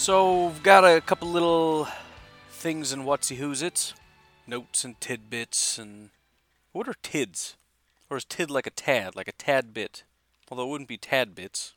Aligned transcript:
So, 0.00 0.46
we've 0.46 0.62
got 0.62 0.82
a 0.82 1.02
couple 1.02 1.28
little 1.28 1.86
things 2.48 2.90
and 2.90 3.04
whatsy 3.04 3.36
who's 3.36 3.60
it's, 3.60 3.92
notes 4.46 4.82
and 4.82 4.98
tidbits, 4.98 5.78
and 5.78 6.08
what 6.72 6.88
are 6.88 6.94
tids? 7.02 7.56
Or 8.08 8.16
is 8.16 8.24
tid 8.24 8.50
like 8.50 8.66
a 8.66 8.70
tad, 8.70 9.14
like 9.14 9.28
a 9.28 9.32
tad 9.32 9.74
bit? 9.74 10.04
Although 10.50 10.64
it 10.64 10.68
wouldn't 10.70 10.88
be 10.88 10.96
tad 10.96 11.34
bits. 11.34 11.74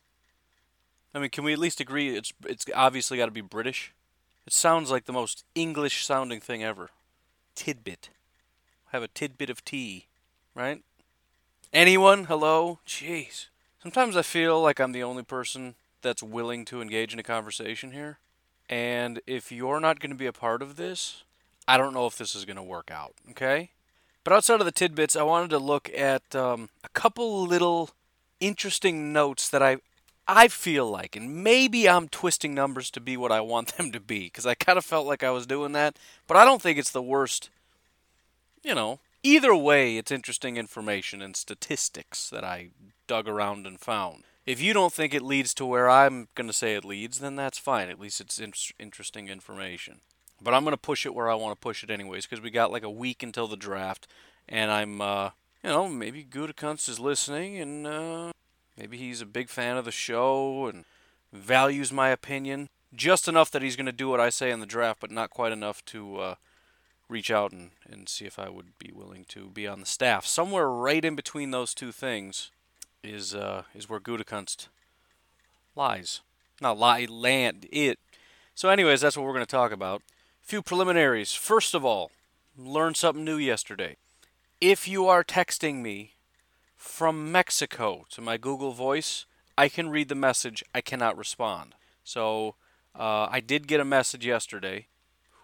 I 1.13 1.19
mean, 1.19 1.31
can 1.31 1.43
we 1.43 1.51
at 1.51 1.59
least 1.59 1.81
agree 1.81 2.15
it's 2.15 2.31
it's 2.45 2.65
obviously 2.73 3.17
got 3.17 3.25
to 3.25 3.31
be 3.31 3.41
British? 3.41 3.91
It 4.47 4.53
sounds 4.53 4.89
like 4.89 5.03
the 5.03 5.11
most 5.11 5.43
English 5.53 6.05
sounding 6.05 6.39
thing 6.39 6.63
ever. 6.63 6.91
Tidbit. 7.55 8.09
Have 8.93 9.03
a 9.03 9.09
tidbit 9.09 9.49
of 9.49 9.65
tea, 9.65 10.05
right? 10.55 10.81
Anyone? 11.73 12.23
Hello? 12.23 12.79
Jeez. 12.87 13.47
Sometimes 13.81 14.15
I 14.15 14.21
feel 14.21 14.61
like 14.61 14.79
I'm 14.79 14.93
the 14.93 15.03
only 15.03 15.23
person 15.23 15.75
that's 16.03 16.21
willing 16.21 16.65
to 16.65 16.81
engage 16.81 17.13
in 17.13 17.19
a 17.19 17.23
conversation 17.23 17.91
here. 17.91 18.19
And 18.69 19.21
if 19.25 19.51
you're 19.51 19.79
not 19.79 19.99
going 19.99 20.11
to 20.11 20.17
be 20.17 20.25
a 20.25 20.33
part 20.33 20.61
of 20.61 20.75
this, 20.75 21.23
I 21.67 21.77
don't 21.77 21.93
know 21.93 22.05
if 22.05 22.17
this 22.17 22.35
is 22.35 22.45
going 22.45 22.57
to 22.57 22.63
work 22.63 22.91
out, 22.91 23.13
okay? 23.31 23.71
But 24.23 24.33
outside 24.33 24.59
of 24.59 24.65
the 24.65 24.71
tidbits, 24.71 25.15
I 25.15 25.23
wanted 25.23 25.49
to 25.49 25.59
look 25.59 25.89
at 25.95 26.35
um, 26.35 26.69
a 26.83 26.89
couple 26.89 27.43
little 27.43 27.89
interesting 28.39 29.11
notes 29.11 29.49
that 29.49 29.63
I 29.63 29.77
I 30.25 30.47
feel 30.47 30.89
like, 30.89 31.17
and 31.17 31.43
maybe 31.43 31.89
I'm 31.89 32.07
twisting 32.07 32.53
numbers 32.53 32.89
to 32.91 33.01
be 33.01 33.17
what 33.17 33.33
I 33.33 33.41
want 33.41 33.75
them 33.75 33.91
to 33.91 33.99
be, 33.99 34.25
because 34.25 34.45
I 34.45 34.55
kind 34.55 34.77
of 34.77 34.85
felt 34.85 35.05
like 35.05 35.21
I 35.21 35.31
was 35.31 35.45
doing 35.45 35.73
that, 35.73 35.99
but 36.27 36.37
I 36.37 36.45
don't 36.45 36.61
think 36.61 36.79
it's 36.79 36.91
the 36.91 37.01
worst. 37.01 37.49
You 38.63 38.73
know, 38.73 38.99
either 39.21 39.53
way, 39.53 39.97
it's 39.97 40.11
interesting 40.11 40.55
information 40.55 41.21
and 41.21 41.35
statistics 41.35 42.29
that 42.29 42.45
I 42.45 42.69
dug 43.05 43.27
around 43.27 43.67
and 43.67 43.77
found. 43.77 44.23
If 44.45 44.61
you 44.61 44.73
don't 44.73 44.93
think 44.93 45.13
it 45.13 45.21
leads 45.21 45.53
to 45.55 45.65
where 45.65 45.89
I'm 45.89 46.27
going 46.35 46.47
to 46.47 46.53
say 46.53 46.75
it 46.75 46.85
leads, 46.85 47.19
then 47.19 47.35
that's 47.35 47.57
fine. 47.57 47.89
At 47.89 47.99
least 47.99 48.19
it's 48.19 48.39
in- 48.39 48.53
interesting 48.77 49.29
information. 49.29 50.01
But 50.41 50.53
I'm 50.53 50.63
going 50.63 50.73
to 50.73 50.77
push 50.77 51.05
it 51.05 51.15
where 51.15 51.29
I 51.29 51.35
want 51.35 51.57
to 51.57 51.63
push 51.63 51.83
it 51.83 51.89
anyways, 51.89 52.25
because 52.25 52.41
we 52.41 52.51
got 52.51 52.71
like 52.71 52.83
a 52.83 52.89
week 52.89 53.23
until 53.23 53.47
the 53.47 53.55
draft, 53.55 54.07
and 54.49 54.69
I'm, 54.69 54.99
uh, 54.99 55.29
you 55.63 55.69
know, 55.69 55.87
maybe 55.87 56.25
Gutekunst 56.25 56.89
is 56.89 56.99
listening, 56.99 57.57
and 57.57 57.87
uh, 57.87 58.31
Maybe 58.77 58.97
he's 58.97 59.21
a 59.21 59.25
big 59.25 59.49
fan 59.49 59.77
of 59.77 59.85
the 59.85 59.91
show 59.91 60.67
and 60.67 60.85
values 61.31 61.91
my 61.91 62.09
opinion 62.09 62.69
just 62.93 63.27
enough 63.27 63.51
that 63.51 63.61
he's 63.61 63.75
going 63.75 63.87
to 63.87 63.91
do 63.91 64.09
what 64.09 64.19
I 64.19 64.29
say 64.29 64.51
in 64.51 64.59
the 64.59 64.65
draft, 64.65 64.99
but 64.99 65.11
not 65.11 65.29
quite 65.29 65.51
enough 65.51 65.83
to 65.85 66.17
uh, 66.17 66.35
reach 67.09 67.31
out 67.31 67.51
and, 67.51 67.71
and 67.89 68.07
see 68.07 68.25
if 68.25 68.37
I 68.37 68.49
would 68.49 68.77
be 68.77 68.91
willing 68.93 69.25
to 69.29 69.49
be 69.49 69.67
on 69.67 69.79
the 69.79 69.85
staff. 69.85 70.25
Somewhere 70.25 70.69
right 70.69 71.03
in 71.03 71.15
between 71.15 71.51
those 71.51 71.73
two 71.73 71.91
things 71.91 72.51
is 73.03 73.35
uh, 73.35 73.63
is 73.75 73.89
where 73.89 73.99
Gutekunst 73.99 74.67
lies. 75.75 76.21
Not 76.61 76.77
lie, 76.77 77.05
land, 77.09 77.67
it. 77.71 77.99
So, 78.55 78.69
anyways, 78.69 79.01
that's 79.01 79.17
what 79.17 79.25
we're 79.25 79.33
going 79.33 79.45
to 79.45 79.51
talk 79.51 79.71
about. 79.71 80.01
A 80.43 80.45
few 80.45 80.61
preliminaries. 80.61 81.33
First 81.33 81.73
of 81.73 81.83
all, 81.83 82.11
learned 82.57 82.97
something 82.97 83.23
new 83.23 83.37
yesterday. 83.37 83.97
If 84.61 84.87
you 84.87 85.07
are 85.07 85.23
texting 85.23 85.81
me 85.81 86.13
from 86.77 87.31
Mexico 87.31 88.05
to 88.11 88.21
my 88.21 88.37
Google 88.37 88.71
Voice, 88.71 89.25
I 89.57 89.67
can 89.67 89.89
read 89.89 90.09
the 90.09 90.15
message. 90.15 90.63
I 90.73 90.81
cannot 90.81 91.17
respond. 91.17 91.75
So 92.03 92.55
uh, 92.97 93.27
I 93.29 93.39
did 93.39 93.67
get 93.67 93.79
a 93.79 93.85
message 93.85 94.25
yesterday. 94.25 94.87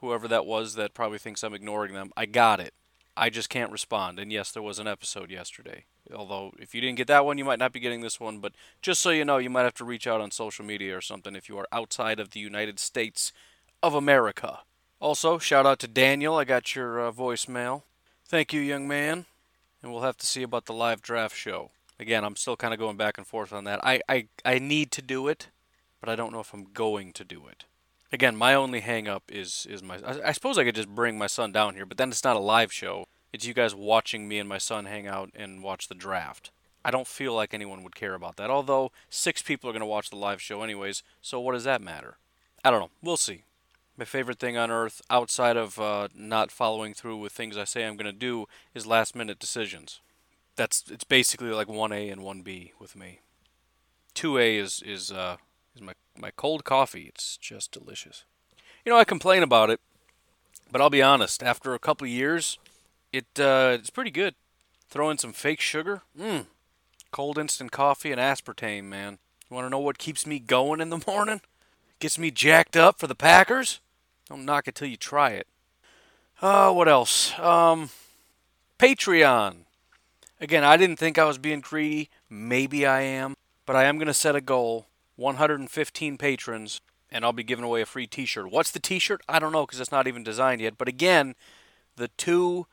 Whoever 0.01 0.27
that 0.27 0.45
was 0.45 0.75
that 0.75 0.93
probably 0.93 1.17
thinks 1.17 1.43
I'm 1.43 1.53
ignoring 1.53 1.93
them, 1.93 2.11
I 2.15 2.25
got 2.25 2.59
it. 2.59 2.73
I 3.19 3.29
just 3.29 3.49
can't 3.49 3.71
respond. 3.71 4.19
And 4.19 4.31
yes, 4.31 4.51
there 4.51 4.63
was 4.63 4.79
an 4.79 4.87
episode 4.87 5.29
yesterday. 5.29 5.85
Although, 6.13 6.53
if 6.57 6.73
you 6.73 6.81
didn't 6.81 6.97
get 6.97 7.07
that 7.07 7.25
one, 7.25 7.37
you 7.37 7.45
might 7.45 7.59
not 7.59 7.73
be 7.73 7.79
getting 7.79 8.01
this 8.01 8.19
one. 8.19 8.39
But 8.39 8.53
just 8.81 9.01
so 9.01 9.11
you 9.11 9.25
know, 9.25 9.37
you 9.37 9.49
might 9.49 9.63
have 9.63 9.75
to 9.75 9.85
reach 9.85 10.07
out 10.07 10.21
on 10.21 10.31
social 10.31 10.65
media 10.65 10.97
or 10.97 11.01
something 11.01 11.35
if 11.35 11.49
you 11.49 11.57
are 11.57 11.67
outside 11.71 12.19
of 12.19 12.31
the 12.31 12.39
United 12.39 12.79
States 12.79 13.31
of 13.83 13.93
America. 13.93 14.61
Also, 14.99 15.37
shout 15.37 15.65
out 15.65 15.79
to 15.79 15.87
Daniel. 15.87 16.35
I 16.35 16.45
got 16.45 16.75
your 16.75 17.07
uh, 17.07 17.11
voicemail. 17.11 17.83
Thank 18.25 18.53
you, 18.53 18.61
young 18.61 18.87
man 18.87 19.25
and 19.81 19.91
we'll 19.91 20.01
have 20.01 20.17
to 20.17 20.25
see 20.25 20.43
about 20.43 20.65
the 20.65 20.73
live 20.73 21.01
draft 21.01 21.35
show. 21.35 21.71
Again, 21.99 22.23
I'm 22.23 22.35
still 22.35 22.55
kind 22.55 22.73
of 22.73 22.79
going 22.79 22.97
back 22.97 23.17
and 23.17 23.27
forth 23.27 23.51
on 23.51 23.65
that. 23.65 23.79
I, 23.83 24.01
I, 24.07 24.27
I 24.45 24.59
need 24.59 24.91
to 24.91 25.01
do 25.01 25.27
it, 25.27 25.49
but 25.99 26.09
I 26.09 26.15
don't 26.15 26.31
know 26.31 26.39
if 26.39 26.53
I'm 26.53 26.67
going 26.73 27.11
to 27.13 27.23
do 27.23 27.47
it. 27.47 27.65
Again, 28.11 28.35
my 28.35 28.53
only 28.53 28.79
hang 28.79 29.07
up 29.07 29.23
is 29.29 29.67
is 29.69 29.83
my 29.83 29.99
I, 30.05 30.29
I 30.29 30.31
suppose 30.31 30.57
I 30.57 30.63
could 30.63 30.75
just 30.75 30.89
bring 30.89 31.17
my 31.17 31.27
son 31.27 31.51
down 31.51 31.75
here, 31.75 31.85
but 31.85 31.97
then 31.97 32.09
it's 32.09 32.23
not 32.23 32.35
a 32.35 32.39
live 32.39 32.71
show. 32.71 33.05
It's 33.31 33.45
you 33.45 33.53
guys 33.53 33.75
watching 33.75 34.27
me 34.27 34.39
and 34.39 34.49
my 34.49 34.57
son 34.57 34.85
hang 34.85 35.05
out 35.07 35.29
and 35.35 35.61
watch 35.61 35.87
the 35.87 35.95
draft. 35.95 36.51
I 36.83 36.91
don't 36.91 37.07
feel 37.07 37.35
like 37.35 37.53
anyone 37.53 37.83
would 37.83 37.95
care 37.95 38.15
about 38.15 38.37
that. 38.37 38.49
Although 38.49 38.91
six 39.09 39.41
people 39.41 39.69
are 39.69 39.73
going 39.73 39.81
to 39.81 39.85
watch 39.85 40.09
the 40.09 40.15
live 40.15 40.41
show 40.41 40.63
anyways, 40.63 41.03
so 41.21 41.39
what 41.39 41.51
does 41.51 41.65
that 41.65 41.81
matter? 41.81 42.17
I 42.63 42.71
don't 42.71 42.79
know. 42.79 42.89
We'll 43.03 43.17
see. 43.17 43.43
My 43.97 44.05
favorite 44.05 44.39
thing 44.39 44.57
on 44.57 44.71
earth, 44.71 45.01
outside 45.09 45.57
of 45.57 45.77
uh, 45.77 46.07
not 46.15 46.51
following 46.51 46.93
through 46.93 47.17
with 47.17 47.33
things 47.33 47.57
I 47.57 47.65
say 47.65 47.85
I'm 47.85 47.97
going 47.97 48.05
to 48.05 48.17
do, 48.17 48.47
is 48.73 48.87
last 48.87 49.15
minute 49.15 49.39
decisions. 49.39 49.99
That's 50.55 50.85
it's 50.89 51.03
basically 51.03 51.49
like 51.49 51.67
one 51.67 51.91
A 51.91 52.09
and 52.09 52.23
one 52.23 52.41
B 52.41 52.73
with 52.79 52.95
me. 52.95 53.19
Two 54.13 54.37
A 54.37 54.57
is 54.57 54.81
is 54.85 55.11
uh, 55.11 55.37
is 55.79 55.85
my 55.85 55.93
my 56.17 56.31
cold 56.31 56.63
coffee. 56.63 57.05
It's 57.07 57.37
just 57.37 57.71
delicious. 57.71 58.25
You 58.85 58.91
know 58.91 58.97
I 58.97 59.03
complain 59.03 59.43
about 59.43 59.69
it, 59.69 59.79
but 60.71 60.81
I'll 60.81 60.89
be 60.89 61.01
honest. 61.01 61.41
After 61.41 61.73
a 61.73 61.79
couple 61.79 62.07
years, 62.07 62.59
it 63.11 63.25
uh, 63.39 63.77
it's 63.79 63.89
pretty 63.89 64.11
good. 64.11 64.35
Throw 64.89 65.09
in 65.09 65.17
some 65.17 65.33
fake 65.33 65.61
sugar, 65.61 66.01
mmm, 66.17 66.47
cold 67.11 67.37
instant 67.37 67.71
coffee 67.71 68.11
and 68.11 68.19
aspartame, 68.19 68.85
man. 68.85 69.19
You 69.49 69.55
want 69.55 69.65
to 69.65 69.69
know 69.69 69.79
what 69.79 69.97
keeps 69.97 70.25
me 70.25 70.39
going 70.39 70.81
in 70.81 70.89
the 70.89 71.03
morning? 71.07 71.41
Gets 71.99 72.17
me 72.17 72.31
jacked 72.31 72.77
up 72.77 72.99
for 72.99 73.07
the 73.07 73.15
Packers? 73.15 73.79
Don't 74.27 74.45
knock 74.45 74.67
it 74.67 74.75
till 74.75 74.87
you 74.87 74.97
try 74.97 75.31
it. 75.31 75.47
Uh, 76.41 76.71
what 76.71 76.87
else? 76.87 77.37
Um, 77.37 77.89
Patreon. 78.77 79.65
Again, 80.39 80.63
I 80.63 80.77
didn't 80.77 80.97
think 80.97 81.17
I 81.17 81.25
was 81.25 81.37
being 81.37 81.59
greedy. 81.59 82.09
Maybe 82.29 82.85
I 82.85 83.01
am. 83.01 83.35
But 83.65 83.75
I 83.75 83.83
am 83.83 83.97
going 83.97 84.07
to 84.07 84.13
set 84.13 84.35
a 84.35 84.41
goal 84.41 84.87
115 85.19 86.17
patrons, 86.17 86.81
and 87.11 87.23
I'll 87.23 87.33
be 87.33 87.43
giving 87.43 87.65
away 87.65 87.81
a 87.81 87.85
free 87.85 88.07
t 88.07 88.25
shirt. 88.25 88.51
What's 88.51 88.71
the 88.71 88.79
t 88.79 88.99
shirt? 88.99 89.21
I 89.27 89.39
don't 89.39 89.51
know 89.51 89.65
because 89.65 89.79
it's 89.79 89.91
not 89.91 90.07
even 90.07 90.23
designed 90.23 90.61
yet. 90.61 90.77
But 90.77 90.87
again, 90.87 91.35
the 91.95 92.07
two 92.09 92.67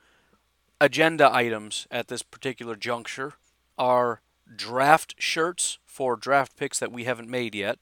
agenda 0.79 1.33
items 1.33 1.87
at 1.91 2.07
this 2.07 2.23
particular 2.23 2.75
juncture 2.75 3.33
are 3.77 4.21
draft 4.55 5.15
shirts 5.17 5.79
for 5.85 6.15
draft 6.15 6.55
picks 6.55 6.79
that 6.79 6.91
we 6.91 7.03
haven't 7.03 7.29
made 7.29 7.53
yet, 7.53 7.79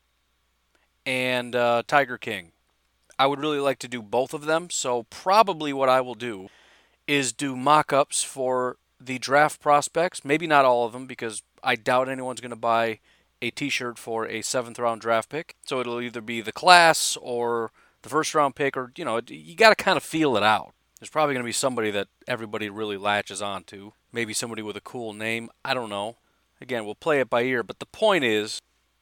and 1.06 1.56
uh, 1.56 1.84
Tiger 1.88 2.18
King. 2.18 2.52
I 3.18 3.28
would 3.28 3.40
really 3.40 3.60
like 3.60 3.80
to 3.80 3.88
do 3.88 4.02
both 4.02 4.34
of 4.34 4.46
them. 4.46 4.70
So 4.70 5.04
probably 5.04 5.72
what 5.72 5.90
I 5.90 6.02
will 6.02 6.16
do 6.16 6.50
is 7.08 7.32
do 7.32 7.56
mock-ups 7.56 8.24
for 8.24 8.78
the 9.00 9.20
draft 9.20 9.62
prospects. 9.62 10.26
Maybe 10.26 10.48
not 10.48 10.66
all 10.66 10.86
of 10.86 10.94
them 10.94 11.06
because 11.06 11.44
I 11.64 11.76
doubt 11.76 12.10
anyone's 12.10 12.42
going 12.42 12.50
to 12.50 12.58
buy 12.58 13.00
a 13.42 13.52
T-shirt 13.52 13.98
for 13.98 14.28
a 14.28 14.42
seventh 14.42 14.80
round 14.80 15.02
draft 15.02 15.30
pick. 15.30 15.56
So 15.66 15.80
it'll 15.80 16.02
either 16.02 16.22
be 16.22 16.42
the 16.42 16.52
class 16.52 17.18
or 17.22 17.72
the 18.02 18.10
first 18.10 18.36
round 18.36 18.56
pick, 18.56 18.78
or 18.78 18.92
you 18.96 19.06
know, 19.06 19.22
you 19.28 19.56
got 19.56 19.76
to 19.76 19.84
kind 19.84 19.98
of 19.98 20.04
feel 20.04 20.38
it 20.38 20.44
out. 20.44 20.74
There's 21.00 21.10
probably 21.10 21.34
going 21.34 21.44
to 21.44 21.48
be 21.48 21.52
somebody 21.52 21.92
that 21.92 22.08
everybody 22.28 22.70
really 22.70 22.98
latches 22.98 23.42
onto. 23.42 23.92
Maybe 24.12 24.34
somebody 24.34 24.62
with 24.62 24.78
a 24.78 24.82
cool 24.82 25.14
name. 25.14 25.50
I 25.64 25.74
don't 25.74 25.90
know. 25.90 26.18
Again, 26.62 26.86
we'll 26.86 26.96
play 26.96 27.20
it 27.20 27.30
by 27.30 27.44
ear. 27.44 27.64
But 27.64 27.80
the 27.80 27.86
point 27.86 28.24
is, 28.24 28.62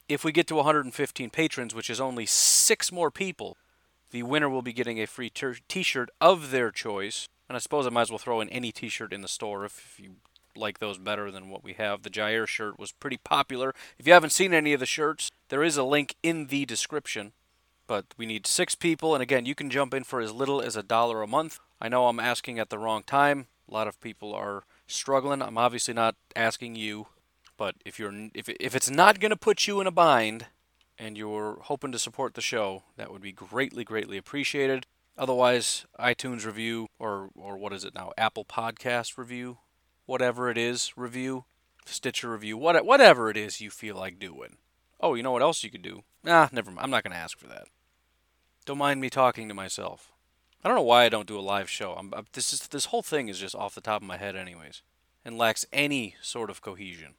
if 0.10 0.24
we 0.24 0.32
get 0.32 0.48
to 0.48 0.56
115 0.56 1.30
patrons, 1.30 1.76
which 1.76 1.90
is 1.90 2.02
only 2.02 2.26
six 2.26 2.92
more 2.92 3.12
people, 3.12 3.58
the 4.14 4.24
winner 4.24 4.50
will 4.50 4.62
be 4.62 4.74
getting 4.74 5.02
a 5.02 5.08
free 5.08 5.30
t 5.30 5.84
shirt 5.84 6.10
of 6.22 6.52
their 6.52 6.72
choice 6.72 7.28
And 7.50 7.56
I 7.56 7.60
suppose 7.60 7.86
I 7.86 7.90
might 7.90 8.04
as 8.04 8.10
well 8.10 8.20
throw 8.20 8.42
in 8.42 8.50
any 8.50 8.72
T-shirt 8.72 9.12
in 9.14 9.22
the 9.22 9.28
store 9.28 9.66
if 9.66 10.00
you 10.00 10.16
like 10.56 10.80
those 10.80 10.98
better 10.98 11.32
than 11.32 11.50
what 11.50 11.64
we 11.64 11.74
have. 11.74 12.04
The 12.04 12.10
Jaire 12.10 12.48
shirt 12.48 12.80
was 12.80 12.92
pretty 12.92 13.18
popular. 13.18 13.74
If 13.98 14.08
you 14.08 14.14
haven't 14.14 14.32
seen 14.32 14.54
any 14.54 14.74
of 14.74 14.80
the 14.80 14.86
shirts, 14.86 15.32
there 15.50 15.64
is 15.64 15.78
a 15.78 15.84
link 15.84 16.16
in 16.24 16.48
the 16.48 16.66
description. 16.66 17.34
But 17.86 18.06
we 18.18 18.26
need 18.26 18.48
six 18.48 18.76
people, 18.76 19.14
and 19.14 19.22
again, 19.22 19.46
you 19.46 19.56
can 19.56 19.70
jump 19.70 19.94
in 19.94 20.04
for 20.04 20.22
as 20.22 20.32
little 20.32 20.62
as 20.62 20.76
a 20.76 20.84
dollar 20.84 21.22
a 21.22 21.28
month. 21.28 21.60
I 21.82 21.90
know 21.90 22.08
I'm 22.08 22.20
asking 22.20 22.58
at 22.58 22.70
the 22.70 22.78
wrong 22.78 23.04
time. 23.04 23.48
A 23.70 23.74
lot 23.74 23.88
of 23.88 24.00
people 24.00 24.34
are 24.34 24.64
struggling. 24.88 25.42
I'm 25.42 25.58
obviously 25.58 25.94
not 25.94 26.16
asking 26.36 26.76
you, 26.76 27.08
but 27.58 27.76
if 27.86 28.00
you're 28.00 28.30
if 28.34 28.48
if 28.50 28.76
it's 28.76 28.90
not 28.90 29.20
going 29.20 29.32
to 29.32 29.36
put 29.36 29.68
you 29.68 29.82
in 29.82 29.88
a 29.88 29.92
bind 29.92 30.48
and 30.98 31.18
you're 31.18 31.60
hoping 31.64 31.92
to 31.92 32.00
support 32.00 32.36
the 32.36 32.42
show, 32.42 32.84
that 32.98 33.12
would 33.12 33.22
be 33.22 33.32
greatly 33.32 33.84
greatly 33.84 34.18
appreciated. 34.18 34.86
Otherwise, 35.18 35.86
iTunes 36.00 36.46
review 36.46 36.88
or 37.00 37.30
or 37.36 37.58
what 37.58 37.74
is 37.74 37.84
it 37.84 37.94
now? 37.94 38.12
Apple 38.18 38.46
Podcast 38.46 39.18
review, 39.18 39.58
whatever 40.06 40.50
it 40.50 40.58
is, 40.58 40.94
review, 40.96 41.46
Stitcher 41.86 42.32
review, 42.32 42.58
what 42.58 42.86
whatever 42.86 43.30
it 43.30 43.38
is 43.38 43.62
you 43.62 43.70
feel 43.70 43.96
like 43.96 44.20
doing. 44.20 44.58
Oh, 45.00 45.16
you 45.16 45.24
know 45.24 45.32
what 45.32 45.42
else 45.42 45.64
you 45.64 45.70
could 45.70 45.82
do? 45.82 46.04
Nah, 46.24 46.48
never 46.52 46.72
mind. 46.72 46.84
I'm 46.84 46.92
not 46.92 47.04
going 47.04 47.12
to 47.12 47.18
ask 47.18 47.38
for 47.38 47.48
that. 47.48 47.66
Don't 48.66 48.78
mind 48.78 49.02
me 49.02 49.10
talking 49.10 49.50
to 49.50 49.54
myself. 49.54 50.14
I 50.64 50.70
don't 50.70 50.78
know 50.78 50.84
why 50.84 51.04
I 51.04 51.10
don't 51.10 51.28
do 51.28 51.38
a 51.38 51.42
live 51.42 51.70
show. 51.70 51.94
I'm, 51.94 52.14
I'm, 52.14 52.26
this 52.32 52.54
is 52.54 52.68
this 52.70 52.86
whole 52.86 53.02
thing 53.02 53.28
is 53.28 53.38
just 53.38 53.56
off 53.56 53.76
the 53.76 53.82
top 53.82 54.02
of 54.02 54.08
my 54.08 54.16
head, 54.16 54.36
anyways, 54.36 54.82
and 55.26 55.38
lacks 55.38 55.66
any 55.74 56.16
sort 56.22 56.50
of 56.50 56.62
cohesion. 56.62 57.16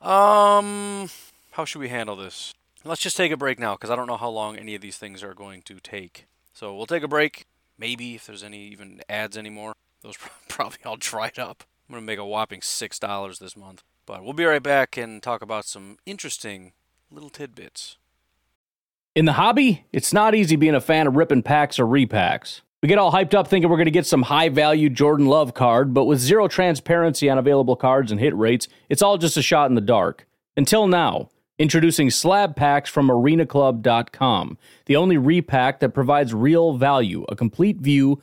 Um, 0.00 1.10
how 1.52 1.64
should 1.64 1.80
we 1.80 1.88
handle 1.88 2.14
this? 2.14 2.54
Let's 2.84 3.02
just 3.02 3.16
take 3.16 3.32
a 3.32 3.36
break 3.36 3.58
now, 3.58 3.74
because 3.74 3.90
I 3.90 3.96
don't 3.96 4.06
know 4.06 4.16
how 4.16 4.30
long 4.30 4.56
any 4.56 4.76
of 4.76 4.80
these 4.80 4.96
things 4.96 5.22
are 5.24 5.34
going 5.34 5.62
to 5.62 5.80
take. 5.80 6.26
So 6.54 6.74
we'll 6.74 6.86
take 6.86 7.02
a 7.02 7.08
break. 7.08 7.46
Maybe 7.76 8.14
if 8.14 8.26
there's 8.26 8.44
any 8.44 8.68
even 8.68 9.00
ads 9.08 9.36
anymore, 9.36 9.74
those 10.02 10.16
probably 10.48 10.78
all 10.84 10.96
dried 10.96 11.38
up. 11.38 11.64
I'm 11.90 11.94
gonna 11.94 12.06
make 12.06 12.20
a 12.20 12.24
whopping 12.24 12.62
six 12.62 13.00
dollars 13.00 13.40
this 13.40 13.56
month. 13.56 13.82
But 14.06 14.22
we'll 14.22 14.32
be 14.32 14.44
right 14.44 14.62
back 14.62 14.96
and 14.96 15.20
talk 15.20 15.42
about 15.42 15.64
some 15.64 15.96
interesting 16.06 16.70
little 17.10 17.30
tidbits. 17.30 17.96
In 19.16 19.24
the 19.24 19.32
hobby, 19.32 19.86
it's 19.92 20.12
not 20.12 20.36
easy 20.36 20.54
being 20.54 20.76
a 20.76 20.80
fan 20.80 21.08
of 21.08 21.16
ripping 21.16 21.42
packs 21.42 21.80
or 21.80 21.86
repacks. 21.86 22.60
We 22.80 22.88
get 22.88 22.98
all 22.98 23.10
hyped 23.10 23.34
up 23.34 23.48
thinking 23.48 23.68
we're 23.68 23.76
going 23.76 23.86
to 23.86 23.90
get 23.90 24.06
some 24.06 24.22
high 24.22 24.48
value 24.48 24.88
Jordan 24.88 25.26
Love 25.26 25.52
card, 25.52 25.92
but 25.92 26.04
with 26.04 26.20
zero 26.20 26.46
transparency 26.46 27.28
on 27.28 27.38
available 27.38 27.74
cards 27.74 28.12
and 28.12 28.20
hit 28.20 28.36
rates, 28.36 28.68
it's 28.88 29.02
all 29.02 29.18
just 29.18 29.36
a 29.36 29.42
shot 29.42 29.68
in 29.68 29.74
the 29.74 29.80
dark. 29.80 30.28
Until 30.56 30.86
now, 30.86 31.28
introducing 31.58 32.08
slab 32.08 32.54
packs 32.54 32.88
from 32.88 33.08
arenaclub.com, 33.08 34.58
the 34.86 34.96
only 34.96 35.18
repack 35.18 35.80
that 35.80 35.90
provides 35.90 36.32
real 36.32 36.74
value, 36.74 37.26
a 37.28 37.34
complete 37.34 37.78
view 37.78 38.22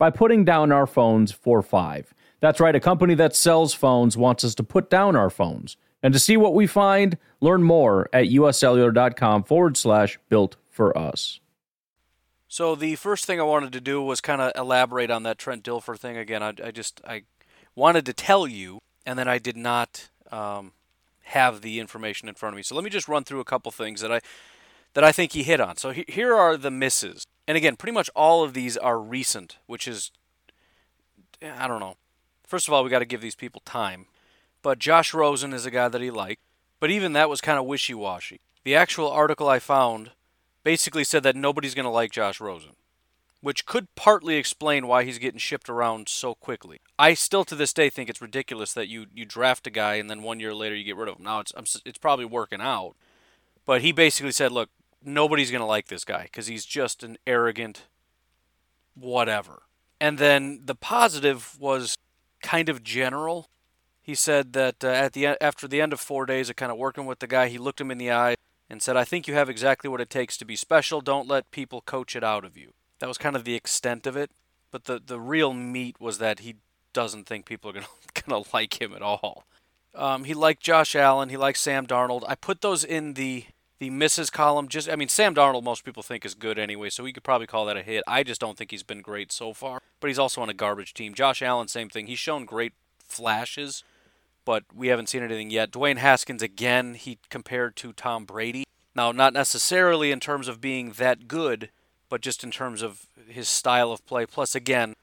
by 0.00 0.08
putting 0.08 0.46
down 0.46 0.72
our 0.72 0.86
phones 0.86 1.30
for 1.30 1.60
five. 1.60 2.14
That's 2.40 2.58
right, 2.58 2.74
a 2.74 2.80
company 2.80 3.14
that 3.16 3.36
sells 3.36 3.74
phones 3.74 4.16
wants 4.16 4.42
us 4.44 4.54
to 4.54 4.62
put 4.62 4.88
down 4.88 5.14
our 5.14 5.28
phones. 5.28 5.76
And 6.02 6.14
to 6.14 6.18
see 6.18 6.38
what 6.38 6.54
we 6.54 6.66
find, 6.66 7.18
learn 7.42 7.62
more 7.62 8.08
at 8.10 8.24
uscellular.com 8.24 9.44
forward 9.44 9.76
slash 9.76 10.18
built 10.30 10.56
for 10.70 10.96
us. 10.96 11.40
So 12.48 12.74
the 12.74 12.94
first 12.94 13.26
thing 13.26 13.38
I 13.38 13.42
wanted 13.42 13.74
to 13.74 13.80
do 13.80 14.00
was 14.00 14.22
kind 14.22 14.40
of 14.40 14.52
elaborate 14.56 15.10
on 15.10 15.22
that 15.24 15.36
Trent 15.36 15.62
Dilfer 15.62 15.98
thing 15.98 16.16
again. 16.16 16.42
I, 16.42 16.54
I, 16.64 16.70
just 16.70 17.02
I 17.06 17.24
wanted 17.74 18.06
to 18.06 18.14
tell 18.14 18.46
you, 18.46 18.78
and 19.04 19.18
then 19.18 19.28
I 19.28 19.36
did 19.36 19.58
not 19.58 20.08
um, 20.32 20.72
have 21.24 21.60
the 21.60 21.78
information 21.78 22.26
in 22.26 22.36
front 22.36 22.54
of 22.54 22.56
me. 22.56 22.62
So 22.62 22.74
let 22.74 22.84
me 22.84 22.90
just 22.90 23.06
run 23.06 23.24
through 23.24 23.40
a 23.40 23.44
couple 23.44 23.70
things 23.70 24.00
that 24.00 24.10
I 24.10 24.20
that 24.94 25.04
I 25.04 25.12
think 25.12 25.32
he 25.32 25.42
hit 25.44 25.60
on. 25.60 25.76
So 25.76 25.90
he, 25.90 26.04
here 26.08 26.34
are 26.34 26.56
the 26.56 26.70
misses, 26.70 27.24
and 27.50 27.56
again, 27.56 27.74
pretty 27.74 27.92
much 27.92 28.08
all 28.14 28.44
of 28.44 28.54
these 28.54 28.76
are 28.76 29.00
recent, 29.00 29.58
which 29.66 29.88
is 29.88 30.12
I 31.42 31.66
don't 31.66 31.80
know. 31.80 31.96
First 32.46 32.68
of 32.68 32.72
all, 32.72 32.84
we 32.84 32.90
got 32.90 33.00
to 33.00 33.04
give 33.04 33.20
these 33.20 33.34
people 33.34 33.60
time. 33.64 34.06
But 34.62 34.78
Josh 34.78 35.12
Rosen 35.12 35.52
is 35.52 35.66
a 35.66 35.70
guy 35.72 35.88
that 35.88 36.00
he 36.00 36.12
liked, 36.12 36.42
but 36.78 36.92
even 36.92 37.12
that 37.14 37.28
was 37.28 37.40
kind 37.40 37.58
of 37.58 37.64
wishy-washy. 37.64 38.40
The 38.62 38.76
actual 38.76 39.10
article 39.10 39.48
I 39.48 39.58
found 39.58 40.12
basically 40.62 41.02
said 41.02 41.24
that 41.24 41.34
nobody's 41.34 41.74
going 41.74 41.86
to 41.86 41.90
like 41.90 42.12
Josh 42.12 42.40
Rosen, 42.40 42.76
which 43.40 43.66
could 43.66 43.92
partly 43.96 44.36
explain 44.36 44.86
why 44.86 45.02
he's 45.02 45.18
getting 45.18 45.40
shipped 45.40 45.68
around 45.68 46.08
so 46.08 46.36
quickly. 46.36 46.78
I 47.00 47.14
still 47.14 47.44
to 47.46 47.56
this 47.56 47.72
day 47.72 47.90
think 47.90 48.08
it's 48.08 48.22
ridiculous 48.22 48.72
that 48.74 48.86
you 48.86 49.06
you 49.12 49.24
draft 49.24 49.66
a 49.66 49.70
guy 49.70 49.94
and 49.96 50.08
then 50.08 50.22
one 50.22 50.38
year 50.38 50.54
later 50.54 50.76
you 50.76 50.84
get 50.84 50.96
rid 50.96 51.08
of 51.08 51.16
him. 51.16 51.24
Now 51.24 51.40
it's 51.40 51.80
it's 51.84 51.98
probably 51.98 52.26
working 52.26 52.60
out, 52.60 52.94
but 53.66 53.82
he 53.82 53.90
basically 53.90 54.30
said, 54.30 54.52
look, 54.52 54.70
nobody's 55.04 55.50
going 55.50 55.60
to 55.60 55.66
like 55.66 55.88
this 55.88 56.04
guy 56.04 56.24
because 56.24 56.46
he's 56.46 56.64
just 56.64 57.02
an 57.02 57.16
arrogant 57.26 57.86
whatever. 58.94 59.62
And 60.00 60.18
then 60.18 60.62
the 60.64 60.74
positive 60.74 61.56
was 61.58 61.98
kind 62.42 62.68
of 62.68 62.82
general. 62.82 63.48
He 64.02 64.14
said 64.14 64.52
that 64.54 64.82
uh, 64.82 64.88
at 64.88 65.12
the 65.12 65.26
after 65.42 65.68
the 65.68 65.80
end 65.80 65.92
of 65.92 66.00
four 66.00 66.26
days 66.26 66.50
of 66.50 66.56
kind 66.56 66.72
of 66.72 66.78
working 66.78 67.06
with 67.06 67.18
the 67.18 67.26
guy, 67.26 67.48
he 67.48 67.58
looked 67.58 67.80
him 67.80 67.90
in 67.90 67.98
the 67.98 68.10
eye 68.10 68.36
and 68.68 68.82
said, 68.82 68.96
I 68.96 69.04
think 69.04 69.26
you 69.26 69.34
have 69.34 69.48
exactly 69.48 69.90
what 69.90 70.00
it 70.00 70.10
takes 70.10 70.36
to 70.38 70.44
be 70.44 70.56
special. 70.56 71.00
Don't 71.00 71.28
let 71.28 71.50
people 71.50 71.80
coach 71.80 72.16
it 72.16 72.24
out 72.24 72.44
of 72.44 72.56
you. 72.56 72.72
That 73.00 73.08
was 73.08 73.18
kind 73.18 73.36
of 73.36 73.44
the 73.44 73.54
extent 73.54 74.06
of 74.06 74.16
it. 74.16 74.30
But 74.70 74.84
the, 74.84 75.00
the 75.04 75.20
real 75.20 75.52
meat 75.52 76.00
was 76.00 76.18
that 76.18 76.40
he 76.40 76.56
doesn't 76.92 77.26
think 77.26 77.44
people 77.44 77.70
are 77.70 77.80
to 77.80 77.86
gonna 78.26 78.44
like 78.54 78.80
him 78.80 78.94
at 78.94 79.02
all. 79.02 79.44
Um, 79.94 80.24
he 80.24 80.34
liked 80.34 80.62
Josh 80.62 80.94
Allen. 80.94 81.28
He 81.28 81.36
liked 81.36 81.58
Sam 81.58 81.86
Darnold. 81.86 82.22
I 82.28 82.36
put 82.36 82.60
those 82.60 82.84
in 82.84 83.14
the 83.14 83.44
the 83.80 83.90
misses 83.90 84.30
column. 84.30 84.68
Just 84.68 84.88
I 84.88 84.94
mean, 84.94 85.08
Sam 85.08 85.34
Darnold, 85.34 85.64
most 85.64 85.84
people 85.84 86.04
think 86.04 86.24
is 86.24 86.34
good 86.34 86.58
anyway, 86.58 86.90
so 86.90 87.02
we 87.02 87.12
could 87.12 87.24
probably 87.24 87.48
call 87.48 87.66
that 87.66 87.76
a 87.76 87.82
hit. 87.82 88.04
I 88.06 88.22
just 88.22 88.40
don't 88.40 88.56
think 88.56 88.70
he's 88.70 88.84
been 88.84 89.00
great 89.00 89.32
so 89.32 89.52
far. 89.52 89.80
But 89.98 90.08
he's 90.08 90.18
also 90.18 90.40
on 90.42 90.48
a 90.48 90.54
garbage 90.54 90.94
team. 90.94 91.14
Josh 91.14 91.42
Allen, 91.42 91.66
same 91.66 91.88
thing. 91.88 92.06
He's 92.06 92.18
shown 92.18 92.44
great 92.44 92.74
flashes, 93.02 93.82
but 94.44 94.64
we 94.72 94.88
haven't 94.88 95.08
seen 95.08 95.22
anything 95.22 95.50
yet. 95.50 95.72
Dwayne 95.72 95.96
Haskins 95.96 96.42
again, 96.42 96.94
he 96.94 97.18
compared 97.30 97.74
to 97.76 97.92
Tom 97.92 98.24
Brady. 98.24 98.64
Now, 98.94 99.12
not 99.12 99.32
necessarily 99.32 100.12
in 100.12 100.20
terms 100.20 100.46
of 100.46 100.60
being 100.60 100.92
that 100.92 101.26
good, 101.26 101.70
but 102.08 102.20
just 102.20 102.44
in 102.44 102.50
terms 102.50 102.82
of 102.82 103.06
his 103.28 103.48
style 103.48 103.92
of 103.92 104.04
play. 104.04 104.26
Plus, 104.26 104.54
again, 104.54 104.94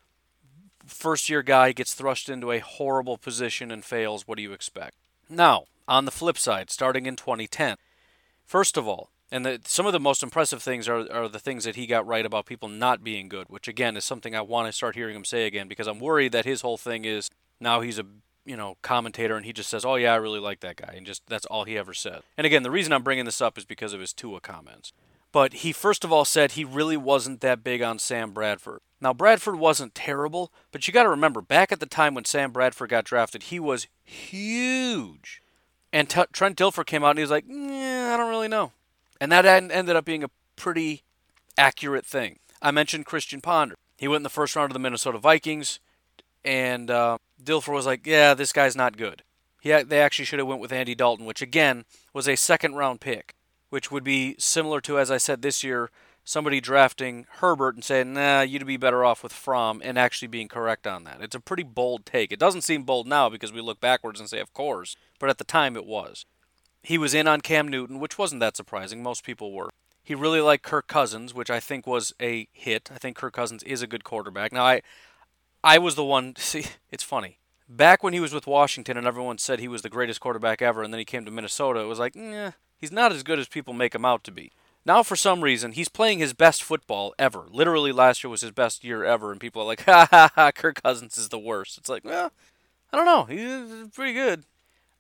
first 0.86 1.30
year 1.30 1.42
guy 1.42 1.72
gets 1.72 1.94
thrust 1.96 2.30
into 2.30 2.52
a 2.52 2.60
horrible 2.60 3.18
position 3.18 3.72
and 3.72 3.84
fails. 3.84 4.28
What 4.28 4.38
do 4.38 4.44
you 4.44 4.54
expect? 4.54 4.96
Now, 5.30 5.66
on 5.88 6.06
the 6.06 6.12
flip 6.12 6.38
side, 6.38 6.70
starting 6.70 7.06
in 7.06 7.16
2010, 7.16 7.78
first 8.48 8.78
of 8.78 8.88
all, 8.88 9.12
and 9.30 9.46
the, 9.46 9.62
some 9.66 9.86
of 9.86 9.94
the 9.94 10.00
most 10.00 10.24
impressive 10.24 10.64
things 10.64 10.88
are, 10.88 11.12
are 11.12 11.28
the 11.28 11.40
things 11.40 11.66
that 11.66 11.76
he 11.76 11.86
got 11.86 12.08
right 12.08 12.26
about 12.26 12.46
people 12.46 12.70
not 12.70 13.04
being 13.04 13.28
good, 13.28 13.48
which 13.50 13.68
again 13.68 13.98
is 13.98 14.06
something 14.06 14.34
I 14.34 14.42
want 14.42 14.68
to 14.68 14.74
start 14.74 14.96
hearing 14.96 15.16
him 15.16 15.26
say 15.26 15.46
again 15.46 15.68
because 15.68 15.88
I'm 15.88 16.00
worried 16.00 16.32
that 16.32 16.46
his 16.46 16.62
whole 16.62 16.78
thing 16.78 17.06
is 17.06 17.30
now 17.60 17.82
he's 17.82 18.00
a 18.00 18.06
you 18.48 18.56
know, 18.56 18.78
commentator 18.82 19.36
and 19.36 19.46
he 19.46 19.52
just 19.52 19.70
says, 19.70 19.84
"Oh 19.84 19.96
yeah, 19.96 20.14
I 20.14 20.16
really 20.16 20.40
like 20.40 20.62
that 20.62 20.78
guy," 20.78 20.94
and 20.96 21.06
just 21.06 21.22
that's 21.28 21.46
all 21.48 21.66
he 21.66 21.78
ever 21.78 21.94
said. 21.94 22.22
And 22.38 22.48
again, 22.48 22.64
the 22.64 22.72
reason 22.72 22.94
I'm 22.94 23.04
bringing 23.04 23.26
this 23.26 23.42
up 23.42 23.58
is 23.58 23.66
because 23.66 23.94
of 23.94 24.00
his 24.00 24.14
Tua 24.14 24.40
comments. 24.40 24.94
But 25.34 25.56
he 25.56 25.74
first 25.74 26.06
of 26.06 26.12
all 26.14 26.24
said 26.24 26.54
he 26.54 26.64
really 26.64 26.98
wasn't 26.98 27.42
that 27.42 27.64
big 27.64 27.82
on 27.82 28.00
Sam 28.00 28.32
Bradford. 28.32 28.80
Now 29.02 29.14
Bradford 29.14 29.58
wasn't 29.58 29.94
terrible, 29.94 30.52
but 30.72 30.88
you 30.88 30.94
got 30.94 31.04
to 31.04 31.10
remember 31.10 31.42
back 31.42 31.74
at 31.74 31.82
the 31.82 31.86
time 31.86 32.16
when 32.16 32.24
Sam 32.24 32.52
Bradford 32.52 32.90
got 32.90 33.04
drafted, 33.04 33.44
he 33.44 33.60
was 33.60 33.88
huge. 34.04 35.42
And 35.94 36.10
T- 36.10 36.24
Trent 36.34 36.58
Dilfer 36.58 36.86
came 36.86 37.04
out 37.04 37.12
and 37.12 37.20
he 37.20 37.24
was 37.24 37.32
like, 37.32 37.46
"Yeah, 37.48 38.12
I 38.14 38.18
don't 38.18 38.30
really 38.30 38.48
know," 38.48 38.74
and 39.22 39.32
that 39.32 39.46
ended 39.46 39.96
up 39.96 40.06
being 40.06 40.24
a 40.24 40.30
pretty 40.56 41.04
accurate 41.58 42.06
thing. 42.06 42.40
I 42.62 42.72
mentioned 42.72 43.06
Christian 43.06 43.42
Ponder. 43.42 43.76
He 43.98 44.08
went 44.08 44.18
in 44.18 44.24
the 44.24 44.30
first 44.30 44.56
round 44.56 44.72
of 44.72 44.74
the 44.74 44.80
Minnesota 44.80 45.18
Vikings 45.18 45.80
and 46.48 46.90
uh, 46.90 47.18
Dilfer 47.44 47.74
was 47.74 47.86
like, 47.86 48.08
"Yeah, 48.08 48.34
this 48.34 48.54
guy's 48.54 48.76
not 48.76 48.98
good." 48.98 49.24
He 49.62 49.70
Yeah, 49.70 49.84
they 49.84 50.02
actually 50.02 50.26
should 50.26 50.40
have 50.40 50.48
went 50.48 50.62
with 50.62 50.72
Andy 50.72 50.96
Dalton, 50.96 51.26
which 51.26 51.42
again 51.42 51.84
was 52.14 52.28
a 52.28 52.38
second 52.38 52.76
round 52.76 53.02
pick, 53.02 53.36
which 53.70 53.92
would 53.92 54.04
be 54.04 54.36
similar 54.40 54.80
to 54.82 54.98
as 54.98 55.12
I 55.12 55.18
said 55.18 55.42
this 55.42 55.64
year, 55.64 55.92
somebody 56.28 56.60
drafting 56.60 57.26
Herbert 57.40 57.76
and 57.76 57.84
saying, 57.86 58.14
"Nah, 58.14 58.42
you'd 58.42 58.68
be 58.68 58.76
better 58.76 59.06
off 59.06 59.24
with 59.24 59.32
Fromm," 59.32 59.82
and 59.84 59.98
actually 59.98 60.28
being 60.28 60.50
correct 60.50 60.86
on 60.86 61.06
that. 61.06 61.22
It's 61.22 61.36
a 61.36 61.40
pretty 61.40 61.64
bold 61.64 62.06
take. 62.06 62.34
It 62.34 62.40
doesn't 62.40 62.64
seem 62.64 62.84
bold 62.84 63.08
now 63.08 63.30
because 63.30 63.54
we 63.54 63.62
look 63.62 63.80
backwards 63.80 64.20
and 64.20 64.30
say, 64.30 64.40
"Of 64.40 64.54
course," 64.54 64.98
but 65.20 65.30
at 65.30 65.38
the 65.38 65.46
time 65.46 65.78
it 65.78 65.86
was. 65.86 66.26
He 66.84 66.98
was 66.98 67.14
in 67.14 67.28
on 67.28 67.42
Cam 67.42 67.68
Newton, 67.70 68.00
which 68.00 68.18
wasn't 68.18 68.42
that 68.42 68.58
surprising. 68.58 69.02
Most 69.02 69.24
people 69.24 69.54
were. 69.54 69.70
He 70.04 70.16
really 70.16 70.42
liked 70.42 70.64
Kirk 70.64 70.88
Cousins, 70.88 71.34
which 71.34 71.50
I 71.50 71.62
think 71.62 71.88
was 71.88 72.14
a 72.22 72.48
hit. 72.52 72.90
I 72.94 72.98
think 72.98 73.16
Kirk 73.16 73.34
Cousins 73.34 73.64
is 73.64 73.82
a 73.82 73.88
good 73.88 74.04
quarterback. 74.04 74.52
Now 74.52 74.66
I 74.66 74.82
I 75.64 75.78
was 75.78 75.96
the 75.96 76.04
one 76.04 76.36
see, 76.38 76.66
it's 76.92 77.04
funny. 77.04 77.40
Back 77.70 78.04
when 78.04 78.14
he 78.14 78.20
was 78.20 78.34
with 78.34 78.48
Washington 78.48 78.98
and 78.98 79.08
everyone 79.08 79.38
said 79.38 79.60
he 79.60 79.68
was 79.68 79.82
the 79.82 79.90
greatest 79.90 80.20
quarterback 80.20 80.62
ever 80.62 80.84
and 80.84 80.94
then 80.94 81.00
he 81.00 81.06
came 81.06 81.24
to 81.24 81.32
Minnesota, 81.32 81.80
it 81.80 81.88
was 81.88 82.00
like, 82.00 82.16
"Nah, 82.16 82.52
he's 82.78 82.92
not 82.92 83.14
as 83.14 83.24
good 83.24 83.40
as 83.40 83.48
people 83.48 83.74
make 83.74 83.96
him 83.96 84.06
out 84.06 84.24
to 84.26 84.32
be." 84.32 84.52
Now, 84.88 85.04
for 85.04 85.18
some 85.18 85.44
reason, 85.44 85.74
he's 85.74 85.90
playing 85.90 86.20
his 86.20 86.32
best 86.32 86.64
football 86.64 87.14
ever. 87.20 87.48
Literally, 87.52 87.92
last 87.92 88.24
year 88.24 88.32
was 88.32 88.40
his 88.40 88.52
best 88.52 88.86
year 88.86 89.04
ever, 89.04 89.34
and 89.34 89.42
people 89.42 89.62
are 89.62 89.66
like, 89.66 89.82
ha 89.86 90.08
ha 90.10 90.32
ha, 90.34 90.52
Kirk 90.54 90.82
Cousins 90.82 91.18
is 91.18 91.28
the 91.28 91.38
worst. 91.38 91.78
It's 91.78 91.90
like, 91.90 92.06
well, 92.06 92.32
I 92.94 92.96
don't 92.96 93.06
know. 93.06 93.26
He's 93.26 93.90
pretty 93.90 94.14
good. 94.14 94.46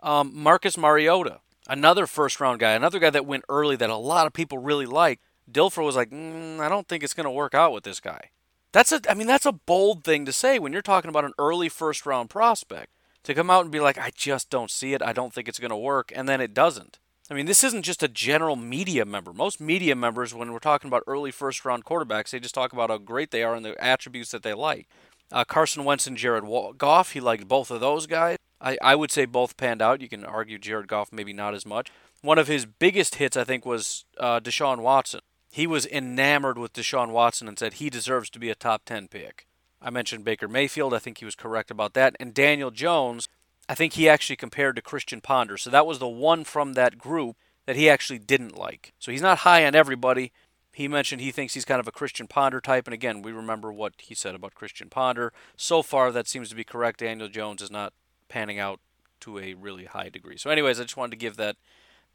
Um, 0.03 0.33
Marcus 0.35 0.77
Mariota, 0.77 1.39
another 1.69 2.05
first 2.05 2.41
round 2.41 2.59
guy, 2.59 2.73
another 2.73 2.99
guy 2.99 3.09
that 3.11 3.25
went 3.25 3.45
early 3.47 3.77
that 3.77 3.89
a 3.89 3.95
lot 3.95 4.27
of 4.27 4.33
people 4.33 4.57
really 4.57 4.85
like. 4.85 5.21
Dilfer 5.49 5.85
was 5.85 5.95
like, 5.95 6.09
mm, 6.09 6.59
I 6.59 6.67
don't 6.67 6.89
think 6.89 7.01
it's 7.01 7.13
going 7.13 7.23
to 7.23 7.31
work 7.31 7.53
out 7.53 7.71
with 7.71 7.85
this 7.85 8.01
guy. 8.01 8.31
That's 8.73 8.91
a, 8.91 8.99
I 9.09 9.13
mean, 9.13 9.27
that's 9.27 9.45
a 9.45 9.53
bold 9.53 10.03
thing 10.03 10.25
to 10.25 10.33
say 10.33 10.59
when 10.59 10.73
you're 10.73 10.81
talking 10.81 11.07
about 11.07 11.23
an 11.23 11.33
early 11.39 11.69
first 11.69 12.05
round 12.05 12.29
prospect 12.29 12.91
to 13.23 13.33
come 13.33 13.49
out 13.49 13.63
and 13.63 13.71
be 13.71 13.79
like, 13.79 13.97
I 13.97 14.11
just 14.13 14.49
don't 14.49 14.69
see 14.69 14.93
it. 14.93 15.01
I 15.01 15.13
don't 15.13 15.33
think 15.33 15.47
it's 15.47 15.59
going 15.59 15.71
to 15.71 15.77
work, 15.77 16.11
and 16.13 16.27
then 16.27 16.41
it 16.41 16.53
doesn't. 16.53 16.99
I 17.29 17.33
mean, 17.33 17.45
this 17.45 17.63
isn't 17.63 17.83
just 17.83 18.03
a 18.03 18.07
general 18.07 18.55
media 18.55 19.05
member. 19.05 19.33
Most 19.33 19.59
media 19.59 19.95
members, 19.95 20.33
when 20.33 20.53
we're 20.53 20.59
talking 20.59 20.87
about 20.87 21.03
early 21.07 21.31
first 21.31 21.65
round 21.65 21.83
quarterbacks, 21.83 22.29
they 22.29 22.39
just 22.39 22.55
talk 22.55 22.71
about 22.71 22.89
how 22.89 22.97
great 22.97 23.31
they 23.31 23.43
are 23.43 23.53
and 23.53 23.65
the 23.65 23.81
attributes 23.83 24.31
that 24.31 24.43
they 24.43 24.53
like. 24.53 24.87
Uh, 25.29 25.43
Carson 25.43 25.83
Wentz 25.83 26.07
and 26.07 26.15
Jared 26.15 26.45
Goff, 26.77 27.11
he 27.11 27.19
liked 27.19 27.47
both 27.47 27.69
of 27.69 27.81
those 27.81 28.07
guys. 28.07 28.37
I, 28.61 28.77
I 28.81 28.95
would 28.95 29.11
say 29.11 29.25
both 29.25 29.57
panned 29.57 29.81
out. 29.81 30.01
You 30.01 30.07
can 30.07 30.23
argue 30.23 30.57
Jared 30.57 30.87
Goff 30.87 31.11
maybe 31.11 31.33
not 31.33 31.53
as 31.53 31.65
much. 31.65 31.91
One 32.21 32.39
of 32.39 32.47
his 32.47 32.65
biggest 32.65 33.15
hits, 33.15 33.35
I 33.35 33.43
think, 33.43 33.65
was 33.65 34.05
uh, 34.17 34.39
Deshaun 34.39 34.79
Watson. 34.79 35.21
He 35.51 35.67
was 35.67 35.85
enamored 35.85 36.57
with 36.57 36.73
Deshaun 36.73 37.09
Watson 37.09 37.47
and 37.47 37.59
said 37.59 37.73
he 37.73 37.89
deserves 37.89 38.29
to 38.31 38.39
be 38.39 38.49
a 38.49 38.55
top 38.55 38.85
10 38.85 39.09
pick. 39.09 39.47
I 39.81 39.89
mentioned 39.89 40.25
Baker 40.25 40.47
Mayfield. 40.47 40.93
I 40.93 40.99
think 40.99 41.19
he 41.19 41.25
was 41.25 41.35
correct 41.35 41.69
about 41.69 41.93
that. 41.93 42.15
And 42.19 42.33
Daniel 42.33 42.71
Jones, 42.71 43.27
I 43.69 43.75
think 43.75 43.93
he 43.93 44.07
actually 44.07 44.35
compared 44.37 44.75
to 44.75 44.81
Christian 44.81 45.21
Ponder. 45.21 45.57
So 45.57 45.69
that 45.69 45.85
was 45.85 45.99
the 45.99 46.07
one 46.07 46.43
from 46.43 46.73
that 46.73 46.97
group 46.97 47.35
that 47.65 47.75
he 47.75 47.89
actually 47.89 48.19
didn't 48.19 48.57
like. 48.57 48.93
So 48.97 49.11
he's 49.11 49.21
not 49.21 49.39
high 49.39 49.65
on 49.65 49.75
everybody. 49.75 50.31
He 50.71 50.87
mentioned 50.87 51.21
he 51.21 51.31
thinks 51.31 51.53
he's 51.53 51.65
kind 51.65 51.79
of 51.79 51.87
a 51.87 51.91
Christian 51.91 52.27
Ponder 52.27 52.61
type. 52.61 52.87
And 52.87 52.93
again, 52.93 53.21
we 53.21 53.31
remember 53.31 53.73
what 53.73 53.93
he 53.97 54.15
said 54.15 54.35
about 54.35 54.55
Christian 54.55 54.89
Ponder. 54.89 55.33
So 55.57 55.81
far, 55.81 56.11
that 56.11 56.27
seems 56.27 56.49
to 56.49 56.55
be 56.55 56.63
correct. 56.63 56.99
Daniel 56.99 57.27
Jones 57.27 57.61
is 57.61 57.71
not 57.71 57.93
panning 58.29 58.59
out 58.59 58.79
to 59.21 59.39
a 59.39 59.53
really 59.55 59.85
high 59.85 60.09
degree. 60.09 60.37
So, 60.37 60.49
anyways, 60.49 60.79
I 60.79 60.83
just 60.83 60.95
wanted 60.95 61.11
to 61.11 61.17
give 61.17 61.35
that. 61.37 61.57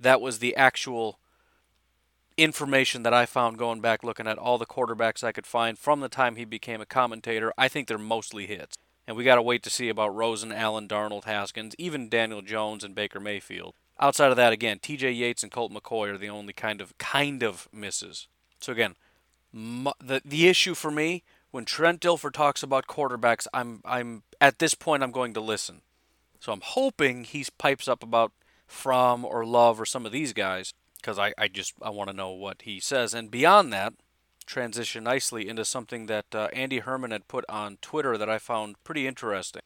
That 0.00 0.20
was 0.20 0.38
the 0.38 0.56
actual 0.56 1.18
information 2.36 3.02
that 3.02 3.12
I 3.12 3.26
found 3.26 3.58
going 3.58 3.80
back 3.80 4.02
looking 4.02 4.26
at 4.26 4.38
all 4.38 4.58
the 4.58 4.66
quarterbacks 4.66 5.22
I 5.22 5.32
could 5.32 5.46
find 5.46 5.78
from 5.78 6.00
the 6.00 6.08
time 6.08 6.36
he 6.36 6.44
became 6.44 6.80
a 6.80 6.86
commentator. 6.86 7.52
I 7.58 7.68
think 7.68 7.88
they're 7.88 7.98
mostly 7.98 8.46
hits. 8.46 8.76
And 9.06 9.16
we 9.16 9.24
got 9.24 9.34
to 9.34 9.42
wait 9.42 9.62
to 9.64 9.70
see 9.70 9.88
about 9.88 10.14
Rosen, 10.14 10.52
Allen, 10.52 10.86
Darnold, 10.86 11.24
Haskins, 11.24 11.74
even 11.76 12.08
Daniel 12.08 12.40
Jones 12.40 12.84
and 12.84 12.94
Baker 12.94 13.18
Mayfield. 13.18 13.74
Outside 13.98 14.30
of 14.30 14.36
that, 14.36 14.52
again, 14.52 14.78
T.J. 14.80 15.10
Yates 15.12 15.42
and 15.42 15.50
Colt 15.52 15.72
McCoy 15.72 16.08
are 16.12 16.18
the 16.18 16.28
only 16.28 16.52
kind 16.52 16.80
of 16.80 16.96
kind 16.98 17.42
of 17.42 17.68
misses. 17.72 18.28
So 18.60 18.72
again, 18.72 18.94
the 19.52 20.22
the 20.24 20.48
issue 20.48 20.74
for 20.74 20.90
me 20.90 21.24
when 21.50 21.64
Trent 21.64 22.00
Dilfer 22.00 22.32
talks 22.32 22.62
about 22.62 22.86
quarterbacks, 22.86 23.46
I'm 23.52 23.80
I'm 23.84 24.22
at 24.40 24.58
this 24.58 24.74
point 24.74 25.02
I'm 25.02 25.12
going 25.12 25.34
to 25.34 25.40
listen. 25.40 25.82
So 26.40 26.52
I'm 26.52 26.62
hoping 26.62 27.24
he 27.24 27.46
pipes 27.58 27.86
up 27.86 28.02
about 28.02 28.32
Fromm 28.66 29.24
or 29.24 29.44
Love 29.44 29.80
or 29.80 29.86
some 29.86 30.06
of 30.06 30.12
these 30.12 30.32
guys 30.32 30.74
because 30.96 31.18
I, 31.18 31.34
I 31.38 31.48
just 31.48 31.74
I 31.82 31.90
want 31.90 32.10
to 32.10 32.16
know 32.16 32.30
what 32.30 32.62
he 32.62 32.80
says. 32.80 33.14
And 33.14 33.30
beyond 33.30 33.72
that, 33.72 33.92
transition 34.46 35.04
nicely 35.04 35.48
into 35.48 35.64
something 35.64 36.06
that 36.06 36.34
uh, 36.34 36.48
Andy 36.52 36.80
Herman 36.80 37.10
had 37.10 37.28
put 37.28 37.44
on 37.48 37.78
Twitter 37.80 38.16
that 38.18 38.28
I 38.28 38.38
found 38.38 38.82
pretty 38.84 39.06
interesting. 39.06 39.62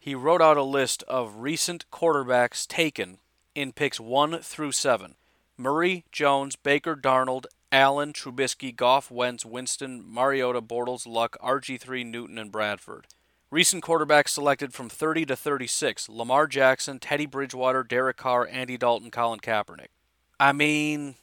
He 0.00 0.14
wrote 0.14 0.42
out 0.42 0.56
a 0.56 0.62
list 0.62 1.02
of 1.04 1.36
recent 1.36 1.84
quarterbacks 1.90 2.66
taken 2.66 3.18
in 3.54 3.72
picks 3.72 3.98
1 3.98 4.40
through 4.40 4.72
7. 4.72 5.14
Murray, 5.56 6.04
Jones, 6.12 6.54
Baker, 6.54 6.94
Darnold, 6.94 7.46
Allen, 7.72 8.12
Trubisky, 8.12 8.74
Goff, 8.74 9.10
Wentz, 9.10 9.44
Winston, 9.44 10.04
Mariota, 10.06 10.62
Bortles, 10.62 11.06
Luck, 11.06 11.36
RG3, 11.42 12.06
Newton, 12.06 12.38
and 12.38 12.52
Bradford. 12.52 13.06
Recent 13.50 13.82
quarterbacks 13.82 14.28
selected 14.28 14.74
from 14.74 14.88
30 14.88 15.26
to 15.26 15.36
36 15.36 16.08
Lamar 16.08 16.46
Jackson, 16.46 16.98
Teddy 16.98 17.26
Bridgewater, 17.26 17.82
Derek 17.82 18.16
Carr, 18.16 18.46
Andy 18.50 18.76
Dalton, 18.76 19.10
Colin 19.10 19.40
Kaepernick. 19.40 19.88
I 20.38 20.52
mean, 20.52 21.14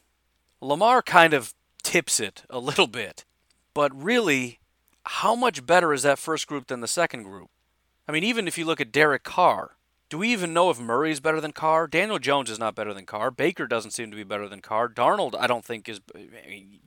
Lamar 0.61 1.01
kind 1.01 1.33
of 1.33 1.53
tips 1.83 2.19
it 2.19 2.43
a 2.49 2.59
little 2.59 2.87
bit. 2.87 3.25
But 3.73 3.91
really, 3.95 4.59
how 5.05 5.35
much 5.35 5.65
better 5.65 5.93
is 5.93 6.03
that 6.03 6.19
first 6.19 6.47
group 6.47 6.67
than 6.67 6.81
the 6.81 6.87
second 6.87 7.23
group? 7.23 7.49
I 8.07 8.11
mean, 8.11 8.23
even 8.23 8.47
if 8.47 8.57
you 8.57 8.65
look 8.65 8.81
at 8.81 8.91
Derek 8.91 9.23
Carr, 9.23 9.71
do 10.09 10.17
we 10.19 10.29
even 10.29 10.53
know 10.53 10.69
if 10.69 10.79
Murray 10.79 11.11
is 11.11 11.19
better 11.19 11.41
than 11.41 11.53
Carr? 11.53 11.87
Daniel 11.87 12.19
Jones 12.19 12.49
is 12.49 12.59
not 12.59 12.75
better 12.75 12.93
than 12.93 13.05
Carr. 13.05 13.31
Baker 13.31 13.65
doesn't 13.65 13.91
seem 13.91 14.11
to 14.11 14.17
be 14.17 14.23
better 14.23 14.47
than 14.47 14.61
Carr. 14.61 14.87
Darnold, 14.87 15.35
I 15.37 15.47
don't 15.47 15.65
think 15.65 15.89
is 15.89 16.01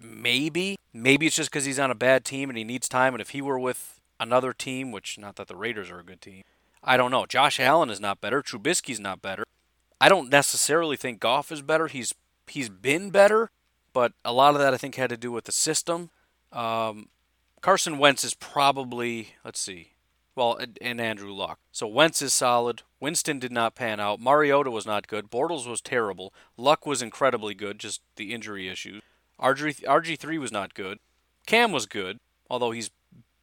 maybe. 0.01 0.79
Maybe 0.93 1.27
it's 1.27 1.37
just 1.37 1.51
because 1.51 1.65
he's 1.65 1.79
on 1.79 1.91
a 1.91 1.97
bad 1.97 2.25
team 2.25 2.49
and 2.49 2.57
he 2.57 2.65
needs 2.65 2.89
time. 2.89 3.15
And 3.15 3.21
if 3.21 3.31
he 3.31 3.43
were 3.43 3.59
with 3.59 4.01
another 4.21 4.53
team, 4.53 4.93
which 4.93 5.19
not 5.19 5.37
that 5.37 5.49
the 5.49 5.57
Raiders 5.57 5.91
are 5.91 5.99
a 5.99 6.05
good 6.05 6.21
team, 6.21 6.43
I 6.85 6.97
don't 6.97 7.11
know. 7.11 7.27
Josh 7.27 7.59
Allen 7.59 7.91
is 7.91 8.01
not 8.01 8.21
better. 8.21 8.43
Trubisky's 8.43 9.01
not 9.01 9.21
better. 9.21 9.45
I 10.01 10.09
don't 10.09 10.31
necessarily 10.31 10.97
think 10.97 11.21
Goff 11.21 11.51
is 11.51 11.63
better. 11.63 11.89
He's 11.89 12.15
he's 12.47 12.69
been 12.69 13.11
better, 13.11 13.51
but 13.97 14.13
a 14.27 14.33
lot 14.33 14.55
of 14.55 14.61
that 14.61 14.75
I 14.75 14.77
think 14.77 14.97
had 14.97 15.09
to 15.09 15.17
do 15.17 15.33
with 15.33 15.47
the 15.47 15.53
system. 15.53 16.11
Um, 16.53 17.09
Carson 17.63 17.97
Wentz 17.97 18.25
is 18.25 18.35
probably 18.35 19.37
let's 19.43 19.59
see, 19.59 19.93
well, 20.35 20.61
and 20.83 21.01
Andrew 21.01 21.33
Luck. 21.33 21.61
So 21.73 21.87
Wentz 21.87 22.21
is 22.21 22.35
solid. 22.35 22.83
Winston 23.01 23.39
did 23.39 23.53
not 23.53 23.75
pan 23.75 23.99
out. 23.99 24.21
Mariota 24.21 24.71
was 24.71 24.85
not 24.85 25.09
good. 25.09 25.31
Bortles 25.31 25.67
was 25.67 25.81
terrible. 25.81 26.35
Luck 26.59 26.85
was 26.85 27.01
incredibly 27.01 27.55
good, 27.55 27.79
just 27.79 28.03
the 28.17 28.35
injury 28.35 28.69
issues. 28.69 29.01
RG 29.41 29.83
RG3 29.85 30.39
was 30.39 30.53
not 30.53 30.75
good. 30.75 30.99
Cam 31.47 31.73
was 31.73 31.87
good, 31.87 32.19
although 32.51 32.73
he's 32.73 32.91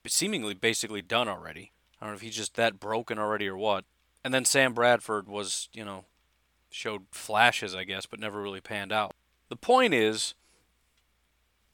seemingly 0.06 0.54
basically 0.54 1.02
done 1.02 1.28
already. 1.28 1.72
I 2.00 2.06
don't 2.06 2.12
know 2.14 2.18
if 2.18 2.22
he's 2.22 2.36
just 2.36 2.54
that 2.58 2.80
broken 2.80 3.18
already 3.18 3.48
or 3.48 3.58
what. 3.58 3.86
And 4.24 4.32
then 4.32 4.46
Sam 4.46 4.76
Bradford 4.76 5.28
was, 5.28 5.68
you 5.74 5.84
know, 5.84 6.06
showed 6.70 7.06
flashes, 7.10 7.74
I 7.74 7.86
guess, 7.86 8.06
but 8.06 8.20
never 8.20 8.40
really 8.40 8.62
panned 8.62 8.92
out. 8.92 9.16
The 9.50 9.56
point 9.56 9.96
is, 9.96 10.36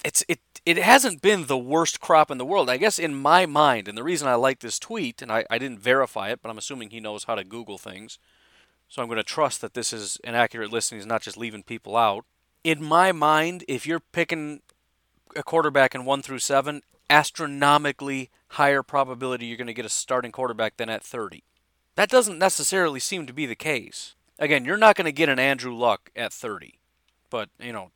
it's 0.04 0.24
it 0.28 0.40
it 0.66 0.78
hasn't 0.78 1.22
been 1.22 1.48
the 1.48 1.58
worst 1.58 2.00
crop 2.00 2.30
in 2.30 2.38
the 2.38 2.46
world. 2.46 2.70
I 2.70 2.78
guess 2.78 3.00
in 3.00 3.16
my 3.16 3.46
mind, 3.46 3.88
and 3.88 3.98
the 3.98 4.04
reason 4.04 4.28
I 4.28 4.36
like 4.36 4.60
this 4.60 4.80
tweet, 4.80 5.22
and 5.22 5.32
I, 5.32 5.46
I 5.50 5.58
didn't 5.58 5.80
verify 5.80 6.30
it, 6.30 6.40
but 6.42 6.50
I'm 6.50 6.58
assuming 6.58 6.90
he 6.90 7.00
knows 7.00 7.24
how 7.26 7.36
to 7.36 7.44
Google 7.44 7.78
things. 7.78 8.20
So 8.88 9.02
I'm 9.02 9.08
going 9.08 9.18
to 9.18 9.24
trust 9.24 9.62
that 9.62 9.76
this 9.76 9.94
is 9.94 10.18
an 10.24 10.36
accurate 10.36 10.72
list 10.72 10.92
and 10.92 11.00
he's 11.00 11.06
not 11.06 11.22
just 11.22 11.38
leaving 11.38 11.64
people 11.64 11.96
out. 11.96 12.26
In 12.64 12.84
my 12.84 13.12
mind, 13.12 13.64
if 13.68 13.86
you're 13.86 14.00
picking 14.00 14.62
a 15.36 15.44
quarterback 15.44 15.94
in 15.94 16.06
one 16.06 16.24
through 16.24 16.40
seven, 16.40 16.82
astronomically 17.10 18.30
higher 18.54 18.82
probability 18.82 19.46
you're 19.46 19.58
going 19.58 19.68
to 19.68 19.74
get 19.74 19.86
a 19.86 19.90
starting 19.90 20.32
quarterback 20.32 20.78
than 20.78 20.90
at 20.90 21.04
30. 21.04 21.44
That 21.96 22.10
doesn't 22.10 22.40
necessarily 22.40 23.00
seem 23.00 23.28
to 23.28 23.34
be 23.34 23.46
the 23.46 23.56
case. 23.56 24.16
Again, 24.40 24.66
you're 24.66 24.78
not 24.78 24.96
going 24.96 25.06
to 25.06 25.12
get 25.12 25.30
an 25.30 25.40
Andrew 25.40 25.76
Luck 25.76 26.10
at 26.16 26.34
30. 26.34 26.80
But, 27.30 27.50
you 27.60 27.74
know, 27.74 27.92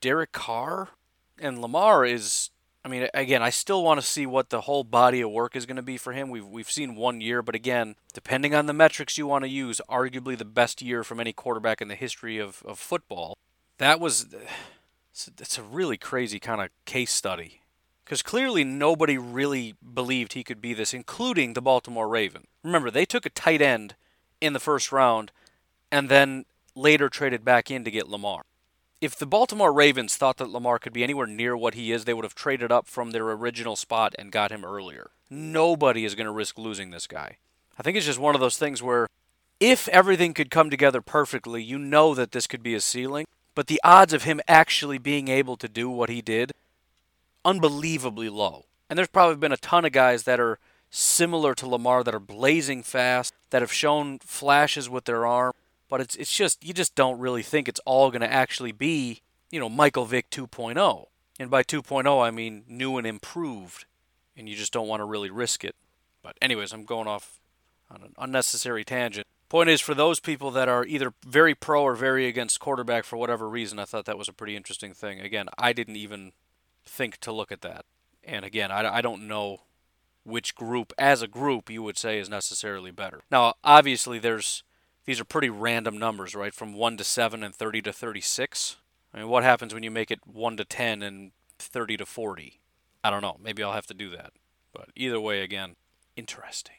Derek 0.00 0.32
Carr 0.32 0.90
and 1.40 1.60
Lamar 1.60 2.04
is 2.04 2.50
I 2.84 2.88
mean, 2.88 3.08
again, 3.12 3.42
I 3.42 3.50
still 3.50 3.82
want 3.82 4.00
to 4.00 4.06
see 4.06 4.24
what 4.24 4.50
the 4.50 4.62
whole 4.62 4.84
body 4.84 5.20
of 5.20 5.30
work 5.30 5.56
is 5.56 5.66
going 5.66 5.76
to 5.76 5.82
be 5.82 5.98
for 5.98 6.12
him. 6.12 6.30
We've 6.30 6.46
we've 6.46 6.70
seen 6.70 6.94
one 6.94 7.20
year, 7.20 7.42
but 7.42 7.54
again, 7.54 7.96
depending 8.14 8.54
on 8.54 8.66
the 8.66 8.72
metrics 8.72 9.18
you 9.18 9.26
want 9.26 9.44
to 9.44 9.50
use, 9.50 9.80
arguably 9.88 10.38
the 10.38 10.44
best 10.44 10.80
year 10.80 11.04
from 11.04 11.20
any 11.20 11.32
quarterback 11.32 11.82
in 11.82 11.88
the 11.88 11.94
history 11.94 12.38
of, 12.38 12.62
of 12.64 12.78
football. 12.78 13.36
That 13.78 14.00
was 14.00 14.34
it's 15.12 15.58
a 15.58 15.62
really 15.62 15.96
crazy 15.96 16.38
kind 16.38 16.62
of 16.62 16.70
case 16.84 17.12
study 17.12 17.60
because 18.04 18.22
clearly 18.22 18.64
nobody 18.64 19.18
really 19.18 19.74
believed 19.94 20.32
he 20.32 20.44
could 20.44 20.62
be 20.62 20.72
this, 20.72 20.94
including 20.94 21.52
the 21.52 21.60
Baltimore 21.60 22.08
Ravens. 22.08 22.46
Remember, 22.62 22.90
they 22.90 23.04
took 23.04 23.26
a 23.26 23.30
tight 23.30 23.60
end 23.60 23.96
in 24.40 24.54
the 24.54 24.60
first 24.60 24.92
round 24.92 25.30
and 25.90 26.08
then 26.08 26.46
later 26.74 27.08
traded 27.08 27.44
back 27.44 27.70
in 27.70 27.84
to 27.84 27.90
get 27.90 28.08
Lamar. 28.08 28.44
If 29.00 29.16
the 29.16 29.26
Baltimore 29.26 29.72
Ravens 29.72 30.16
thought 30.16 30.38
that 30.38 30.50
Lamar 30.50 30.80
could 30.80 30.92
be 30.92 31.04
anywhere 31.04 31.28
near 31.28 31.56
what 31.56 31.74
he 31.74 31.92
is, 31.92 32.04
they 32.04 32.14
would 32.14 32.24
have 32.24 32.34
traded 32.34 32.72
up 32.72 32.88
from 32.88 33.12
their 33.12 33.30
original 33.30 33.76
spot 33.76 34.12
and 34.18 34.32
got 34.32 34.50
him 34.50 34.64
earlier. 34.64 35.10
Nobody 35.30 36.04
is 36.04 36.16
going 36.16 36.26
to 36.26 36.32
risk 36.32 36.58
losing 36.58 36.90
this 36.90 37.06
guy. 37.06 37.36
I 37.78 37.84
think 37.84 37.96
it's 37.96 38.06
just 38.06 38.18
one 38.18 38.34
of 38.34 38.40
those 38.40 38.58
things 38.58 38.82
where 38.82 39.06
if 39.60 39.86
everything 39.88 40.34
could 40.34 40.50
come 40.50 40.68
together 40.68 41.00
perfectly, 41.00 41.62
you 41.62 41.78
know 41.78 42.12
that 42.14 42.32
this 42.32 42.48
could 42.48 42.62
be 42.62 42.74
a 42.74 42.80
ceiling. 42.80 43.26
But 43.54 43.68
the 43.68 43.80
odds 43.84 44.12
of 44.12 44.24
him 44.24 44.40
actually 44.48 44.98
being 44.98 45.28
able 45.28 45.56
to 45.56 45.68
do 45.68 45.88
what 45.88 46.08
he 46.08 46.20
did, 46.20 46.52
unbelievably 47.44 48.30
low. 48.30 48.64
And 48.90 48.98
there's 48.98 49.08
probably 49.08 49.36
been 49.36 49.52
a 49.52 49.56
ton 49.56 49.84
of 49.84 49.92
guys 49.92 50.24
that 50.24 50.40
are 50.40 50.58
similar 50.90 51.54
to 51.54 51.68
Lamar 51.68 52.02
that 52.02 52.14
are 52.14 52.20
blazing 52.20 52.82
fast, 52.82 53.32
that 53.50 53.62
have 53.62 53.72
shown 53.72 54.18
flashes 54.18 54.88
with 54.88 55.04
their 55.04 55.24
arm, 55.24 55.52
but 55.88 56.00
it's 56.00 56.14
it's 56.16 56.34
just 56.34 56.64
you 56.64 56.74
just 56.74 56.94
don't 56.94 57.18
really 57.18 57.42
think 57.42 57.68
it's 57.68 57.80
all 57.84 58.10
going 58.10 58.20
to 58.20 58.32
actually 58.32 58.72
be, 58.72 59.22
you 59.50 59.60
know, 59.60 59.68
Michael 59.68 60.04
Vick 60.04 60.30
2.0. 60.30 61.06
And 61.40 61.50
by 61.50 61.62
2.0 61.62 62.22
I 62.22 62.30
mean 62.30 62.64
new 62.66 62.98
and 62.98 63.06
improved, 63.06 63.84
and 64.36 64.48
you 64.48 64.56
just 64.56 64.72
don't 64.72 64.88
want 64.88 65.00
to 65.00 65.04
really 65.04 65.30
risk 65.30 65.64
it. 65.64 65.76
But 66.22 66.36
anyways, 66.42 66.72
I'm 66.72 66.84
going 66.84 67.06
off 67.06 67.40
on 67.90 68.02
an 68.02 68.12
unnecessary 68.18 68.84
tangent. 68.84 69.26
Point 69.48 69.70
is, 69.70 69.80
for 69.80 69.94
those 69.94 70.20
people 70.20 70.50
that 70.50 70.68
are 70.68 70.84
either 70.84 71.14
very 71.24 71.54
pro 71.54 71.82
or 71.82 71.94
very 71.94 72.26
against 72.26 72.60
quarterback 72.60 73.04
for 73.04 73.16
whatever 73.16 73.48
reason, 73.48 73.78
I 73.78 73.86
thought 73.86 74.04
that 74.04 74.18
was 74.18 74.28
a 74.28 74.32
pretty 74.32 74.56
interesting 74.56 74.92
thing. 74.92 75.20
Again, 75.20 75.48
I 75.56 75.72
didn't 75.72 75.96
even 75.96 76.32
think 76.84 77.16
to 77.18 77.32
look 77.32 77.50
at 77.50 77.62
that. 77.62 77.86
And 78.22 78.44
again, 78.44 78.70
I, 78.70 78.96
I 78.96 79.00
don't 79.00 79.26
know 79.26 79.62
which 80.22 80.54
group, 80.54 80.92
as 80.98 81.22
a 81.22 81.28
group, 81.28 81.70
you 81.70 81.82
would 81.82 81.96
say 81.96 82.18
is 82.18 82.28
necessarily 82.28 82.90
better. 82.90 83.22
Now, 83.30 83.54
obviously, 83.64 84.18
there's 84.18 84.64
these 85.08 85.20
are 85.20 85.24
pretty 85.24 85.48
random 85.48 85.96
numbers, 85.96 86.34
right? 86.34 86.52
From 86.52 86.74
1 86.74 86.98
to 86.98 87.02
7 87.02 87.42
and 87.42 87.54
30 87.54 87.80
to 87.80 87.94
36. 87.94 88.76
I 89.14 89.20
mean, 89.20 89.28
what 89.28 89.42
happens 89.42 89.72
when 89.72 89.82
you 89.82 89.90
make 89.90 90.10
it 90.10 90.20
1 90.26 90.58
to 90.58 90.66
10 90.66 91.00
and 91.00 91.32
30 91.58 91.96
to 91.96 92.04
40? 92.04 92.60
I 93.02 93.08
don't 93.08 93.22
know. 93.22 93.38
Maybe 93.42 93.62
I'll 93.62 93.72
have 93.72 93.86
to 93.86 93.94
do 93.94 94.10
that. 94.10 94.34
But 94.70 94.90
either 94.94 95.18
way, 95.18 95.40
again, 95.40 95.76
interesting. 96.14 96.74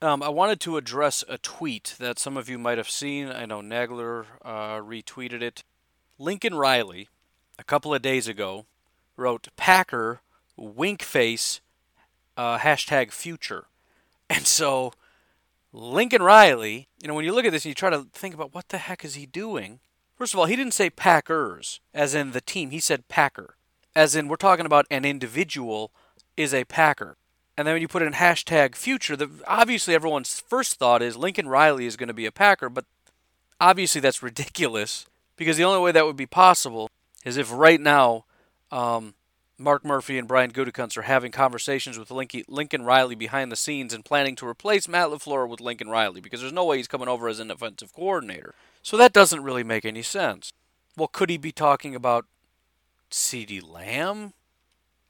Um, 0.00 0.22
I 0.22 0.28
wanted 0.28 0.60
to 0.60 0.76
address 0.76 1.24
a 1.28 1.36
tweet 1.36 1.96
that 1.98 2.20
some 2.20 2.36
of 2.36 2.48
you 2.48 2.58
might 2.58 2.78
have 2.78 2.88
seen. 2.88 3.28
I 3.28 3.44
know 3.44 3.60
Nagler 3.60 4.26
uh, 4.44 4.76
retweeted 4.76 5.42
it. 5.42 5.64
Lincoln 6.16 6.54
Riley, 6.54 7.08
a 7.58 7.64
couple 7.64 7.92
of 7.92 8.02
days 8.02 8.28
ago, 8.28 8.66
wrote 9.16 9.48
Packer 9.56 10.20
wink 10.56 11.02
face 11.02 11.60
uh, 12.36 12.58
hashtag 12.58 13.10
future. 13.10 13.64
And 14.30 14.46
so 14.46 14.92
Lincoln 15.72 16.22
Riley, 16.22 16.88
you 17.00 17.08
know, 17.08 17.14
when 17.14 17.24
you 17.24 17.32
look 17.32 17.44
at 17.44 17.52
this 17.52 17.64
and 17.64 17.70
you 17.70 17.74
try 17.74 17.90
to 17.90 18.06
think 18.12 18.34
about 18.34 18.54
what 18.54 18.68
the 18.68 18.78
heck 18.78 19.04
is 19.04 19.14
he 19.14 19.26
doing, 19.26 19.80
first 20.16 20.32
of 20.32 20.40
all, 20.40 20.46
he 20.46 20.56
didn't 20.56 20.74
say 20.74 20.88
Packers, 20.88 21.80
as 21.92 22.14
in 22.14 22.32
the 22.32 22.40
team. 22.40 22.70
He 22.70 22.80
said 22.80 23.08
Packer, 23.08 23.56
as 23.94 24.16
in 24.16 24.28
we're 24.28 24.36
talking 24.36 24.66
about 24.66 24.86
an 24.90 25.04
individual 25.04 25.90
is 26.36 26.54
a 26.54 26.64
Packer. 26.64 27.16
And 27.56 27.66
then 27.66 27.74
when 27.74 27.82
you 27.82 27.88
put 27.88 28.02
in 28.02 28.12
hashtag 28.12 28.76
future, 28.76 29.16
the, 29.16 29.28
obviously 29.46 29.94
everyone's 29.94 30.40
first 30.40 30.78
thought 30.78 31.02
is 31.02 31.16
Lincoln 31.16 31.48
Riley 31.48 31.86
is 31.86 31.96
going 31.96 32.08
to 32.08 32.14
be 32.14 32.26
a 32.26 32.32
Packer, 32.32 32.68
but 32.68 32.84
obviously 33.60 34.00
that's 34.00 34.22
ridiculous 34.22 35.06
because 35.36 35.56
the 35.56 35.64
only 35.64 35.80
way 35.80 35.92
that 35.92 36.06
would 36.06 36.16
be 36.16 36.26
possible 36.26 36.88
is 37.24 37.36
if 37.36 37.52
right 37.52 37.80
now 37.80 38.24
um, 38.70 39.14
Mark 39.60 39.84
Murphy 39.84 40.16
and 40.16 40.28
Brian 40.28 40.52
Gutekunst 40.52 40.96
are 40.96 41.02
having 41.02 41.32
conversations 41.32 41.98
with 41.98 42.12
Lincoln 42.12 42.84
Riley 42.84 43.16
behind 43.16 43.50
the 43.50 43.56
scenes 43.56 43.92
and 43.92 44.04
planning 44.04 44.36
to 44.36 44.46
replace 44.46 44.86
Matt 44.86 45.08
LaFleur 45.08 45.48
with 45.48 45.60
Lincoln 45.60 45.88
Riley 45.88 46.20
because 46.20 46.40
there's 46.40 46.52
no 46.52 46.64
way 46.64 46.76
he's 46.76 46.86
coming 46.86 47.08
over 47.08 47.28
as 47.28 47.40
an 47.40 47.50
offensive 47.50 47.92
coordinator. 47.92 48.54
So 48.84 48.96
that 48.96 49.12
doesn't 49.12 49.42
really 49.42 49.64
make 49.64 49.84
any 49.84 50.02
sense. 50.02 50.52
Well, 50.96 51.08
could 51.08 51.28
he 51.28 51.38
be 51.38 51.50
talking 51.50 51.96
about 51.96 52.26
CeeDee 53.10 53.68
Lamb? 53.68 54.32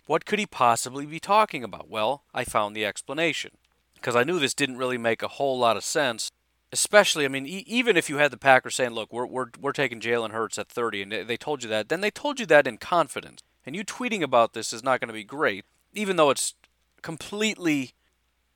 What 0.07 0.25
could 0.25 0.39
he 0.39 0.47
possibly 0.47 1.05
be 1.05 1.21
talking 1.21 1.63
about? 1.63 1.91
Well, 1.91 2.23
I 2.33 2.45
found 2.45 2.75
the 2.75 2.87
explanation 2.87 3.51
because 3.95 4.17
I 4.17 4.25
knew 4.25 4.39
this 4.39 4.55
didn't 4.55 4.79
really 4.79 4.97
make 4.97 5.23
a 5.23 5.29
whole 5.29 5.59
lot 5.59 5.77
of 5.77 5.85
sense. 5.85 6.31
Especially, 6.73 7.27
I 7.27 7.29
mean, 7.29 7.47
e- 7.47 7.65
even 7.67 7.97
if 7.99 8.09
you 8.09 8.17
had 8.17 8.31
the 8.31 8.37
Packers 8.37 8.77
saying, 8.77 8.91
"Look, 8.91 9.13
we're 9.13 9.27
we're 9.27 9.47
we're 9.59 9.73
taking 9.73 10.01
Jalen 10.01 10.33
Hurts 10.33 10.59
at 10.59 10.69
30," 10.69 11.03
and 11.03 11.13
they 11.13 11.37
told 11.39 11.63
you 11.63 11.69
that, 11.71 11.89
then 11.89 12.03
they 12.03 12.11
told 12.11 12.41
you 12.41 12.47
that 12.47 12.67
in 12.67 12.77
confidence. 12.77 13.43
And 13.69 13.77
you 13.77 13.85
tweeting 13.85 14.23
about 14.23 14.55
this 14.55 14.73
is 14.73 14.83
not 14.83 14.99
going 14.99 15.09
to 15.09 15.13
be 15.13 15.25
great, 15.25 15.67
even 15.93 16.17
though 16.17 16.31
it's 16.31 16.55
completely, 17.03 17.93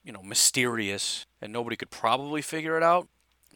you 0.03 0.11
know, 0.11 0.23
mysterious 0.23 1.27
and 1.39 1.53
nobody 1.53 1.77
could 1.77 1.91
probably 1.91 2.41
figure 2.41 2.79
it 2.79 2.83
out. 2.83 3.09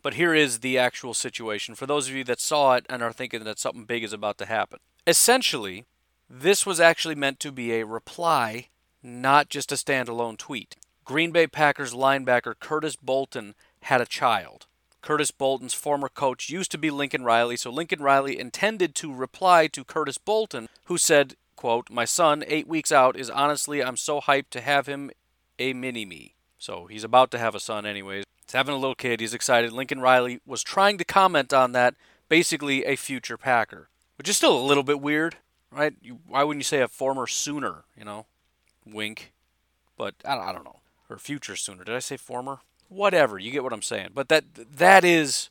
But 0.03 0.12
here 0.14 0.35
is 0.35 0.59
the 0.59 0.77
actual 0.77 1.14
situation 1.14 1.75
for 1.75 1.87
those 1.87 2.11
of 2.11 2.14
you 2.14 2.25
that 2.25 2.42
saw 2.42 2.75
it 2.75 2.85
and 2.90 3.03
are 3.03 3.11
thinking 3.11 3.42
that 3.45 3.59
something 3.59 3.87
big 3.87 4.05
is 4.05 4.12
about 4.12 4.37
to 4.37 4.45
happen. 4.45 4.81
Essentially, 5.07 5.87
this 6.29 6.66
was 6.66 6.79
actually 6.79 7.14
meant 7.14 7.40
to 7.40 7.51
be 7.51 7.73
a 7.73 7.87
reply, 7.87 8.69
not 9.03 9.49
just 9.49 9.73
a 9.73 9.77
standalone 9.77 10.37
tweet. 10.37 10.77
Green 11.07 11.31
Bay 11.31 11.47
Packers 11.47 11.95
linebacker 11.95 12.53
Curtis 12.61 12.97
Bolton 12.97 13.55
had 13.81 14.03
a 14.03 14.07
child. 14.07 14.66
Curtis 15.01 15.31
Bolton's 15.31 15.73
former 15.73 16.11
coach 16.11 16.51
used 16.51 16.71
to 16.73 16.79
be 16.79 16.90
Lincoln 16.90 17.25
Riley, 17.25 17.57
so 17.57 17.71
Lincoln 17.71 18.03
Riley 18.03 18.38
intended 18.38 18.95
to 18.97 19.14
reply 19.14 19.69
to 19.69 19.85
Curtis 19.85 20.19
Bolton, 20.19 20.69
who 20.85 20.99
said, 20.99 21.35
quote, 21.57 21.90
My 21.90 22.05
son, 22.05 22.45
eight 22.47 22.69
weeks 22.69 22.92
out, 22.92 23.16
is 23.16 23.31
honestly, 23.31 23.83
I'm 23.83 23.97
so 23.97 24.21
hyped 24.21 24.51
to 24.51 24.61
have 24.61 24.87
him 24.87 25.11
a 25.59 25.73
mini 25.73 26.05
me. 26.05 26.35
So 26.59 26.87
he's 26.87 27.05
about 27.05 27.31
to 27.33 27.38
have 27.38 27.55
a 27.55 27.61
son, 27.61 27.87
anyways. 27.87 28.25
He's 28.47 28.53
having 28.53 28.75
a 28.75 28.79
little 28.79 28.95
kid. 28.95 29.21
He's 29.21 29.35
excited. 29.35 29.73
Lincoln 29.73 30.01
Riley 30.01 30.40
was 30.47 30.62
trying 30.62 30.99
to 30.99 31.05
comment 31.05 31.53
on 31.53 31.73
that, 31.73 31.95
basically 32.29 32.85
a 32.85 32.97
future 32.97 33.37
Packer, 33.37 33.88
which 34.19 34.29
is 34.29 34.37
still 34.37 34.57
a 34.57 34.62
little 34.62 34.83
bit 34.83 35.01
weird, 35.01 35.37
right? 35.71 35.95
You, 36.01 36.21
why 36.27 36.45
wouldn't 36.45 36.61
you 36.61 36.64
say 36.64 36.81
a 36.81 36.88
former 36.88 37.27
Sooner, 37.27 37.85
you 37.97 38.05
know? 38.05 38.27
Wink. 38.85 39.33
But 39.97 40.14
I 40.25 40.35
don't, 40.35 40.49
I 40.49 40.53
don't 40.53 40.64
know. 40.64 40.81
Or 41.11 41.19
future 41.19 41.57
Sooner. 41.57 41.85
Did 41.85 41.95
I 41.95 42.01
say 42.01 42.16
former? 42.16 42.61
Whatever. 42.88 43.38
You 43.38 43.51
get 43.51 43.64
what 43.64 43.73
I'm 43.73 43.83
saying. 43.83 44.11
But 44.14 44.29
that 44.29 44.45
that 44.55 45.05
is 45.05 45.51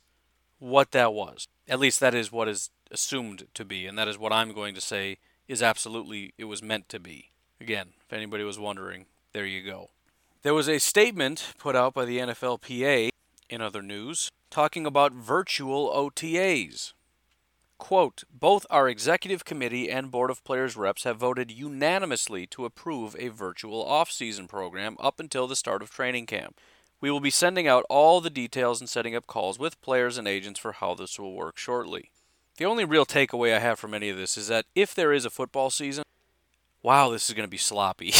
what 0.58 0.92
that 0.92 1.12
was. 1.12 1.48
At 1.68 1.80
least 1.80 2.00
that 2.00 2.14
is 2.14 2.32
what 2.32 2.48
is 2.48 2.70
assumed 2.90 3.46
to 3.54 3.64
be, 3.64 3.86
and 3.86 3.98
that 3.98 4.08
is 4.08 4.18
what 4.18 4.32
I'm 4.32 4.52
going 4.52 4.74
to 4.74 4.80
say 4.80 5.18
is 5.48 5.62
absolutely 5.62 6.34
it 6.38 6.44
was 6.44 6.62
meant 6.62 6.88
to 6.90 7.00
be. 7.00 7.30
Again, 7.60 7.88
if 8.06 8.12
anybody 8.12 8.44
was 8.44 8.58
wondering, 8.58 9.06
there 9.32 9.46
you 9.46 9.64
go. 9.64 9.90
There 10.42 10.54
was 10.54 10.68
a 10.68 10.78
statement 10.78 11.54
put 11.58 11.74
out 11.74 11.94
by 11.94 12.04
the 12.04 12.18
NFLPA 12.18 13.10
in 13.48 13.60
other 13.60 13.82
news 13.82 14.30
talking 14.50 14.86
about 14.86 15.12
virtual 15.12 15.90
OTAs. 15.90 16.92
Quote, 17.78 18.24
both 18.32 18.64
our 18.70 18.88
executive 18.88 19.44
committee 19.44 19.90
and 19.90 20.10
board 20.10 20.30
of 20.30 20.42
players 20.44 20.76
reps 20.76 21.04
have 21.04 21.18
voted 21.18 21.50
unanimously 21.50 22.46
to 22.46 22.64
approve 22.64 23.14
a 23.18 23.28
virtual 23.28 23.84
off-season 23.84 24.48
program 24.48 24.96
up 24.98 25.20
until 25.20 25.46
the 25.46 25.56
start 25.56 25.82
of 25.82 25.90
training 25.90 26.26
camp. 26.26 26.58
We 27.00 27.10
will 27.10 27.20
be 27.20 27.30
sending 27.30 27.68
out 27.68 27.84
all 27.90 28.22
the 28.22 28.30
details 28.30 28.80
and 28.80 28.88
setting 28.88 29.14
up 29.14 29.26
calls 29.26 29.58
with 29.58 29.80
players 29.82 30.16
and 30.16 30.26
agents 30.26 30.58
for 30.58 30.72
how 30.72 30.94
this 30.94 31.18
will 31.18 31.34
work 31.34 31.58
shortly. 31.58 32.10
The 32.56 32.64
only 32.64 32.84
real 32.84 33.04
takeaway 33.04 33.54
I 33.54 33.58
have 33.58 33.78
from 33.78 33.92
any 33.92 34.08
of 34.08 34.16
this 34.16 34.38
is 34.38 34.48
that 34.48 34.64
if 34.74 34.94
there 34.94 35.12
is 35.12 35.24
a 35.24 35.30
football 35.30 35.70
season, 35.70 36.04
wow, 36.82 37.10
this 37.10 37.28
is 37.28 37.34
going 37.34 37.46
to 37.46 37.50
be 37.50 37.58
sloppy. 37.58 38.12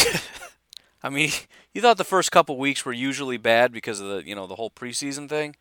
I 1.03 1.09
mean, 1.09 1.31
you 1.73 1.81
thought 1.81 1.97
the 1.97 2.03
first 2.03 2.31
couple 2.31 2.57
weeks 2.57 2.85
were 2.85 2.93
usually 2.93 3.37
bad 3.37 3.71
because 3.71 3.99
of 3.99 4.07
the, 4.07 4.27
you 4.27 4.35
know, 4.35 4.45
the 4.45 4.55
whole 4.55 4.69
preseason 4.69 5.27
thing. 5.27 5.55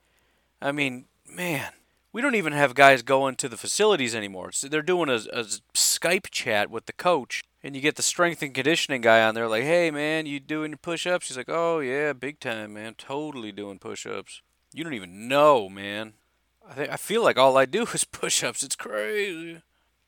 I 0.60 0.72
mean, 0.72 1.06
man, 1.28 1.72
we 2.12 2.20
don't 2.20 2.34
even 2.34 2.52
have 2.52 2.74
guys 2.74 3.02
going 3.02 3.36
to 3.36 3.48
the 3.48 3.56
facilities 3.56 4.14
anymore. 4.14 4.50
They're 4.62 4.82
doing 4.82 5.08
a, 5.08 5.20
a 5.32 5.44
Skype 5.74 6.30
chat 6.30 6.70
with 6.70 6.86
the 6.86 6.92
coach, 6.92 7.42
and 7.62 7.74
you 7.74 7.82
get 7.82 7.96
the 7.96 8.02
strength 8.02 8.42
and 8.42 8.54
conditioning 8.54 9.02
guy 9.02 9.22
on 9.22 9.34
there, 9.34 9.48
like, 9.48 9.64
"Hey, 9.64 9.90
man, 9.90 10.24
you 10.24 10.40
doing 10.40 10.70
your 10.70 10.78
push-ups?" 10.78 11.28
He's 11.28 11.36
like, 11.36 11.50
"Oh 11.50 11.80
yeah, 11.80 12.14
big 12.14 12.40
time, 12.40 12.72
man, 12.72 12.94
totally 12.96 13.52
doing 13.52 13.78
push-ups." 13.78 14.40
You 14.72 14.82
don't 14.82 14.94
even 14.94 15.28
know, 15.28 15.68
man. 15.68 16.14
I, 16.68 16.74
th- 16.74 16.90
I 16.90 16.96
feel 16.96 17.22
like 17.22 17.38
all 17.38 17.57
I 17.57 17.64
do 17.64 17.87
is 17.94 18.05
push-ups. 18.05 18.62
It's 18.62 18.76
crazy. 18.76 19.62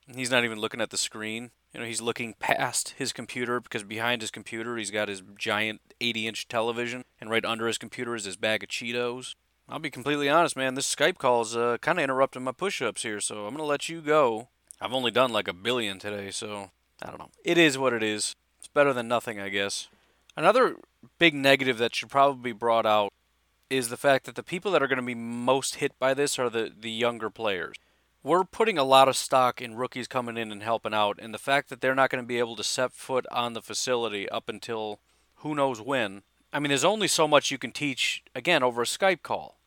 And 0.07 0.17
he's 0.17 0.31
not 0.31 0.45
even 0.45 0.59
looking 0.59 0.81
at 0.81 0.91
the 0.91 0.99
screen. 0.99 1.51
You 1.73 1.81
know, 1.81 1.87
he's 1.87 2.01
looking 2.01 2.35
past 2.39 2.95
his 2.97 3.13
computer 3.13 3.61
because 3.61 3.85
behind 3.85 4.23
his 4.23 4.31
computer 4.31 4.77
he's 4.77 4.91
got 4.91 5.09
his 5.09 5.23
giant 5.37 5.81
80-inch 6.01 6.49
television, 6.49 7.05
and 7.21 7.29
right 7.31 7.45
under 7.45 7.67
his 7.67 7.79
computer 7.79 8.15
is 8.15 8.25
his 8.25 8.37
bag 8.37 8.63
of 8.63 8.71
Cheetos. 8.71 9.35
I'll 9.69 9.79
be 9.79 9.91
completely 9.91 10.31
honest, 10.31 10.57
man. 10.57 10.75
This 10.75 10.93
Skype 10.93 11.19
call 11.19 11.43
is 11.43 11.55
uh, 11.55 11.77
kind 11.83 11.99
of 11.99 12.05
interrupting 12.05 12.43
my 12.43 12.53
push-ups 12.53 13.03
here, 13.03 13.21
so 13.21 13.47
I'm 13.47 13.55
gonna 13.55 13.65
let 13.65 13.91
you 13.91 14.01
go. 14.01 14.49
I've 14.81 14.95
only 14.95 15.11
done 15.11 15.31
like 15.31 15.47
a 15.47 15.53
billion 15.53 15.99
today, 15.99 16.31
so 16.31 16.71
I 17.03 17.09
don't 17.09 17.19
know. 17.19 17.31
It 17.45 17.59
is 17.59 17.77
what 17.77 17.93
it 17.93 18.03
is. 18.03 18.35
It's 18.59 18.69
better 18.69 18.95
than 18.95 19.09
nothing, 19.09 19.39
I 19.39 19.51
guess. 19.51 19.89
Another 20.37 20.77
big 21.19 21.35
negative 21.35 21.77
that 21.79 21.95
should 21.95 22.09
probably 22.09 22.53
be 22.53 22.59
brought 22.59 22.87
out 22.87 23.13
is 23.71 23.89
the 23.89 23.97
fact 23.97 24.27
that 24.27 24.35
the 24.35 24.43
people 24.43 24.73
that 24.73 24.83
are 24.83 24.89
going 24.89 24.99
to 24.99 25.03
be 25.03 25.15
most 25.15 25.77
hit 25.77 25.99
by 25.99 26.15
this 26.15 26.39
are 26.39 26.51
the, 26.51 26.73
the 26.79 26.91
younger 26.91 27.31
players. 27.31 27.77
We're 28.23 28.45
putting 28.45 28.79
a 28.79 28.85
lot 28.85 29.09
of 29.09 29.17
stock 29.17 29.63
in 29.63 29.77
rookies 29.77 30.09
coming 30.09 30.37
in 30.37 30.51
and 30.51 30.63
helping 30.63 30.95
out, 30.95 31.19
and 31.21 31.33
the 31.33 31.39
fact 31.39 31.69
that 31.69 31.81
they're 31.81 31.95
not 31.95 32.11
going 32.11 32.23
to 32.23 32.27
be 32.27 32.39
able 32.39 32.57
to 32.57 32.65
set 32.65 32.93
foot 32.93 33.27
on 33.31 33.53
the 33.53 33.63
facility 33.63 34.29
up 34.29 34.49
until 34.49 34.99
who 35.37 35.55
knows 35.55 35.81
when. 35.81 36.23
I 36.53 36.59
mean, 36.59 36.71
there's 36.71 36.85
only 36.85 37.09
so 37.09 37.29
much 37.29 37.51
you 37.51 37.59
can 37.59 37.73
teach, 37.73 38.23
again, 38.35 38.63
over 38.63 38.83
a 38.83 38.87
Skype 38.87 39.23
call. 39.23 39.59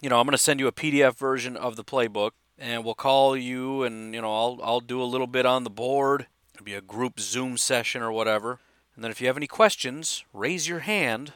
You 0.00 0.08
know, 0.08 0.20
I'm 0.20 0.26
going 0.26 0.32
to 0.32 0.38
send 0.38 0.60
you 0.60 0.68
a 0.68 0.72
PDF 0.72 1.16
version 1.16 1.56
of 1.56 1.76
the 1.76 1.84
playbook, 1.84 2.32
and 2.58 2.84
we'll 2.84 2.94
call 2.94 3.36
you, 3.36 3.82
and, 3.82 4.14
you 4.14 4.20
know, 4.20 4.32
I'll, 4.32 4.60
I'll 4.62 4.80
do 4.80 5.02
a 5.02 5.04
little 5.04 5.26
bit 5.26 5.46
on 5.46 5.64
the 5.64 5.70
board. 5.70 6.26
It'll 6.54 6.64
be 6.64 6.74
a 6.74 6.80
group 6.80 7.18
Zoom 7.18 7.56
session 7.56 8.02
or 8.02 8.12
whatever. 8.12 8.60
And 8.94 9.02
then 9.02 9.10
if 9.10 9.20
you 9.20 9.26
have 9.26 9.36
any 9.36 9.46
questions, 9.46 10.24
raise 10.32 10.68
your 10.68 10.80
hand, 10.80 11.32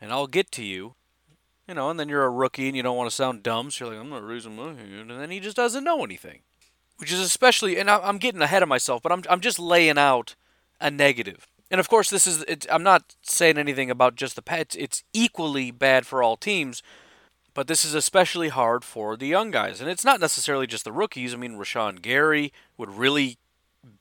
and 0.00 0.10
I'll 0.10 0.26
get 0.26 0.50
to 0.52 0.64
you 0.64 0.94
You 1.68 1.74
know, 1.74 1.88
and 1.88 1.98
then 1.98 2.08
you're 2.08 2.24
a 2.24 2.30
rookie 2.30 2.68
and 2.68 2.76
you 2.76 2.82
don't 2.82 2.96
want 2.96 3.08
to 3.08 3.16
sound 3.16 3.42
dumb, 3.42 3.70
so 3.70 3.84
you're 3.84 3.94
like, 3.94 4.02
I'm 4.02 4.10
not 4.10 4.22
my 4.22 4.66
hand. 4.74 5.10
And 5.10 5.20
then 5.20 5.30
he 5.30 5.40
just 5.40 5.56
doesn't 5.56 5.84
know 5.84 6.04
anything. 6.04 6.40
Which 6.98 7.10
is 7.10 7.20
especially, 7.20 7.78
and 7.78 7.90
I'm 7.90 8.18
getting 8.18 8.42
ahead 8.42 8.62
of 8.62 8.68
myself, 8.68 9.02
but 9.02 9.10
I'm, 9.10 9.22
I'm 9.28 9.40
just 9.40 9.58
laying 9.58 9.98
out 9.98 10.36
a 10.80 10.90
negative. 10.90 11.48
And 11.70 11.80
of 11.80 11.88
course, 11.88 12.08
this 12.08 12.26
is, 12.26 12.42
it, 12.42 12.66
I'm 12.70 12.82
not 12.84 13.16
saying 13.22 13.58
anything 13.58 13.90
about 13.90 14.14
just 14.14 14.36
the 14.36 14.42
Pats. 14.42 14.76
It's 14.76 15.02
equally 15.12 15.70
bad 15.72 16.06
for 16.06 16.22
all 16.22 16.36
teams, 16.36 16.82
but 17.52 17.66
this 17.66 17.84
is 17.84 17.94
especially 17.94 18.48
hard 18.48 18.84
for 18.84 19.16
the 19.16 19.26
young 19.26 19.50
guys. 19.50 19.80
And 19.80 19.90
it's 19.90 20.04
not 20.04 20.20
necessarily 20.20 20.68
just 20.68 20.84
the 20.84 20.92
rookies. 20.92 21.34
I 21.34 21.36
mean, 21.36 21.56
Rashan 21.56 22.00
Gary 22.00 22.52
would 22.76 22.90
really 22.90 23.38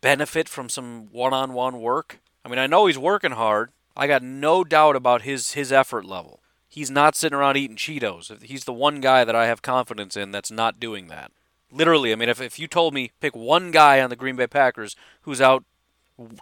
benefit 0.02 0.48
from 0.48 0.70
some 0.70 1.08
one 1.12 1.34
on 1.34 1.54
one 1.54 1.80
work. 1.80 2.20
I 2.46 2.50
mean, 2.50 2.60
I 2.60 2.68
know 2.68 2.86
he's 2.86 2.98
working 2.98 3.32
hard. 3.32 3.72
I 3.96 4.06
got 4.06 4.22
no 4.22 4.64
doubt 4.64 4.96
about 4.96 5.24
his, 5.24 5.54
his 5.54 5.72
effort 5.72 6.06
level. 6.06 6.42
He's 6.74 6.90
not 6.90 7.16
sitting 7.16 7.38
around 7.38 7.56
eating 7.56 7.76
Cheetos. 7.76 8.42
He's 8.42 8.66
the 8.66 8.74
one 8.74 9.00
guy 9.00 9.24
that 9.24 9.36
I 9.36 9.46
have 9.46 9.62
confidence 9.62 10.18
in 10.18 10.32
that's 10.32 10.50
not 10.50 10.80
doing 10.80 11.06
that. 11.06 11.32
Literally, 11.72 12.12
I 12.12 12.16
mean, 12.16 12.30
if, 12.30 12.42
if 12.42 12.58
you 12.58 12.68
told 12.68 12.96
me 12.96 13.12
pick 13.20 13.36
one 13.36 13.70
guy 13.70 14.02
on 14.02 14.10
the 14.10 14.16
Green 14.16 14.36
Bay 14.36 14.48
Packers 14.48 14.96
who's 15.22 15.40
out 15.40 15.64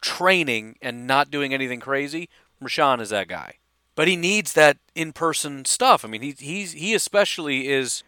training 0.01 0.77
and 0.81 1.05
not 1.05 1.31
doing 1.31 1.53
anything 1.53 1.81
crazy, 1.81 2.29
Rashan 2.63 3.01
is 3.01 3.09
that 3.09 3.27
guy. 3.27 3.55
But 3.93 4.07
he 4.07 4.15
needs 4.15 4.53
that 4.53 4.77
in-person 4.95 5.65
stuff. 5.65 6.05
I 6.05 6.07
mean, 6.07 6.21
he 6.21 6.31
he's 6.31 6.71
he 6.71 6.93
especially 6.93 7.67
is. 7.67 8.01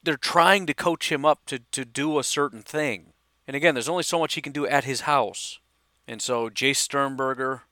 They're 0.00 0.16
trying 0.16 0.64
to 0.66 0.74
coach 0.74 1.10
him 1.10 1.24
up 1.24 1.40
to 1.46 1.58
to 1.72 1.84
do 1.84 2.20
a 2.20 2.24
certain 2.24 2.62
thing. 2.62 3.14
And 3.48 3.56
again, 3.56 3.74
there's 3.74 3.88
only 3.88 4.04
so 4.04 4.20
much 4.20 4.34
he 4.34 4.40
can 4.40 4.52
do 4.52 4.64
at 4.64 4.84
his 4.84 5.00
house. 5.00 5.58
And 6.06 6.22
so 6.22 6.50
Jace 6.50 6.76
Sternberger, 6.76 7.62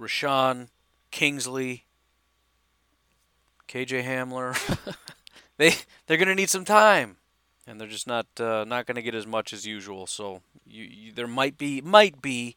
Rashan, 0.00 0.68
Kingsley, 1.10 1.83
KJ 3.68 4.04
Hamler, 4.04 4.96
they 5.56 5.74
they're 6.06 6.16
going 6.16 6.28
to 6.28 6.34
need 6.34 6.50
some 6.50 6.64
time, 6.64 7.16
and 7.66 7.80
they're 7.80 7.88
just 7.88 8.06
not 8.06 8.26
uh, 8.38 8.64
not 8.64 8.86
going 8.86 8.96
to 8.96 9.02
get 9.02 9.14
as 9.14 9.26
much 9.26 9.52
as 9.52 9.66
usual. 9.66 10.06
So 10.06 10.42
you, 10.66 10.84
you, 10.84 11.12
there 11.12 11.26
might 11.26 11.58
be 11.58 11.80
might 11.80 12.22
be 12.22 12.56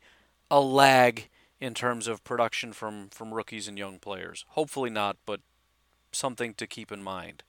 a 0.50 0.60
lag 0.60 1.30
in 1.60 1.74
terms 1.74 2.08
of 2.08 2.24
production 2.24 2.74
from 2.74 3.10
from 3.10 3.34
rookies 3.34 3.68
and 3.68 3.78
young 3.78 4.00
players. 4.00 4.46
Hopefully 4.50 4.90
not, 4.90 5.18
but 5.26 5.42
something 6.12 6.54
to 6.56 6.68
keep 6.68 6.92
in 6.92 7.04
mind. 7.04 7.44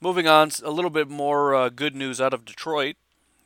Moving 0.00 0.28
on, 0.28 0.50
a 0.62 0.70
little 0.70 0.90
bit 0.90 1.08
more 1.08 1.54
uh, 1.54 1.68
good 1.70 1.96
news 1.96 2.20
out 2.20 2.32
of 2.32 2.44
Detroit. 2.44 2.96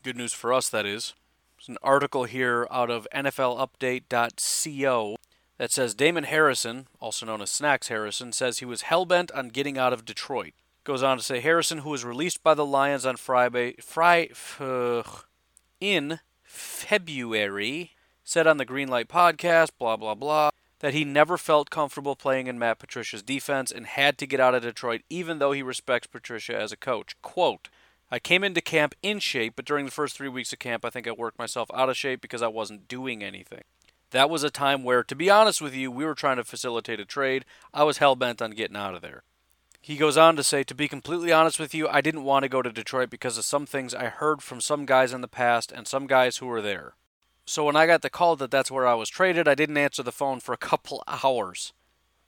Good 0.02 0.16
news 0.16 0.34
for 0.34 0.52
us, 0.52 0.68
that 0.68 0.84
is. 0.84 1.14
There's 1.56 1.68
an 1.68 1.78
article 1.82 2.24
here 2.24 2.66
out 2.70 2.90
of 2.90 3.08
NFLUpdate.co 3.14 5.16
that 5.62 5.70
says 5.70 5.94
Damon 5.94 6.24
Harrison, 6.24 6.88
also 6.98 7.24
known 7.24 7.40
as 7.40 7.48
Snacks 7.48 7.86
Harrison, 7.86 8.32
says 8.32 8.58
he 8.58 8.64
was 8.64 8.82
hellbent 8.82 9.30
on 9.32 9.46
getting 9.46 9.78
out 9.78 9.92
of 9.92 10.04
Detroit. 10.04 10.54
Goes 10.82 11.04
on 11.04 11.18
to 11.18 11.22
say 11.22 11.38
Harrison, 11.38 11.78
who 11.78 11.90
was 11.90 12.04
released 12.04 12.42
by 12.42 12.54
the 12.54 12.66
Lions 12.66 13.06
on 13.06 13.16
Friday, 13.16 13.76
Fri, 13.80 14.32
in 15.80 16.18
February, 16.42 17.92
said 18.24 18.48
on 18.48 18.56
the 18.56 18.66
Greenlight 18.66 19.06
podcast, 19.06 19.68
blah, 19.78 19.96
blah, 19.96 20.16
blah, 20.16 20.50
that 20.80 20.94
he 20.94 21.04
never 21.04 21.38
felt 21.38 21.70
comfortable 21.70 22.16
playing 22.16 22.48
in 22.48 22.58
Matt 22.58 22.80
Patricia's 22.80 23.22
defense 23.22 23.70
and 23.70 23.86
had 23.86 24.18
to 24.18 24.26
get 24.26 24.40
out 24.40 24.56
of 24.56 24.62
Detroit, 24.62 25.02
even 25.08 25.38
though 25.38 25.52
he 25.52 25.62
respects 25.62 26.08
Patricia 26.08 26.60
as 26.60 26.72
a 26.72 26.76
coach. 26.76 27.14
Quote, 27.22 27.68
I 28.10 28.18
came 28.18 28.42
into 28.42 28.60
camp 28.60 28.96
in 29.00 29.20
shape, 29.20 29.52
but 29.54 29.64
during 29.64 29.84
the 29.84 29.92
first 29.92 30.16
three 30.16 30.28
weeks 30.28 30.52
of 30.52 30.58
camp, 30.58 30.84
I 30.84 30.90
think 30.90 31.06
I 31.06 31.12
worked 31.12 31.38
myself 31.38 31.70
out 31.72 31.88
of 31.88 31.96
shape 31.96 32.20
because 32.20 32.42
I 32.42 32.48
wasn't 32.48 32.88
doing 32.88 33.22
anything. 33.22 33.62
That 34.12 34.28
was 34.28 34.42
a 34.42 34.50
time 34.50 34.84
where, 34.84 35.02
to 35.02 35.14
be 35.14 35.30
honest 35.30 35.62
with 35.62 35.74
you, 35.74 35.90
we 35.90 36.04
were 36.04 36.14
trying 36.14 36.36
to 36.36 36.44
facilitate 36.44 37.00
a 37.00 37.04
trade. 37.06 37.46
I 37.72 37.82
was 37.84 37.96
hell 37.96 38.14
bent 38.14 38.42
on 38.42 38.50
getting 38.50 38.76
out 38.76 38.94
of 38.94 39.00
there. 39.00 39.22
He 39.80 39.96
goes 39.96 40.18
on 40.18 40.36
to 40.36 40.44
say, 40.44 40.62
To 40.64 40.74
be 40.74 40.86
completely 40.86 41.32
honest 41.32 41.58
with 41.58 41.74
you, 41.74 41.88
I 41.88 42.02
didn't 42.02 42.24
want 42.24 42.42
to 42.42 42.50
go 42.50 42.60
to 42.60 42.70
Detroit 42.70 43.08
because 43.08 43.38
of 43.38 43.46
some 43.46 43.64
things 43.64 43.94
I 43.94 44.06
heard 44.06 44.42
from 44.42 44.60
some 44.60 44.84
guys 44.84 45.14
in 45.14 45.22
the 45.22 45.28
past 45.28 45.72
and 45.72 45.88
some 45.88 46.06
guys 46.06 46.36
who 46.36 46.46
were 46.46 46.60
there. 46.60 46.94
So 47.46 47.64
when 47.64 47.74
I 47.74 47.86
got 47.86 48.02
the 48.02 48.10
call 48.10 48.36
that 48.36 48.50
that's 48.50 48.70
where 48.70 48.86
I 48.86 48.94
was 48.94 49.08
traded, 49.08 49.48
I 49.48 49.54
didn't 49.54 49.78
answer 49.78 50.02
the 50.02 50.12
phone 50.12 50.40
for 50.40 50.52
a 50.52 50.56
couple 50.68 51.02
hours. 51.08 51.72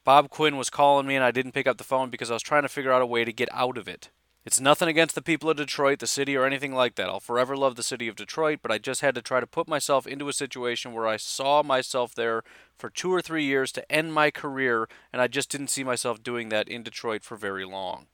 Bob 0.05 0.31
Quinn 0.31 0.57
was 0.57 0.71
calling 0.71 1.07
me 1.07 1.17
and 1.17 1.25
I 1.25 1.33
didn't 1.33 1.53
pick 1.53 1.67
up 1.67 1.77
the 1.77 1.85
phone 1.85 2.09
because 2.09 2.31
I 2.31 2.35
was 2.35 2.43
trying 2.43 2.63
to 2.63 2.69
figure 2.69 2.93
out 2.93 3.03
a 3.03 3.07
way 3.07 3.27
to 3.27 3.33
get 3.33 3.51
out 3.53 3.77
of 3.77 3.89
it. 3.89 4.09
It's 4.45 4.61
nothing 4.61 4.89
against 4.89 5.15
the 5.15 5.23
people 5.23 5.49
of 5.49 5.57
Detroit, 5.57 6.01
the 6.01 6.07
city, 6.07 6.37
or 6.37 6.45
anything 6.45 6.75
like 6.75 6.97
that. 6.97 7.09
I'll 7.09 7.21
forever 7.21 7.57
love 7.57 7.77
the 7.77 7.83
city 7.83 8.09
of 8.09 8.17
Detroit, 8.17 8.59
but 8.63 8.71
I 8.71 8.77
just 8.77 9.01
had 9.01 9.15
to 9.15 9.23
try 9.23 9.41
to 9.41 9.47
put 9.47 9.67
myself 9.67 10.07
into 10.07 10.29
a 10.29 10.35
situation 10.35 10.93
where 10.93 11.07
I 11.07 11.17
saw 11.17 11.63
myself 11.63 12.15
there 12.15 12.43
for 12.77 12.91
two 12.91 13.13
or 13.13 13.23
three 13.23 13.45
years 13.45 13.73
to 13.73 13.91
end 13.91 14.13
my 14.13 14.31
career, 14.31 14.87
and 15.13 15.23
I 15.23 15.29
just 15.29 15.51
didn't 15.51 15.71
see 15.71 15.83
myself 15.83 16.23
doing 16.23 16.51
that 16.51 16.69
in 16.69 16.83
Detroit 16.83 17.25
for 17.25 17.37
very 17.37 17.65
long. 17.65 18.07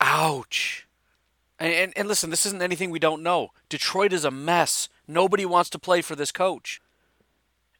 Ouch. 0.00 0.86
And, 1.58 1.72
and, 1.72 1.92
and 1.96 2.08
listen, 2.08 2.30
this 2.30 2.46
isn't 2.46 2.62
anything 2.62 2.90
we 2.90 2.98
don't 2.98 3.22
know. 3.22 3.50
Detroit 3.68 4.14
is 4.14 4.24
a 4.24 4.30
mess. 4.30 4.88
Nobody 5.06 5.44
wants 5.44 5.68
to 5.70 5.78
play 5.78 6.00
for 6.00 6.16
this 6.16 6.32
coach. 6.32 6.80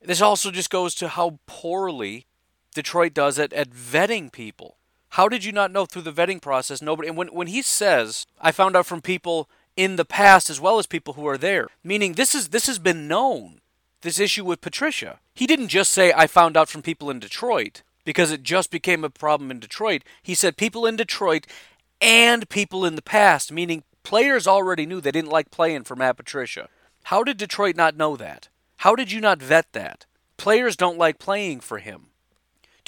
This 0.03 0.21
also 0.21 0.51
just 0.51 0.69
goes 0.71 0.95
to 0.97 1.09
how 1.09 1.39
poorly 1.47 2.27
Detroit 2.75 3.15
does 3.15 3.39
it 3.39 3.53
at 3.53 3.71
vetting 3.71 4.31
people. 4.31 4.78
How 5.11 5.29
did 5.29 5.45
you 5.45 5.53
not 5.53 5.73
know 5.73 5.87
through 5.87 6.03
the 6.03 6.13
vetting 6.13 6.41
process? 6.41 6.83
Nobody. 6.83 7.09
And 7.09 7.17
when 7.17 7.29
when 7.29 7.49
he 7.49 7.63
says, 7.63 8.27
"I 8.41 8.53
found 8.53 8.77
out 8.77 8.87
from 8.87 9.01
people 9.01 9.49
in 9.77 9.97
the 9.97 10.05
past 10.05 10.51
as 10.51 10.61
well 10.61 10.79
as 10.79 10.87
people 10.87 11.15
who 11.15 11.27
are 11.27 11.39
there," 11.39 11.69
meaning 11.83 12.15
this 12.15 12.35
is 12.35 12.49
this 12.49 12.67
has 12.67 12.79
been 12.79 13.09
known. 13.09 13.61
This 14.03 14.21
issue 14.21 14.45
with 14.45 14.61
Patricia. 14.61 15.19
He 15.35 15.47
didn't 15.47 15.69
just 15.69 15.93
say, 15.93 16.13
"I 16.13 16.27
found 16.27 16.57
out 16.57 16.69
from 16.69 16.83
people 16.83 17.11
in 17.11 17.19
Detroit." 17.21 17.83
Because 18.05 18.31
it 18.31 18.43
just 18.43 18.71
became 18.71 19.05
a 19.05 19.11
problem 19.11 19.51
in 19.51 19.61
Detroit. 19.61 20.03
He 20.23 20.35
said 20.35 20.57
people 20.57 20.87
in 20.87 20.97
Detroit 20.97 21.47
and 22.01 22.49
people 22.49 22.87
in 22.87 22.95
the 22.95 23.03
past, 23.03 23.53
meaning 23.53 23.85
players 24.03 24.47
already 24.47 24.87
knew 24.87 25.01
they 25.01 25.11
didn't 25.11 25.31
like 25.31 25.51
playing 25.51 25.85
for 25.85 25.95
Matt 25.95 26.17
Patricia. 26.17 26.71
How 27.05 27.23
did 27.23 27.37
Detroit 27.37 27.77
not 27.77 27.97
know 27.97 28.17
that? 28.17 28.49
How 28.79 28.95
did 28.95 29.13
you 29.13 29.21
not 29.21 29.43
vet 29.43 29.73
that? 29.73 30.07
Players 30.39 30.75
don't 30.75 30.97
like 30.97 31.19
playing 31.19 31.61
for 31.61 31.81
him 31.81 32.09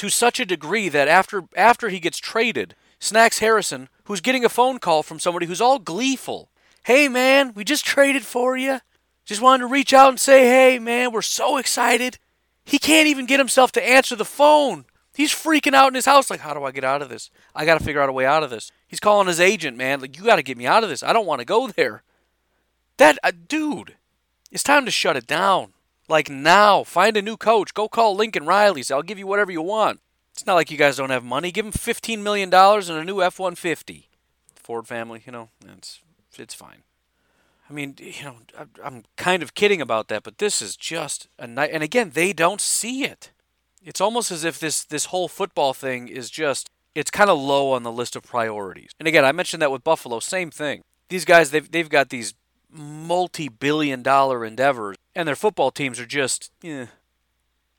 to 0.00 0.08
such 0.08 0.40
a 0.40 0.46
degree 0.46 0.88
that 0.88 1.08
after 1.08 1.44
after 1.54 1.90
he 1.90 2.00
gets 2.00 2.16
traded, 2.16 2.74
Snacks 2.98 3.40
Harrison, 3.40 3.90
who's 4.04 4.22
getting 4.22 4.46
a 4.46 4.48
phone 4.48 4.78
call 4.78 5.02
from 5.02 5.18
somebody 5.18 5.44
who's 5.44 5.60
all 5.60 5.78
gleeful, 5.78 6.48
"Hey 6.84 7.06
man, 7.06 7.52
we 7.52 7.64
just 7.64 7.84
traded 7.84 8.24
for 8.24 8.56
you. 8.56 8.80
Just 9.26 9.42
wanted 9.42 9.64
to 9.64 9.66
reach 9.66 9.92
out 9.92 10.08
and 10.08 10.18
say, 10.18 10.46
"Hey 10.46 10.78
man, 10.78 11.12
we're 11.12 11.20
so 11.20 11.58
excited." 11.58 12.16
He 12.64 12.78
can't 12.78 13.08
even 13.08 13.26
get 13.26 13.40
himself 13.40 13.72
to 13.72 13.86
answer 13.86 14.16
the 14.16 14.24
phone. 14.24 14.86
He's 15.14 15.34
freaking 15.34 15.74
out 15.74 15.88
in 15.88 15.94
his 15.94 16.06
house 16.06 16.30
like, 16.30 16.40
"How 16.40 16.54
do 16.54 16.64
I 16.64 16.70
get 16.70 16.82
out 16.82 17.02
of 17.02 17.10
this? 17.10 17.30
I 17.54 17.66
got 17.66 17.78
to 17.78 17.84
figure 17.84 18.00
out 18.00 18.08
a 18.08 18.12
way 18.12 18.24
out 18.24 18.42
of 18.42 18.48
this." 18.48 18.72
He's 18.88 19.00
calling 19.00 19.28
his 19.28 19.38
agent, 19.38 19.76
man, 19.76 20.00
like, 20.00 20.16
"You 20.16 20.24
got 20.24 20.36
to 20.36 20.42
get 20.42 20.56
me 20.56 20.66
out 20.66 20.82
of 20.82 20.88
this. 20.88 21.02
I 21.02 21.12
don't 21.12 21.26
want 21.26 21.40
to 21.40 21.44
go 21.44 21.68
there." 21.68 22.04
That 22.96 23.18
uh, 23.22 23.32
dude, 23.46 23.96
it's 24.50 24.62
time 24.62 24.86
to 24.86 24.90
shut 24.90 25.18
it 25.18 25.26
down. 25.26 25.74
Like 26.10 26.28
now, 26.28 26.82
find 26.82 27.16
a 27.16 27.22
new 27.22 27.36
coach. 27.36 27.72
Go 27.72 27.88
call 27.88 28.16
Lincoln 28.16 28.44
Riley. 28.44 28.82
Say, 28.82 28.94
I'll 28.94 29.02
give 29.02 29.18
you 29.18 29.28
whatever 29.28 29.52
you 29.52 29.62
want. 29.62 30.00
It's 30.32 30.44
not 30.44 30.54
like 30.54 30.70
you 30.70 30.76
guys 30.76 30.96
don't 30.96 31.10
have 31.10 31.22
money. 31.22 31.52
Give 31.52 31.64
him 31.64 31.72
$15 31.72 32.18
million 32.20 32.52
and 32.52 32.90
a 32.90 33.04
new 33.04 33.22
F 33.22 33.38
150. 33.38 34.08
Ford 34.56 34.88
family, 34.88 35.22
you 35.24 35.30
know, 35.30 35.50
it's, 35.76 36.00
it's 36.36 36.54
fine. 36.54 36.82
I 37.68 37.72
mean, 37.72 37.94
you 37.98 38.24
know, 38.24 38.36
I'm 38.82 39.04
kind 39.16 39.44
of 39.44 39.54
kidding 39.54 39.80
about 39.80 40.08
that, 40.08 40.24
but 40.24 40.38
this 40.38 40.60
is 40.60 40.76
just 40.76 41.28
a 41.38 41.46
night. 41.46 41.70
And 41.72 41.84
again, 41.84 42.10
they 42.12 42.32
don't 42.32 42.60
see 42.60 43.04
it. 43.04 43.30
It's 43.80 44.00
almost 44.00 44.32
as 44.32 44.44
if 44.44 44.58
this 44.58 44.82
this 44.82 45.06
whole 45.06 45.28
football 45.28 45.72
thing 45.72 46.08
is 46.08 46.28
just 46.28 46.68
it's 46.96 47.10
kind 47.10 47.30
of 47.30 47.38
low 47.38 47.70
on 47.70 47.84
the 47.84 47.92
list 47.92 48.16
of 48.16 48.24
priorities. 48.24 48.90
And 48.98 49.06
again, 49.06 49.24
I 49.24 49.30
mentioned 49.30 49.62
that 49.62 49.70
with 49.70 49.84
Buffalo, 49.84 50.18
same 50.18 50.50
thing. 50.50 50.82
These 51.08 51.24
guys, 51.24 51.52
they've 51.52 51.70
they've 51.70 51.88
got 51.88 52.08
these 52.08 52.34
multi-billion 52.72 54.02
dollar 54.02 54.44
endeavors 54.44 54.96
and 55.14 55.26
their 55.26 55.36
football 55.36 55.70
teams 55.70 55.98
are 55.98 56.06
just 56.06 56.52
eh. 56.62 56.86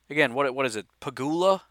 again 0.09 0.33
what 0.33 0.53
what 0.53 0.65
is 0.65 0.75
it? 0.75 0.85
Pegula? 0.99 1.61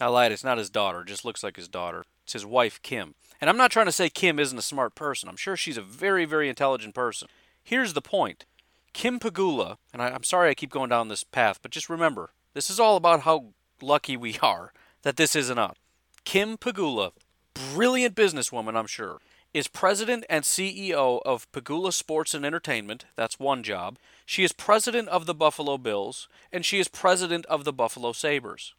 I 0.00 0.06
lied 0.06 0.32
it's 0.32 0.44
not 0.44 0.58
his 0.58 0.70
daughter 0.70 1.02
it 1.02 1.08
just 1.08 1.24
looks 1.24 1.42
like 1.42 1.56
his 1.56 1.68
daughter. 1.68 2.04
It's 2.24 2.32
his 2.32 2.46
wife 2.46 2.80
Kim. 2.82 3.14
And 3.40 3.48
I'm 3.48 3.56
not 3.56 3.70
trying 3.70 3.86
to 3.86 3.92
say 3.92 4.10
Kim 4.10 4.38
isn't 4.38 4.58
a 4.58 4.62
smart 4.62 4.94
person. 4.94 5.28
I'm 5.28 5.36
sure 5.36 5.56
she's 5.56 5.76
a 5.76 5.82
very 5.82 6.24
very 6.24 6.48
intelligent 6.48 6.94
person. 6.94 7.28
Here's 7.62 7.92
the 7.92 8.02
point. 8.02 8.44
Kim 8.92 9.18
Pegula 9.18 9.76
and 9.92 10.02
I, 10.02 10.10
I'm 10.10 10.24
sorry 10.24 10.50
I 10.50 10.54
keep 10.54 10.70
going 10.70 10.90
down 10.90 11.08
this 11.08 11.24
path 11.24 11.58
but 11.62 11.70
just 11.72 11.90
remember 11.90 12.30
this 12.54 12.70
is 12.70 12.80
all 12.80 12.96
about 12.96 13.22
how 13.22 13.46
lucky 13.80 14.16
we 14.16 14.38
are 14.42 14.72
that 15.02 15.16
this 15.16 15.34
isn't 15.34 15.58
us. 15.58 15.76
Kim 16.24 16.56
Pegula 16.56 17.12
brilliant 17.54 18.14
businesswoman 18.14 18.76
I'm 18.76 18.86
sure 18.86 19.18
is 19.52 19.68
president 19.68 20.24
and 20.30 20.44
CEO 20.44 21.20
of 21.24 21.50
Pegula 21.52 21.92
Sports 21.92 22.34
and 22.34 22.44
Entertainment. 22.44 23.04
That's 23.16 23.38
one 23.38 23.62
job. 23.62 23.98
She 24.24 24.44
is 24.44 24.52
president 24.52 25.08
of 25.08 25.26
the 25.26 25.34
Buffalo 25.34 25.76
Bills, 25.76 26.28
and 26.52 26.64
she 26.64 26.78
is 26.78 26.88
president 26.88 27.46
of 27.46 27.64
the 27.64 27.72
Buffalo 27.72 28.12
Sabres. 28.12 28.74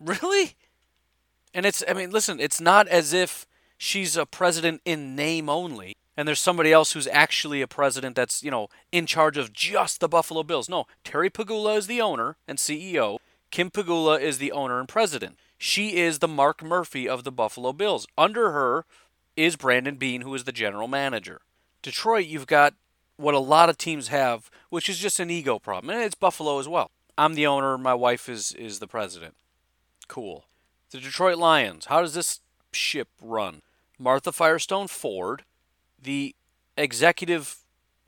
Really? 0.00 0.54
And 1.54 1.64
it's, 1.64 1.82
I 1.88 1.92
mean, 1.92 2.10
listen, 2.10 2.40
it's 2.40 2.60
not 2.60 2.88
as 2.88 3.12
if 3.12 3.46
she's 3.78 4.16
a 4.16 4.26
president 4.26 4.80
in 4.84 5.14
name 5.14 5.48
only, 5.48 5.96
and 6.16 6.26
there's 6.26 6.40
somebody 6.40 6.72
else 6.72 6.92
who's 6.92 7.06
actually 7.08 7.62
a 7.62 7.68
president 7.68 8.16
that's, 8.16 8.42
you 8.42 8.50
know, 8.50 8.68
in 8.90 9.06
charge 9.06 9.36
of 9.36 9.52
just 9.52 10.00
the 10.00 10.08
Buffalo 10.08 10.42
Bills. 10.42 10.68
No, 10.68 10.86
Terry 11.04 11.30
Pegula 11.30 11.76
is 11.76 11.86
the 11.86 12.00
owner 12.00 12.36
and 12.48 12.58
CEO. 12.58 13.18
Kim 13.50 13.70
Pegula 13.70 14.20
is 14.20 14.38
the 14.38 14.52
owner 14.52 14.80
and 14.80 14.88
president. 14.88 15.38
She 15.58 15.96
is 15.96 16.18
the 16.18 16.28
Mark 16.28 16.62
Murphy 16.62 17.08
of 17.08 17.24
the 17.24 17.32
Buffalo 17.32 17.72
Bills. 17.72 18.06
Under 18.18 18.50
her, 18.50 18.84
is 19.36 19.56
Brandon 19.56 19.96
Beane, 19.96 20.22
who 20.22 20.34
is 20.34 20.44
the 20.44 20.52
general 20.52 20.88
manager. 20.88 21.40
Detroit, 21.82 22.26
you've 22.26 22.46
got 22.46 22.74
what 23.16 23.34
a 23.34 23.38
lot 23.38 23.68
of 23.68 23.78
teams 23.78 24.08
have, 24.08 24.50
which 24.70 24.88
is 24.88 24.98
just 24.98 25.20
an 25.20 25.30
ego 25.30 25.58
problem. 25.58 25.94
And 25.94 26.04
it's 26.04 26.14
Buffalo 26.14 26.58
as 26.58 26.68
well. 26.68 26.90
I'm 27.18 27.34
the 27.34 27.46
owner, 27.46 27.78
my 27.78 27.94
wife 27.94 28.28
is, 28.28 28.52
is 28.52 28.78
the 28.78 28.86
president. 28.86 29.34
Cool. 30.08 30.44
The 30.90 30.98
Detroit 30.98 31.38
Lions, 31.38 31.86
how 31.86 32.00
does 32.00 32.14
this 32.14 32.40
ship 32.72 33.08
run? 33.20 33.62
Martha 33.98 34.32
Firestone 34.32 34.88
Ford, 34.88 35.42
the 36.00 36.34
executive 36.76 37.58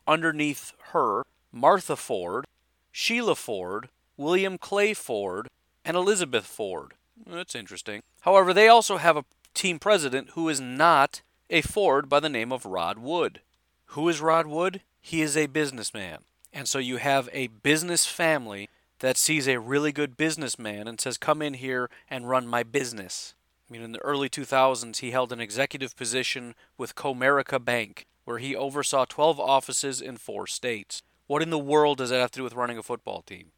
underneath 0.07 0.73
her, 0.93 1.25
Martha 1.51 1.97
Ford, 1.97 2.45
Sheila 2.93 3.35
Ford, 3.35 3.89
William 4.17 4.59
Clay 4.59 4.93
Ford, 4.93 5.49
and 5.85 5.97
Elizabeth 5.97 6.45
Ford. 6.45 6.93
That's 7.27 7.55
interesting. 7.55 8.03
However, 8.21 8.53
they 8.53 8.69
also 8.69 8.99
have 8.99 9.17
a 9.17 9.25
team 9.59 9.81
president 9.81 10.31
who 10.31 10.49
is 10.49 10.61
not 10.61 11.21
a 11.51 11.61
Ford 11.63 12.09
by 12.09 12.21
the 12.21 12.29
name 12.29 12.53
of 12.53 12.65
Rod 12.65 12.99
Wood. 12.99 13.41
Who 13.87 14.09
is 14.09 14.21
Rod 14.21 14.47
Wood? 14.47 14.83
He 15.01 15.21
is 15.21 15.37
a 15.37 15.47
businessman. 15.47 16.19
And 16.53 16.69
so 16.69 16.79
you 16.79 16.99
have 16.99 17.29
a 17.33 17.49
business 17.49 18.07
family 18.07 18.69
that 19.01 19.17
sees 19.17 19.49
a 19.49 19.59
really 19.59 19.91
good 19.91 20.17
businessman 20.17 20.87
and 20.87 21.01
says, 21.01 21.19
Come 21.19 21.43
in 21.43 21.55
here 21.55 21.91
and 22.09 22.29
run 22.29 22.47
my 22.47 22.63
business. 22.63 23.35
I 23.69 23.73
mean, 23.73 23.83
in 23.83 23.93
the 23.93 23.99
early 23.99 24.29
2000s, 24.29 24.99
he 24.99 25.11
held 25.11 25.33
an 25.33 25.41
executive 25.41 25.97
position 25.97 26.55
with 26.77 26.95
Comerica 26.95 27.63
Bank, 27.63 28.07
where 28.25 28.39
he 28.39 28.55
oversaw 28.55 29.05
12 29.07 29.41
offices 29.41 30.01
in 30.01 30.17
four 30.19 30.47
states. 30.47 31.03
What 31.27 31.43
in 31.43 31.51
the 31.51 31.59
world 31.59 31.99
does 31.99 32.11
that 32.11 32.21
have 32.21 32.31
to 32.33 32.39
do 32.39 32.45
with 32.45 32.55
running 32.55 32.79
a 32.79 32.83
football 32.83 33.23
team? 33.23 33.51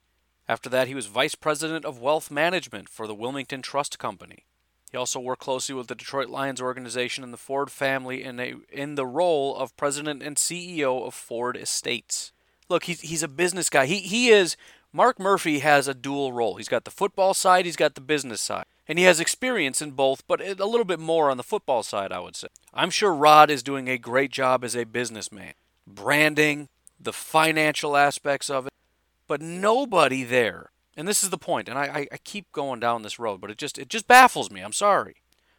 After 0.48 0.70
that, 0.70 0.88
he 0.88 0.94
was 0.94 1.06
vice 1.06 1.34
president 1.34 1.84
of 1.84 2.00
wealth 2.00 2.30
management 2.30 2.88
for 2.88 3.06
the 3.06 3.14
Wilmington 3.14 3.62
Trust 3.62 3.98
Company. 3.98 4.46
He 4.90 4.96
also 4.96 5.20
worked 5.20 5.42
closely 5.42 5.74
with 5.74 5.87
the 5.87 5.94
Detroit 5.94 6.29
Lions 6.29 6.61
organization 6.61 7.22
and 7.22 7.33
the 7.33 7.38
Ford 7.38 7.70
family 7.70 8.24
in, 8.24 8.40
a, 8.40 8.55
in 8.72 8.96
the 8.96 9.07
role 9.07 9.57
of 9.57 9.76
president 9.76 10.22
and 10.22 10.37
CEO 10.37 11.07
of 11.07 11.14
Ford 11.14 11.57
Estates. 11.57 12.33
Look, 12.68 12.85
he's, 12.85 13.00
he's 13.00 13.22
a 13.22 13.29
business 13.29 13.70
guy. 13.70 13.87
He, 13.87 14.00
he 14.00 14.31
is, 14.31 14.57
Mark 14.92 15.20
Murphy 15.20 15.61
has 15.61 15.87
a 15.87 15.94
dual 15.94 16.33
role. 16.33 16.57
He's 16.57 16.68
got 16.68 16.85
the 16.85 16.90
football 16.90 17.35
side, 17.35 17.66
he's 17.66 17.76
got 17.76 17.94
the 17.94 18.00
business 18.00 18.40
side. 18.40 18.64
And 18.88 18.98
he 18.98 19.05
has 19.05 19.20
experience 19.20 19.81
in 19.81 19.92
both, 19.92 20.26
but 20.26 20.40
a 20.40 20.64
little 20.64 20.85
bit 20.85 20.98
more 20.98 21.31
on 21.31 21.37
the 21.37 21.44
football 21.44 21.85
side, 21.85 22.11
I 22.11 22.18
would 22.18 22.35
say. 22.35 22.48
I'm 22.74 22.90
sure 22.90 23.14
Rod 23.14 23.48
is 23.48 23.62
doing 23.62 23.88
a 23.88 23.98
great 23.98 24.33
job 24.33 24.64
as 24.64 24.74
a 24.74 24.83
businessman. 24.83 25.53
Branding, 25.87 26.68
the 26.98 27.12
financial 27.12 27.96
aspects 27.96 28.50
of 28.50 28.66
it, 28.66 28.72
but 29.29 29.40
nobody 29.40 30.24
there. 30.24 30.70
And 30.96 31.07
this 31.07 31.22
is 31.22 31.31
the 31.31 31.38
point, 31.38 31.68
and 31.68 31.79
I, 31.79 32.09
I 32.11 32.16
keep 32.18 32.50
going 32.53 32.81
down 32.81 33.03
this 33.03 33.18
road, 33.18 33.40
but 33.40 33.50
it 33.50 33.59
just 33.59 33.79
it 33.79 33.88
just 33.88 34.09
baffles 34.09 34.50
me. 34.50 34.61
I'm 34.61 34.72
sorry. 34.72 35.16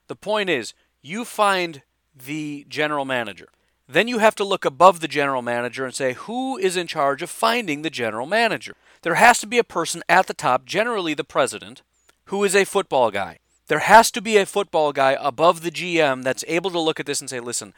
The 0.08 0.16
point 0.16 0.50
is, 0.50 0.74
you 1.02 1.26
find 1.26 1.84
the 2.14 2.66
general 2.68 3.06
manager. 3.06 3.48
Then 3.88 4.08
you 4.08 4.20
have 4.20 4.36
to 4.36 4.44
look 4.44 4.66
above 4.66 5.00
the 5.00 5.08
general 5.08 5.42
manager 5.42 5.86
and 5.86 5.94
say, 5.94 6.14
who 6.14 6.58
is 6.58 6.78
in 6.78 6.88
charge 6.88 7.22
of 7.22 7.30
finding 7.30 7.82
the 7.82 7.90
general 7.90 8.26
manager? 8.26 8.76
There 9.02 9.16
has 9.16 9.40
to 9.40 9.48
be 9.48 9.58
a 9.58 9.64
person 9.64 10.04
at 10.08 10.28
the 10.28 10.34
top, 10.34 10.66
generally 10.66 11.14
the 11.14 11.24
president, 11.24 11.82
who 12.26 12.44
is 12.44 12.56
a 12.56 12.66
football 12.66 13.12
guy. 13.12 13.40
There 13.68 13.80
has 13.80 14.12
to 14.12 14.22
be 14.22 14.38
a 14.38 14.46
football 14.46 14.94
guy 14.94 15.18
above 15.20 15.62
the 15.62 15.72
GM 15.72 16.24
that's 16.24 16.46
able 16.48 16.72
to 16.72 16.80
look 16.80 17.00
at 17.00 17.06
this 17.06 17.20
and 17.20 17.30
say, 17.30 17.40
listen, 17.40 17.74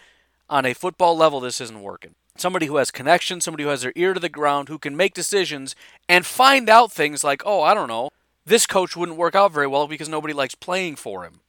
on 0.49 0.65
a 0.65 0.73
football 0.73 1.15
level, 1.15 1.39
this 1.39 1.61
isn't 1.61 1.81
working 1.81 2.15
somebody 2.35 2.65
who 2.65 2.77
has 2.77 2.91
connections, 2.91 3.45
somebody 3.45 3.63
who 3.63 3.69
has 3.69 3.81
their 3.81 3.93
ear 3.95 4.13
to 4.13 4.19
the 4.19 4.29
ground, 4.29 4.69
who 4.69 4.79
can 4.79 4.97
make 4.97 5.13
decisions 5.13 5.75
and 6.09 6.25
find 6.25 6.69
out 6.69 6.91
things 6.91 7.23
like, 7.23 7.41
oh, 7.45 7.61
I 7.61 7.73
don't 7.73 7.87
know, 7.87 8.09
this 8.45 8.65
coach 8.65 8.95
wouldn't 8.95 9.17
work 9.17 9.35
out 9.35 9.53
very 9.53 9.67
well 9.67 9.87
because 9.87 10.09
nobody 10.09 10.33
likes 10.33 10.55
playing 10.55 10.95
for 10.95 11.23
him. 11.23 11.39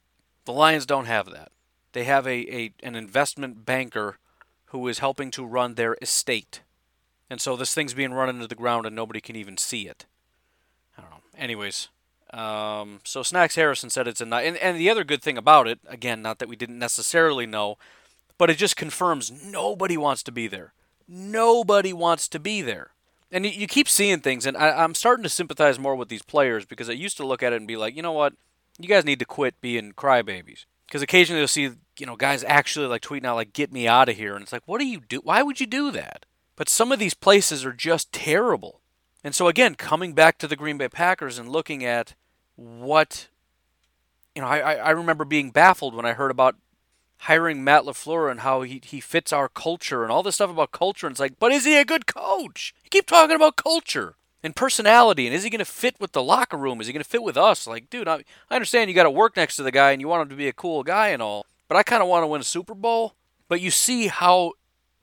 The 0.45 0.53
Lions 0.53 0.85
don't 0.85 1.05
have 1.05 1.29
that. 1.31 1.51
They 1.93 2.03
have 2.03 2.27
a, 2.27 2.55
a 2.55 2.73
an 2.83 2.95
investment 2.95 3.65
banker 3.65 4.17
who 4.67 4.87
is 4.87 4.99
helping 4.99 5.31
to 5.31 5.45
run 5.45 5.75
their 5.75 5.97
estate. 6.01 6.61
And 7.29 7.41
so 7.41 7.55
this 7.55 7.73
thing's 7.73 7.93
being 7.93 8.13
run 8.13 8.29
into 8.29 8.47
the 8.47 8.55
ground 8.55 8.85
and 8.85 8.95
nobody 8.95 9.21
can 9.21 9.35
even 9.35 9.57
see 9.57 9.87
it. 9.87 10.05
I 10.97 11.01
don't 11.01 11.11
know. 11.11 11.17
Anyways, 11.37 11.89
um, 12.31 12.99
so 13.03 13.23
Snacks 13.23 13.55
Harrison 13.55 13.89
said 13.89 14.07
it's 14.07 14.21
a 14.21 14.25
night. 14.25 14.45
And, 14.45 14.57
and 14.57 14.77
the 14.77 14.89
other 14.89 15.03
good 15.03 15.21
thing 15.21 15.37
about 15.37 15.67
it, 15.67 15.79
again, 15.87 16.21
not 16.21 16.39
that 16.39 16.49
we 16.49 16.55
didn't 16.55 16.79
necessarily 16.79 17.45
know, 17.45 17.77
but 18.37 18.49
it 18.49 18.57
just 18.57 18.75
confirms 18.75 19.31
nobody 19.31 19.97
wants 19.97 20.23
to 20.23 20.31
be 20.31 20.47
there. 20.47 20.73
Nobody 21.07 21.93
wants 21.93 22.27
to 22.29 22.39
be 22.39 22.61
there. 22.61 22.91
And 23.31 23.45
you, 23.45 23.67
keep 23.67 23.89
seeing 23.89 24.19
things, 24.19 24.45
and 24.45 24.55
I, 24.55 24.83
I'm 24.83 24.95
starting 24.95 25.23
to 25.23 25.29
sympathize 25.29 25.77
more 25.79 25.95
with 25.95 26.09
these 26.09 26.21
players 26.21 26.65
because 26.65 26.89
I 26.89 26.93
used 26.93 27.17
to 27.17 27.27
look 27.27 27.43
at 27.43 27.53
it 27.53 27.57
and 27.57 27.67
be 27.67 27.75
like, 27.75 27.95
you 27.95 28.01
know 28.01 28.11
what? 28.11 28.33
You 28.79 28.87
guys 28.87 29.05
need 29.05 29.19
to 29.19 29.25
quit 29.25 29.59
being 29.61 29.91
crybabies. 29.93 30.65
Because 30.85 31.01
occasionally 31.01 31.39
you'll 31.39 31.47
see, 31.47 31.71
you 31.97 32.05
know, 32.05 32.15
guys 32.15 32.43
actually 32.45 32.87
like 32.87 33.01
tweeting 33.01 33.25
out, 33.25 33.35
like, 33.35 33.53
get 33.53 33.73
me 33.73 33.87
out 33.87 34.09
of 34.09 34.15
here. 34.15 34.35
And 34.35 34.43
it's 34.43 34.53
like, 34.53 34.67
what 34.67 34.79
do 34.79 34.85
you 34.85 35.01
do? 35.01 35.21
Why 35.23 35.41
would 35.41 35.59
you 35.59 35.65
do 35.65 35.91
that? 35.91 36.25
But 36.55 36.69
some 36.69 36.91
of 36.91 36.99
these 36.99 37.13
places 37.13 37.65
are 37.65 37.73
just 37.73 38.11
terrible. 38.13 38.79
And 39.23 39.33
so, 39.33 39.47
again, 39.47 39.75
coming 39.75 40.13
back 40.13 40.37
to 40.37 40.47
the 40.47 40.55
Green 40.55 40.77
Bay 40.77 40.87
Packers 40.87 41.39
and 41.39 41.49
looking 41.49 41.83
at 41.83 42.13
what, 42.55 43.27
you 44.35 44.41
know, 44.41 44.47
I, 44.47 44.75
I 44.75 44.91
remember 44.91 45.25
being 45.25 45.49
baffled 45.49 45.95
when 45.95 46.05
I 46.05 46.13
heard 46.13 46.31
about 46.31 46.55
hiring 47.19 47.63
Matt 47.63 47.83
LaFleur 47.83 48.29
and 48.29 48.41
how 48.41 48.61
he, 48.61 48.81
he 48.83 48.99
fits 48.99 49.33
our 49.33 49.49
culture 49.49 50.03
and 50.03 50.11
all 50.11 50.23
this 50.23 50.35
stuff 50.35 50.51
about 50.51 50.71
culture. 50.71 51.07
And 51.07 51.13
it's 51.13 51.19
like, 51.19 51.39
but 51.39 51.51
is 51.51 51.65
he 51.65 51.77
a 51.77 51.85
good 51.85 52.05
coach? 52.05 52.73
You 52.83 52.89
keep 52.89 53.07
talking 53.07 53.35
about 53.35 53.55
culture 53.55 54.15
and 54.43 54.55
personality. 54.55 55.25
And 55.25 55.35
is 55.35 55.43
he 55.43 55.49
going 55.49 55.59
to 55.59 55.65
fit 55.65 55.95
with 55.99 56.11
the 56.11 56.21
locker 56.21 56.57
room? 56.57 56.79
Is 56.79 56.87
he 56.87 56.93
going 56.93 57.03
to 57.03 57.09
fit 57.09 57.23
with 57.23 57.35
us? 57.35 57.65
Like, 57.65 57.89
dude, 57.89 58.07
I, 58.07 58.23
I 58.49 58.55
understand 58.55 58.89
you 58.89 58.95
got 58.95 59.03
to 59.03 59.11
work 59.11 59.35
next 59.35 59.55
to 59.55 59.63
the 59.63 59.71
guy 59.71 59.91
and 59.91 59.99
you 59.99 60.07
want 60.07 60.23
him 60.23 60.29
to 60.29 60.35
be 60.35 60.47
a 60.47 60.53
cool 60.53 60.83
guy 60.83 61.09
and 61.09 61.21
all, 61.21 61.47
but 61.67 61.77
I 61.77 61.83
kind 61.83 62.03
of 62.03 62.09
want 62.09 62.23
to 62.23 62.27
win 62.27 62.41
a 62.41 62.45
Super 62.45 62.75
Bowl. 62.75 63.15
But 63.47 63.61
you 63.61 63.71
see 63.71 64.07
how 64.07 64.53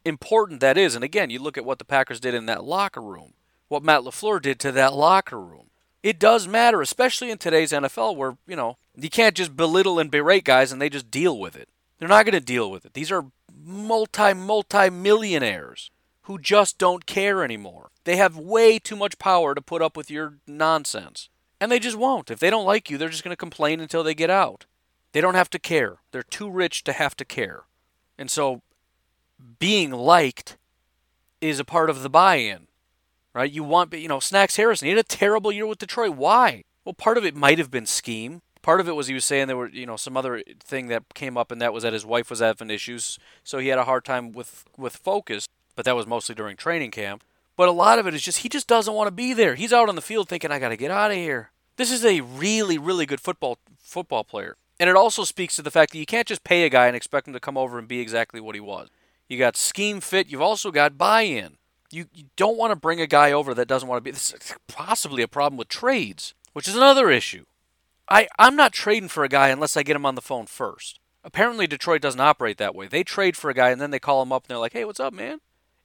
important 0.05 0.61
that 0.61 0.79
is. 0.79 0.95
And 0.95 1.05
again, 1.05 1.31
you 1.31 1.41
look 1.41 1.59
at 1.59 1.65
what 1.65 1.79
the 1.79 1.85
Packers 1.85 2.21
did 2.21 2.35
in 2.35 2.47
that 2.47 2.65
locker 2.65 3.01
room, 3.01 3.35
what 3.69 3.83
Matt 3.83 4.03
LaFleur 4.03 4.41
did 4.41 4.59
to 4.61 4.73
that 4.73 4.95
locker 4.95 5.41
room. 5.41 5.67
It 6.03 6.19
does 6.19 6.49
matter, 6.49 6.81
especially 6.81 7.31
in 7.31 7.39
today's 7.39 7.73
NFL 7.73 8.17
where, 8.17 8.37
you 8.47 8.57
know, 8.57 8.77
you 8.97 9.09
can't 9.09 9.37
just 9.37 9.57
belittle 9.57 9.99
and 9.99 10.11
berate 10.11 10.45
guys 10.45 10.73
and 10.73 10.83
they 10.83 10.89
just 10.89 11.11
deal 11.11 11.39
with 11.39 11.57
it. 11.57 11.69
They're 12.03 12.09
not 12.09 12.25
going 12.25 12.33
to 12.33 12.41
deal 12.41 12.69
with 12.69 12.85
it. 12.85 12.95
These 12.95 13.13
are 13.13 13.27
multi, 13.57 14.35
multi 14.35 14.91
millionaires 14.91 15.93
who 16.23 16.37
just 16.37 16.77
don't 16.77 17.07
care 17.07 17.45
anymore. 17.45 17.93
They 18.03 18.17
have 18.17 18.37
way 18.37 18.81
too 18.81 18.97
much 18.97 19.21
power 19.21 19.55
to 19.55 19.63
put 19.63 19.83
up 19.83 19.97
with 19.97 20.11
your 20.11 20.39
nonsense. 20.45 21.29
And 21.61 21.71
they 21.71 21.79
just 21.79 21.97
won't. 21.97 22.29
If 22.29 22.41
they 22.41 22.51
don't 22.51 22.67
like 22.67 22.91
you, 22.91 22.99
they're 22.99 23.09
just 23.09 23.23
going 23.23 23.31
to 23.31 23.37
complain 23.37 23.79
until 23.79 24.03
they 24.03 24.17
get 24.17 24.31
out. 24.31 24.67
They 25.13 25.21
don't 25.21 25.37
have 25.37 25.49
to 25.51 25.61
care. 25.61 25.99
They're 26.11 26.25
too 26.25 26.51
rich 26.51 26.83
to 26.83 26.93
have 26.93 27.17
to 27.19 27.25
care. 27.25 27.67
And 28.19 28.29
so 28.29 28.63
being 29.61 29.93
liked 29.93 30.57
is 31.41 31.61
a 31.61 31.65
part 31.65 31.89
of 31.89 32.03
the 32.03 32.11
buy 32.11 32.35
in, 32.35 32.67
right? 33.33 33.53
You 33.53 33.63
want, 33.63 33.93
you 33.95 34.09
know, 34.09 34.19
Snacks 34.19 34.57
Harrison, 34.57 34.87
he 34.87 34.91
had 34.91 34.99
a 34.99 35.05
terrible 35.05 35.53
year 35.53 35.69
with 35.69 35.79
Detroit. 35.79 36.17
Why? 36.17 36.65
Well, 36.85 36.95
part 36.95 37.17
of 37.17 37.25
it 37.25 37.37
might 37.37 37.61
have 37.61 37.71
been 37.71 37.87
scheme. 37.87 38.43
Part 38.63 38.81
of 38.81 38.89
it 38.89 38.95
was 38.95 39.09
he 39.09 39.15
was 39.15 39.25
saying 39.25 39.49
there 39.49 39.57
were, 39.57 39.69
you 39.69 39.87
know, 39.87 39.97
some 39.97 40.17
other 40.17 40.43
thing 40.61 40.87
that 40.87 41.15
came 41.15 41.37
up, 41.37 41.51
and 41.51 41.61
that 41.61 41.73
was 41.73 41.83
that 41.83 41.93
his 41.93 42.07
wife 42.07 42.31
was 42.31 42.39
having 42.39 42.71
issues, 42.71 43.19
so 43.43 43.59
he 43.59 43.69
had 43.69 43.79
a 43.79 43.85
hard 43.85 44.05
time 44.05 44.33
with 44.33 44.65
with 44.77 44.97
focus. 44.97 45.49
But 45.75 45.85
that 45.85 45.97
was 45.97 46.07
mostly 46.07 46.35
during 46.35 46.57
training 46.57 46.93
camp. 46.93 47.25
But 47.57 47.69
a 47.69 47.73
lot 47.73 47.99
of 47.99 48.07
it 48.07 48.15
is 48.15 48.23
just 48.23 48.39
he 48.39 48.49
just 48.49 48.69
doesn't 48.69 48.95
want 48.95 49.09
to 49.09 49.13
be 49.13 49.33
there. 49.33 49.57
He's 49.57 49.73
out 49.73 49.89
on 49.89 49.97
the 49.97 50.03
field 50.03 50.29
thinking, 50.29 50.51
I 50.51 50.59
got 50.59 50.69
to 50.69 50.77
get 50.77 50.91
out 50.91 51.11
of 51.11 51.17
here. 51.17 51.51
This 51.77 51.91
is 51.91 52.05
a 52.05 52.21
really, 52.21 52.79
really 52.79 53.07
good 53.07 53.21
football 53.21 53.59
football 53.81 54.23
player, 54.23 54.57
and 54.79 54.89
it 54.89 54.97
also 54.97 55.25
speaks 55.25 55.57
to 55.57 55.63
the 55.63 55.71
fact 55.71 55.93
that 55.93 55.99
you 55.99 56.07
can't 56.07 56.29
just 56.29 56.45
pay 56.45 56.65
a 56.65 56.71
guy 56.71 56.87
and 56.87 56.97
expect 56.97 57.27
him 57.27 57.35
to 57.35 57.41
come 57.41 57.59
over 57.59 57.79
and 57.79 57.89
be 57.89 58.01
exactly 58.01 58.41
what 58.41 58.55
he 58.55 58.61
was. 58.61 58.89
You 59.29 59.39
got 59.39 59.57
scheme 59.57 60.01
fit. 60.01 60.29
You've 60.29 60.43
also 60.43 60.71
got 60.71 60.99
buy-in. 60.99 61.57
You, 61.91 62.07
you 62.15 62.25
don't 62.37 62.57
want 62.57 62.71
to 62.71 62.77
bring 62.77 63.01
a 63.01 63.07
guy 63.07 63.33
over 63.33 63.55
that 63.55 63.69
doesn't 63.69 63.89
want 63.89 63.99
to 63.99 64.03
be. 64.03 64.11
This 64.11 64.33
is 64.33 64.55
possibly 64.67 65.23
a 65.23 65.29
problem 65.29 65.57
with 65.57 65.69
trades, 65.69 66.35
which 66.53 66.69
is 66.69 66.77
another 66.77 67.11
issue. 67.11 67.45
I, 68.09 68.29
I'm 68.39 68.57
not 68.57 68.73
trading 68.73 69.09
for 69.09 69.25
a 69.25 69.29
guy 69.29 69.49
unless 69.49 69.77
I 69.77 69.83
get 69.83 69.97
him 69.97 70.07
on 70.07 70.15
the 70.15 70.21
phone 70.21 70.47
first. 70.47 70.99
Apparently, 71.25 71.67
Detroit 71.67 72.03
doesn't 72.03 72.21
operate 72.21 72.59
that 72.59 72.75
way. 72.75 72.89
They 72.89 73.05
trade 73.05 73.37
for 73.37 73.49
a 73.49 73.55
guy 73.55 73.71
and 73.71 73.81
then 73.81 73.91
they 73.91 74.01
call 74.01 74.23
him 74.23 74.33
up 74.33 74.45
and 74.45 74.49
they're 74.49 74.59
like, 74.59 74.73
hey, 74.73 74.85
what's 74.85 75.01
up, 75.01 75.13
man? 75.13 75.41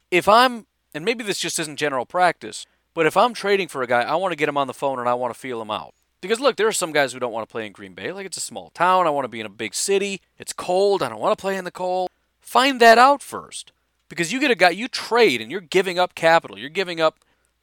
If 0.09 0.27
I'm, 0.27 0.65
and 0.93 1.05
maybe 1.05 1.23
this 1.23 1.39
just 1.39 1.59
isn't 1.59 1.77
general 1.77 2.05
practice, 2.05 2.65
but 2.93 3.05
if 3.05 3.15
I'm 3.15 3.33
trading 3.33 3.67
for 3.67 3.83
a 3.83 3.87
guy, 3.87 4.01
I 4.01 4.15
want 4.15 4.31
to 4.31 4.37
get 4.37 4.49
him 4.49 4.57
on 4.57 4.67
the 4.67 4.73
phone 4.73 4.99
and 4.99 5.07
I 5.07 5.13
want 5.13 5.33
to 5.33 5.39
feel 5.39 5.61
him 5.61 5.69
out. 5.69 5.93
Because 6.19 6.39
look, 6.39 6.55
there 6.55 6.67
are 6.67 6.71
some 6.71 6.91
guys 6.91 7.13
who 7.13 7.19
don't 7.19 7.31
want 7.31 7.47
to 7.47 7.51
play 7.51 7.67
in 7.67 7.71
Green 7.71 7.93
Bay. 7.93 8.11
Like 8.11 8.25
it's 8.25 8.37
a 8.37 8.41
small 8.41 8.71
town. 8.71 9.05
I 9.05 9.11
want 9.11 9.25
to 9.25 9.29
be 9.29 9.39
in 9.39 9.45
a 9.45 9.49
big 9.49 9.75
city. 9.75 10.21
It's 10.39 10.53
cold. 10.53 11.03
I 11.03 11.09
don't 11.09 11.19
want 11.19 11.37
to 11.37 11.41
play 11.41 11.57
in 11.57 11.65
the 11.65 11.71
cold. 11.71 12.09
Find 12.41 12.79
that 12.81 12.97
out 12.97 13.21
first. 13.21 13.71
Because 14.09 14.31
you 14.31 14.39
get 14.39 14.51
a 14.51 14.55
guy, 14.55 14.69
you 14.69 14.87
trade 14.87 15.41
and 15.41 15.51
you're 15.51 15.61
giving 15.61 15.99
up 15.99 16.15
capital. 16.15 16.57
You're 16.57 16.69
giving 16.69 16.99
up, 16.99 17.19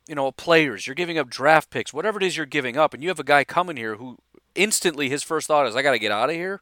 you 0.06 0.14
know, 0.14 0.30
players. 0.30 0.86
You're 0.86 0.94
giving 0.94 1.18
up 1.18 1.28
draft 1.28 1.70
picks, 1.70 1.92
whatever 1.92 2.18
it 2.18 2.22
is 2.22 2.36
you're 2.36 2.46
giving 2.46 2.76
up. 2.76 2.94
And 2.94 3.02
you 3.02 3.08
have 3.08 3.18
a 3.18 3.24
guy 3.24 3.44
coming 3.44 3.76
here 3.76 3.96
who 3.96 4.18
instantly 4.54 5.08
his 5.08 5.22
first 5.22 5.46
thought 5.46 5.66
is, 5.66 5.76
I 5.76 5.82
got 5.82 5.92
to 5.92 5.98
get 5.98 6.12
out 6.12 6.30
of 6.30 6.36
here. 6.36 6.60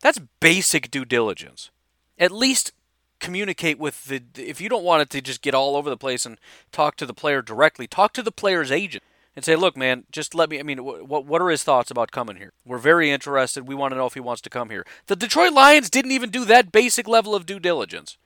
That's 0.00 0.20
basic 0.40 0.90
due 0.90 1.04
diligence. 1.04 1.70
At 2.18 2.30
least 2.30 2.72
communicate 3.18 3.78
with 3.78 4.06
the. 4.06 4.22
If 4.36 4.60
you 4.60 4.68
don't 4.68 4.84
want 4.84 5.02
it 5.02 5.10
to 5.10 5.20
just 5.20 5.42
get 5.42 5.54
all 5.54 5.76
over 5.76 5.90
the 5.90 5.96
place 5.96 6.24
and 6.24 6.38
talk 6.72 6.96
to 6.96 7.06
the 7.06 7.14
player 7.14 7.42
directly, 7.42 7.86
talk 7.86 8.12
to 8.14 8.22
the 8.22 8.32
player's 8.32 8.72
agent. 8.72 9.02
and 9.36 9.44
say, 9.44 9.56
look, 9.56 9.76
man, 9.76 10.04
just 10.10 10.34
let 10.34 10.50
me. 10.50 10.58
I 10.58 10.62
mean, 10.62 10.78
what 10.84 11.24
what 11.24 11.40
are 11.40 11.48
his 11.50 11.62
thoughts 11.62 11.90
about 11.90 12.10
coming 12.10 12.36
here? 12.36 12.52
We're 12.64 12.78
very 12.78 13.10
interested. 13.10 13.66
We 13.66 13.74
want 13.74 13.92
to 13.92 13.96
know 13.96 14.06
if 14.06 14.14
he 14.14 14.20
wants 14.20 14.42
to 14.42 14.50
come 14.50 14.70
here. 14.70 14.84
The 15.06 15.16
Detroit 15.16 15.52
Lions 15.52 15.90
didn't 15.90 16.12
even 16.12 16.30
do 16.30 16.44
that 16.46 16.72
basic 16.72 17.06
level 17.06 17.34
of 17.34 17.46
due 17.46 17.60
diligence. 17.60 18.18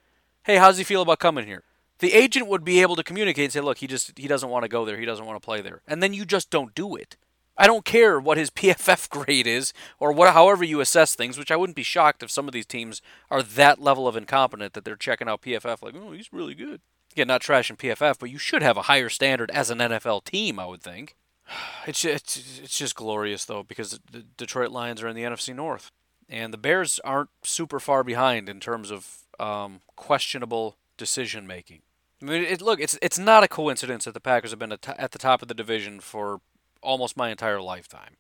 Hey, 0.45 0.57
how's 0.57 0.79
he 0.79 0.85
feel 0.85 1.03
about 1.03 1.19
coming 1.19 1.47
here? 1.47 1.63
The 2.01 2.13
agent 2.13 2.49
would 2.49 2.65
be 2.65 2.83
able 2.83 2.97
to 2.97 3.05
communicate 3.05 3.45
and 3.45 3.53
say, 3.53 3.61
look, 3.61 3.79
he 3.79 3.87
just 3.87 4.19
he 4.19 4.27
doesn't 4.27 4.49
want 4.49 4.65
to 4.65 4.69
go 4.69 4.85
there. 4.85 4.99
He 4.99 5.07
doesn't 5.07 5.25
want 5.25 5.41
to 5.41 5.45
play 5.45 5.61
there, 5.61 5.83
and 5.87 6.03
then 6.03 6.15
you 6.15 6.25
just 6.25 6.51
don't 6.51 6.75
do 6.75 6.97
it. 6.97 7.17
I 7.57 7.67
don't 7.67 7.85
care 7.85 8.19
what 8.19 8.39
his 8.39 8.51
PFF 8.51 9.09
grade 9.09 9.47
is 9.47 9.73
or 9.99 10.13
what 10.13 10.33
however 10.35 10.65
you 10.65 10.81
assess 10.81 11.15
things, 11.15 11.39
which 11.39 11.51
I 11.51 11.57
wouldn't 11.57 11.77
be 11.77 11.83
shocked 11.83 12.23
if 12.23 12.31
some 12.31 12.49
of 12.49 12.53
these 12.53 12.67
teams 12.67 13.03
are 13.31 13.43
that 13.43 13.81
level 13.81 14.09
of 14.09 14.17
incompetent 14.17 14.75
that 14.75 14.85
they're 14.85 14.97
checking 14.97 15.29
out 15.29 15.43
PFF 15.43 15.83
like, 15.83 15.95
oh, 15.97 16.13
he's 16.13 16.33
really 16.33 16.55
good. 16.55 16.81
Again, 17.13 17.29
not 17.29 17.43
trashing 17.43 17.79
PFF, 17.79 18.19
but 18.19 18.31
you 18.31 18.39
should 18.39 18.63
have 18.63 18.77
a 18.77 18.83
higher 18.83 19.09
standard 19.09 19.51
as 19.53 19.71
an 19.71 19.79
NFL 19.79 20.25
team, 20.25 20.59
I 20.59 20.67
would 20.67 20.83
think. 20.83 21.15
It's 21.87 22.03
it's 22.03 22.61
it's 22.63 22.79
just 22.79 22.95
glorious 22.95 23.45
though 23.45 23.63
because 23.63 24.01
the 24.11 24.25
Detroit 24.39 24.71
Lions 24.71 25.03
are 25.03 25.09
in 25.09 25.15
the 25.15 25.25
NFC 25.25 25.55
North, 25.55 25.91
and 26.31 26.51
the 26.51 26.59
Bears 26.59 26.99
aren't 27.05 27.29
super 27.43 27.79
far 27.79 28.03
behind 28.03 28.49
in 28.49 28.59
terms 28.59 28.91
of 28.91 29.19
um, 29.39 29.83
questionable 29.95 30.79
decision 30.97 31.47
making. 31.47 31.83
I 32.23 32.25
mean, 32.25 32.43
it, 32.43 32.63
look, 32.63 32.81
it's 32.81 32.99
it's 33.03 33.19
not 33.19 33.45
a 33.45 33.49
coincidence 33.49 34.07
that 34.07 34.15
the 34.15 34.21
Packers 34.21 34.51
have 34.51 34.59
been 34.59 34.73
at 34.73 35.11
the 35.13 35.19
top 35.19 35.43
of 35.43 35.49
the 35.49 35.55
division 35.55 36.01
for 36.01 36.41
almost 36.85 37.17
my 37.17 37.31
entire 37.31 37.61
lifetime. 37.61 38.17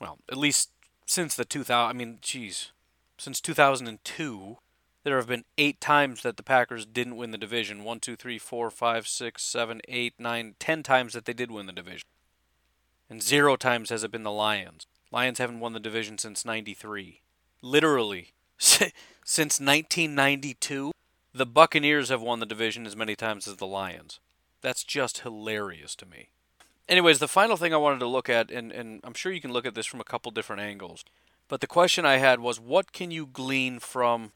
Well, 0.00 0.18
at 0.30 0.38
least 0.38 0.70
since 1.06 1.34
the 1.34 1.44
2000. 1.44 1.74
I 1.74 1.92
mean, 1.92 2.18
geez, 2.20 2.72
since 3.18 3.40
2002, 3.40 4.58
there 5.04 5.16
have 5.16 5.26
been 5.26 5.44
eight 5.58 5.80
times 5.80 6.22
that 6.22 6.36
the 6.36 6.42
Packers 6.42 6.86
didn't 6.86 7.16
win 7.16 7.30
the 7.30 7.38
division. 7.38 7.84
One, 7.84 8.00
two, 8.00 8.16
three, 8.16 8.38
four, 8.38 8.70
five, 8.70 9.06
six, 9.06 9.42
seven, 9.42 9.80
eight, 9.86 10.14
nine, 10.18 10.54
ten 10.58 10.82
times 10.82 11.12
that 11.12 11.26
they 11.26 11.34
did 11.34 11.50
win 11.50 11.66
the 11.66 11.72
division. 11.72 12.06
And 13.10 13.22
zero 13.22 13.56
times 13.56 13.90
has 13.90 14.02
it 14.02 14.10
been 14.10 14.22
the 14.22 14.32
Lions. 14.32 14.86
Lions 15.12 15.38
haven't 15.38 15.60
won 15.60 15.74
the 15.74 15.80
division 15.80 16.18
since 16.18 16.44
93. 16.44 17.20
Literally. 17.60 18.32
since 18.58 18.90
1992, 19.60 20.92
the 21.34 21.46
Buccaneers 21.46 22.08
have 22.08 22.22
won 22.22 22.40
the 22.40 22.46
division 22.46 22.86
as 22.86 22.96
many 22.96 23.14
times 23.14 23.46
as 23.46 23.56
the 23.56 23.66
Lions. 23.66 24.20
That's 24.62 24.84
just 24.84 25.20
hilarious 25.20 25.94
to 25.96 26.06
me. 26.06 26.30
Anyways, 26.88 27.18
the 27.18 27.28
final 27.28 27.56
thing 27.56 27.72
I 27.72 27.78
wanted 27.78 28.00
to 28.00 28.06
look 28.06 28.28
at, 28.28 28.50
and, 28.50 28.70
and 28.70 29.00
I'm 29.04 29.14
sure 29.14 29.32
you 29.32 29.40
can 29.40 29.52
look 29.52 29.66
at 29.66 29.74
this 29.74 29.86
from 29.86 30.00
a 30.00 30.04
couple 30.04 30.30
different 30.30 30.62
angles, 30.62 31.04
but 31.48 31.60
the 31.60 31.66
question 31.66 32.04
I 32.04 32.18
had 32.18 32.40
was 32.40 32.60
what 32.60 32.92
can 32.92 33.10
you 33.10 33.26
glean 33.26 33.78
from 33.78 34.32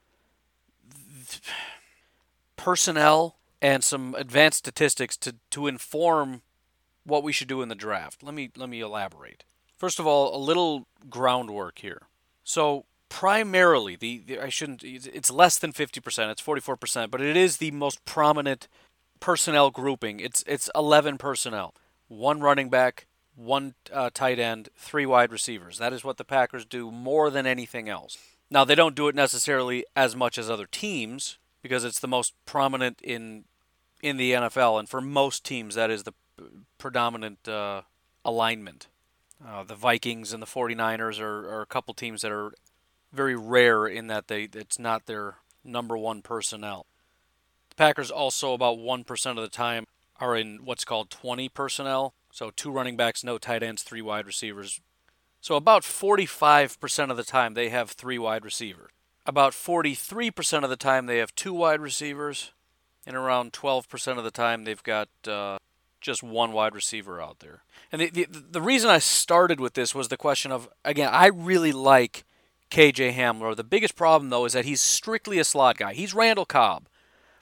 personnel 2.57 3.37
and 3.61 3.85
some 3.85 4.15
advanced 4.15 4.59
statistics 4.59 5.17
to, 5.19 5.35
to 5.51 5.67
inform 5.67 6.43
what 7.05 7.23
we 7.23 7.33
should 7.33 7.49
do 7.49 7.61
in 7.61 7.69
the 7.69 7.75
draft? 7.75 8.23
Let 8.23 8.35
me 8.35 8.51
let 8.57 8.69
me 8.69 8.81
elaborate. 8.81 9.45
First 9.77 9.99
of 9.99 10.07
all, 10.07 10.35
a 10.35 10.41
little 10.41 10.87
groundwork 11.11 11.79
here. 11.81 12.03
So 12.45 12.87
primarily 13.09 13.97
the, 13.97 14.23
the 14.27 14.43
I 14.43 14.49
shouldn't 14.49 14.83
it's 14.85 15.31
less 15.31 15.59
than 15.59 15.73
50%, 15.73 16.31
it's 16.31 16.43
44%, 16.43 17.11
but 17.11 17.21
it 17.21 17.37
is 17.37 17.59
the 17.59 17.71
most 17.73 18.05
prominent 18.07 18.69
personnel 19.21 19.71
grouping. 19.71 20.21
It's 20.21 20.45
it's 20.47 20.71
11 20.75 21.19
personnel 21.19 21.75
one 22.09 22.41
running 22.41 22.69
back, 22.69 23.07
one 23.37 23.75
uh, 23.93 24.11
tight 24.13 24.39
end, 24.39 24.69
three 24.77 25.07
wide 25.07 25.31
receivers. 25.31 25.79
That 25.79 25.93
is 25.93 26.05
what 26.05 26.17
the 26.17 26.25
Packers 26.25 26.65
do 26.65 26.91
more 26.91 27.31
than 27.31 27.47
anything 27.47 27.89
else. 27.89 28.19
Now, 28.51 28.65
they 28.65 28.75
don't 28.75 28.95
do 28.95 29.09
it 29.09 29.15
necessarily 29.15 29.85
as 29.95 30.17
much 30.17 30.39
as 30.39 30.51
other 30.51 30.67
teams 30.67 31.39
because 31.63 31.85
it's 31.85 32.01
the 32.01 32.09
most 32.09 32.35
prominent 32.47 33.01
in 33.03 33.45
in 34.01 34.17
the 34.17 34.33
NFL, 34.33 34.79
and 34.79 34.89
for 34.89 35.01
most 35.01 35.45
teams, 35.45 35.75
that 35.75 35.91
is 35.91 36.05
the 36.05 36.13
predominant 36.79 37.49
uh, 37.49 37.83
alignment. 38.25 38.87
Uh, 39.45 39.65
the 39.65 39.75
Vikings 39.75 40.33
and 40.33 40.43
the 40.43 40.47
49ers 40.47 41.21
are, 41.21 41.49
are 41.49 41.63
a 41.63 41.67
couple 41.67 41.95
teams 41.95 42.23
that 42.23 42.31
are 42.31 42.53
very 43.13 43.37
rare 43.37 43.87
in 43.87 44.07
that 44.09 44.29
they 44.29 44.49
it's 44.55 44.79
not 44.79 45.07
their 45.07 45.37
number 45.65 45.97
one 45.97 46.23
personnel. 46.23 46.87
The 47.71 47.77
Packers 47.77 48.11
also 48.11 48.53
about 48.53 48.79
1% 48.79 49.31
of 49.31 49.37
the 49.37 49.49
time 49.49 49.85
are 50.19 50.37
in 50.37 50.61
what's 50.65 50.85
called 50.85 51.11
20 51.11 51.49
personnel. 51.49 52.15
So 52.33 52.51
two 52.51 52.71
running 52.71 52.97
backs, 52.97 53.25
no 53.25 53.39
tight 53.39 53.63
ends, 53.63 53.83
three 53.83 54.03
wide 54.03 54.27
receivers. 54.27 54.81
So 55.41 55.55
about 55.55 55.83
45% 55.83 57.11
of 57.11 57.17
the 57.17 57.25
time 57.25 57.55
they 57.55 57.69
have 57.69 57.91
three 57.91 58.19
wide 58.19 58.45
receivers. 58.45 58.91
About 59.27 59.53
43% 59.53 60.65
of 60.65 60.71
the 60.71 60.77
time 60.77 61.07
they 61.07 61.19
have 61.19 61.35
two 61.35 61.53
wide 61.53 61.81
receivers. 61.81 62.53
And 63.07 63.17
around 63.17 63.53
12% 63.53 64.19
of 64.19 64.25
the 64.25 64.31
time 64.31 64.65
they've 64.65 64.83
got 64.83 65.09
uh, 65.27 65.59
just 66.01 66.23
one 66.23 66.53
wide 66.53 66.75
receiver 66.75 67.21
out 67.21 67.41
there. 67.41 67.63
And 67.91 68.03
the, 68.03 68.11
the, 68.11 68.27
the 68.51 68.63
reason 68.63 68.91
I 68.91 68.99
started 68.99 69.61
with 69.61 69.75
this 69.75 69.95
was 69.95 70.09
the 70.09 70.17
question 70.17 70.53
of, 70.53 70.69
again, 70.85 71.09
I 71.13 71.29
really 71.29 71.73
like 71.73 72.25
KJ 72.71 73.15
Hamler. 73.15 73.57
The 73.57 73.65
biggest 73.65 73.97
problem, 73.97 74.31
though, 74.31 74.45
is 74.45 74.53
that 74.53 74.65
he's 74.65 74.81
strictly 74.81 75.39
a 75.39 75.45
slot 75.45 75.79
guy. 75.79 75.95
He's 75.95 76.15
Randall 76.15 76.45
Cobb. 76.45 76.89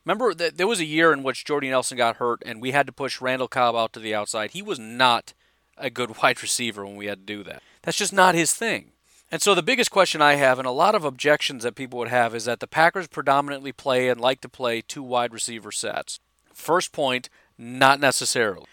Remember 0.06 0.32
that 0.34 0.56
there 0.56 0.68
was 0.68 0.78
a 0.78 0.84
year 0.84 1.12
in 1.12 1.24
which 1.24 1.44
Jordy 1.44 1.68
Nelson 1.68 1.96
got 1.96 2.16
hurt 2.16 2.40
and 2.46 2.62
we 2.62 2.70
had 2.70 2.86
to 2.86 2.92
push 2.92 3.20
Randall 3.20 3.48
Cobb 3.48 3.74
out 3.74 3.92
to 3.94 4.00
the 4.00 4.14
outside. 4.14 4.52
He 4.52 4.62
was 4.62 4.78
not 4.78 5.34
a 5.76 5.90
good 5.90 6.16
wide 6.22 6.40
receiver 6.40 6.86
when 6.86 6.96
we 6.96 7.06
had 7.06 7.26
to 7.26 7.34
do 7.34 7.42
that. 7.42 7.62
That's 7.82 7.98
just 7.98 8.12
not 8.12 8.36
his 8.36 8.54
thing. 8.54 8.92
And 9.32 9.42
so 9.42 9.56
the 9.56 9.62
biggest 9.62 9.90
question 9.90 10.22
I 10.22 10.34
have, 10.34 10.60
and 10.60 10.68
a 10.68 10.70
lot 10.70 10.94
of 10.94 11.04
objections 11.04 11.64
that 11.64 11.74
people 11.74 11.98
would 11.98 12.08
have, 12.08 12.32
is 12.32 12.44
that 12.44 12.60
the 12.60 12.68
Packers 12.68 13.08
predominantly 13.08 13.72
play 13.72 14.08
and 14.08 14.20
like 14.20 14.40
to 14.42 14.48
play 14.48 14.80
two 14.80 15.02
wide 15.02 15.32
receiver 15.32 15.72
sets. 15.72 16.20
First 16.54 16.92
point, 16.92 17.28
not 17.58 17.98
necessarily. 17.98 18.66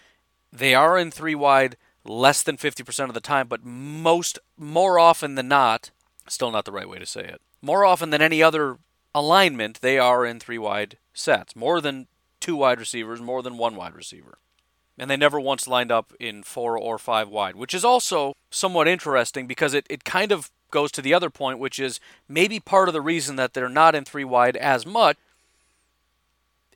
They 0.52 0.72
are 0.72 0.96
in 0.96 1.10
three 1.10 1.34
wide 1.34 1.76
less 2.04 2.44
than 2.44 2.56
50% 2.56 3.08
of 3.08 3.14
the 3.14 3.20
time, 3.20 3.48
but 3.48 3.64
most, 3.64 4.38
more 4.56 5.00
often 5.00 5.34
than 5.34 5.48
not, 5.48 5.90
still 6.28 6.52
not 6.52 6.64
the 6.64 6.72
right 6.72 6.88
way 6.88 7.00
to 7.00 7.06
say 7.06 7.24
it, 7.24 7.40
more 7.60 7.84
often 7.84 8.10
than 8.10 8.22
any 8.22 8.40
other 8.40 8.78
alignment, 9.12 9.80
they 9.80 9.98
are 9.98 10.24
in 10.24 10.38
three 10.38 10.58
wide 10.58 10.98
sets. 11.14 11.56
More 11.56 11.80
than 11.80 12.06
two 12.40 12.56
wide 12.56 12.78
receivers, 12.78 13.20
more 13.20 13.42
than 13.42 13.56
one 13.56 13.76
wide 13.76 13.94
receiver. 13.94 14.38
And 14.98 15.10
they 15.10 15.16
never 15.16 15.40
once 15.40 15.66
lined 15.66 15.90
up 15.90 16.12
in 16.20 16.42
four 16.42 16.78
or 16.78 16.98
five 16.98 17.28
wide, 17.28 17.56
which 17.56 17.74
is 17.74 17.84
also 17.84 18.34
somewhat 18.50 18.86
interesting 18.86 19.46
because 19.46 19.74
it, 19.74 19.86
it 19.88 20.04
kind 20.04 20.30
of 20.30 20.50
goes 20.70 20.92
to 20.92 21.02
the 21.02 21.14
other 21.14 21.30
point, 21.30 21.58
which 21.58 21.78
is 21.78 22.00
maybe 22.28 22.60
part 22.60 22.88
of 22.88 22.92
the 22.92 23.00
reason 23.00 23.36
that 23.36 23.54
they're 23.54 23.68
not 23.68 23.94
in 23.94 24.04
three 24.04 24.24
wide 24.24 24.56
as 24.56 24.84
much 24.84 25.16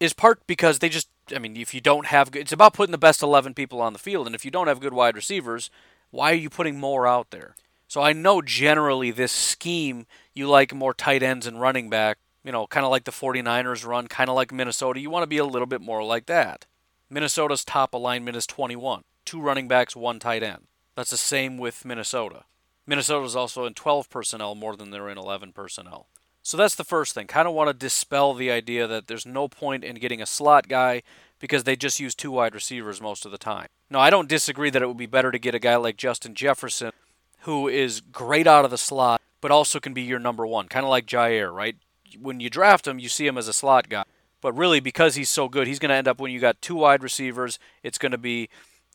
is 0.01 0.13
part 0.13 0.45
because 0.47 0.79
they 0.79 0.89
just, 0.89 1.09
I 1.35 1.39
mean, 1.39 1.57
if 1.57 1.75
you 1.75 1.81
don't 1.81 2.07
have, 2.07 2.31
it's 2.35 2.53
about 2.53 2.75
putting 2.75 2.93
the 2.93 2.99
best 2.99 3.23
11 3.23 3.55
people 3.55 3.81
on 3.81 3.93
the 3.93 3.99
field. 3.99 4.27
And 4.27 4.35
if 4.35 4.45
you 4.45 4.51
don't 4.51 4.69
have 4.69 4.81
good 4.81 4.95
wide 4.95 5.17
receivers, 5.17 5.71
why 6.11 6.33
are 6.33 6.37
you 6.37 6.49
putting 6.49 6.79
more 6.79 7.07
out 7.07 7.31
there? 7.31 7.55
So 7.89 8.03
I 8.03 8.13
know 8.13 8.43
generally 8.43 9.11
this 9.11 9.33
scheme, 9.33 10.07
you 10.35 10.49
like 10.49 10.75
more 10.75 10.95
tight 10.95 11.23
ends 11.23 11.47
and 11.47 11.61
running 11.61 11.91
back 11.91 12.19
you 12.45 12.53
know, 12.53 12.67
kind 12.67 12.85
of 12.85 12.91
like 12.91 13.05
the 13.05 13.13
49ers 13.13 13.87
run, 13.87 14.09
kind 14.09 14.31
of 14.31 14.37
like 14.37 14.53
Minnesota. 14.53 15.01
You 15.01 15.11
want 15.11 15.23
to 15.23 15.29
be 15.29 15.39
a 15.39 15.45
little 15.45 15.67
bit 15.67 15.81
more 15.81 16.03
like 16.05 16.27
that. 16.27 16.67
Minnesota's 17.11 17.65
top 17.65 17.95
alignment 17.95 18.37
is 18.37 18.47
21. 18.47 19.03
Two 19.25 19.41
running 19.41 19.69
backs, 19.69 19.97
one 19.97 20.19
tight 20.19 20.43
end. 20.43 20.67
That's 20.95 21.11
the 21.11 21.17
same 21.17 21.59
with 21.59 21.85
Minnesota. 21.85 22.45
Minnesota's 22.87 23.37
also 23.37 23.67
in 23.67 23.75
12 23.75 24.09
personnel 24.11 24.55
more 24.55 24.77
than 24.77 24.91
they're 24.91 25.09
in 25.09 25.19
11 25.19 25.53
personnel. 25.53 26.07
So 26.43 26.57
that's 26.57 26.75
the 26.75 26.85
first 26.85 27.15
thing. 27.15 27.27
Kind 27.27 27.47
of 27.47 27.55
want 27.55 27.69
to 27.69 27.75
dispel 27.75 28.33
the 28.35 28.51
idea 28.51 28.87
that 28.87 29.07
there's 29.07 29.27
no 29.27 29.49
point 29.49 29.85
in 29.85 29.97
getting 29.97 30.23
a 30.23 30.27
slot 30.27 30.69
guy 30.69 31.03
because 31.39 31.65
they 31.65 31.77
just 31.77 32.01
use 32.01 32.15
two 32.15 32.31
wide 32.31 32.55
receivers 32.55 33.01
most 33.01 33.27
of 33.27 33.33
the 33.33 33.39
time. 33.39 33.69
Now, 33.91 34.01
I 34.01 34.11
don't 34.11 34.29
disagree 34.29 34.71
that 34.71 34.83
it 34.83 34.87
would 34.87 34.97
be 34.97 35.07
better 35.07 35.31
to 35.31 35.39
get 35.39 35.55
a 35.55 35.59
guy 35.59 35.77
like 35.77 35.97
Justin 35.97 36.35
Jefferson 36.35 36.93
who 37.41 37.69
is 37.69 38.01
great 38.01 38.47
out 38.47 38.65
of 38.65 38.71
the 38.71 38.79
slot 38.79 39.21
but 39.41 39.51
also 39.51 39.81
can 39.81 39.95
be 39.95 40.03
your 40.03 40.19
number 40.19 40.47
one, 40.47 40.69
kind 40.69 40.85
of 40.85 40.91
like 40.91 41.07
Jaire, 41.07 41.53
right? 41.53 41.77
When 42.21 42.41
you 42.41 42.51
draft 42.51 42.87
him, 42.87 42.99
you 42.99 43.09
see 43.09 43.27
him 43.27 43.39
as 43.39 43.49
a 43.49 43.53
slot 43.53 43.89
guy. 43.89 44.05
But 44.41 44.57
really, 44.57 44.81
because 44.81 45.17
he's 45.17 45.31
so 45.31 45.49
good, 45.49 45.67
he's 45.67 45.79
going 45.79 45.91
to 45.91 45.97
end 45.97 46.09
up 46.09 46.21
when 46.21 46.31
you 46.31 46.39
got 46.39 46.63
two 46.63 46.77
wide 46.77 47.03
receivers, 47.03 47.59
it's 47.83 47.99
going 47.99 48.13
to 48.13 48.19
be 48.19 48.49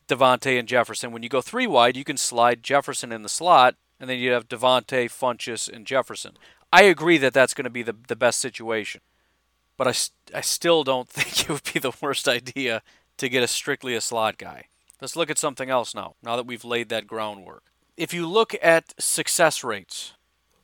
Davante 0.08 0.58
and 0.58 0.68
Jefferson. 0.68 1.12
When 1.12 1.24
you 1.24 1.30
go 1.30 1.42
three 1.42 1.68
wide, 1.68 1.98
you 1.98 2.04
can 2.04 2.18
slide 2.18 2.64
Jefferson 2.64 3.12
in 3.12 3.24
the 3.24 3.30
slot, 3.30 3.76
and 4.00 4.10
then 4.10 4.20
you 4.20 4.32
have 4.32 4.48
Davante, 4.48 5.06
Funchess, 5.06 5.70
and 5.72 5.86
Jefferson. 5.86 6.34
I 6.72 6.84
agree 6.84 7.18
that 7.18 7.34
that's 7.34 7.54
going 7.54 7.66
to 7.66 7.70
be 7.70 7.84
the, 7.84 7.96
the 8.08 8.16
best 8.16 8.40
situation. 8.40 9.02
But 9.78 9.88
I, 9.88 10.38
I 10.38 10.42
still 10.42 10.84
don't 10.84 11.10
think 11.10 11.42
it 11.42 11.50
would 11.50 11.74
be 11.74 11.80
the 11.80 11.96
worst 12.02 12.28
idea 12.28 12.82
to 13.18 13.30
get 13.30 13.44
a 13.44 13.48
strictly 13.48 13.96
a 13.96 14.02
slot 14.02 14.38
guy. 14.38 14.66
Let's 15.02 15.16
look 15.16 15.30
at 15.30 15.38
something 15.38 15.70
else 15.70 15.94
now, 15.94 16.16
now 16.24 16.36
that 16.38 16.46
we've 16.46 16.64
laid 16.64 16.90
that 16.90 17.08
groundwork. 17.08 17.64
If 17.98 18.14
you 18.14 18.28
look 18.28 18.56
at 18.62 18.94
success 19.00 19.64
rates, 19.64 20.14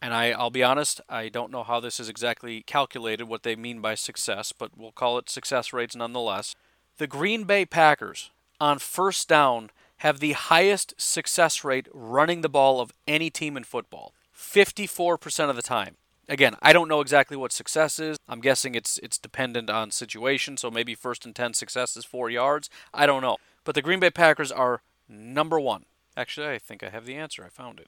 and 0.02 0.14
I, 0.14 0.32
I'll 0.32 0.50
be 0.50 0.64
honest, 0.64 1.02
I 1.10 1.30
don't 1.30 1.52
know 1.52 1.64
how 1.64 1.80
this 1.80 2.00
is 2.00 2.10
exactly 2.10 2.62
calculated, 2.62 3.26
what 3.26 3.44
they 3.44 3.56
mean 3.56 3.82
by 3.82 3.96
success, 3.96 4.52
but 4.52 4.72
we'll 4.78 4.92
call 4.92 5.18
it 5.18 5.30
success 5.30 5.74
rates 5.74 5.96
nonetheless. 5.96 6.56
The 6.98 7.08
Green 7.08 7.44
Bay 7.44 7.66
Packers 7.66 8.30
on 8.60 8.80
first 8.80 9.28
down 9.28 9.72
have 9.98 10.20
the 10.20 10.34
highest 10.34 10.94
success 10.98 11.64
rate 11.64 11.88
running 11.94 12.42
the 12.42 12.50
ball 12.50 12.80
of 12.80 12.94
any 13.08 13.30
team 13.30 13.58
in 13.58 13.64
football 13.64 14.14
54% 14.36 15.50
of 15.50 15.56
the 15.56 15.62
time. 15.62 15.96
Again, 16.30 16.56
I 16.62 16.74
don't 16.74 16.88
know 16.88 17.02
exactly 17.02 17.36
what 17.36 17.52
success 17.52 18.00
is. 18.00 18.18
I'm 18.28 18.40
guessing 18.40 18.76
it's 18.76 19.00
it's 19.00 19.18
dependent 19.18 19.70
on 19.70 19.92
situation, 19.92 20.58
so 20.58 20.70
maybe 20.70 20.94
first 20.94 21.26
and 21.26 21.36
10 21.36 21.56
success 21.56 21.98
is 21.98 22.06
4 22.06 22.30
yards. 22.30 22.70
I 22.94 23.06
don't 23.06 23.24
know. 23.24 23.38
But 23.64 23.76
the 23.76 23.82
Green 23.82 24.00
Bay 24.00 24.12
Packers 24.12 24.52
are 24.52 24.82
Number 25.10 25.60
one. 25.60 25.86
Actually, 26.16 26.50
I 26.50 26.60
think 26.60 26.84
I 26.84 26.90
have 26.90 27.06
the 27.06 27.16
answer. 27.16 27.44
I 27.44 27.50
found 27.50 27.80
it. 27.80 27.88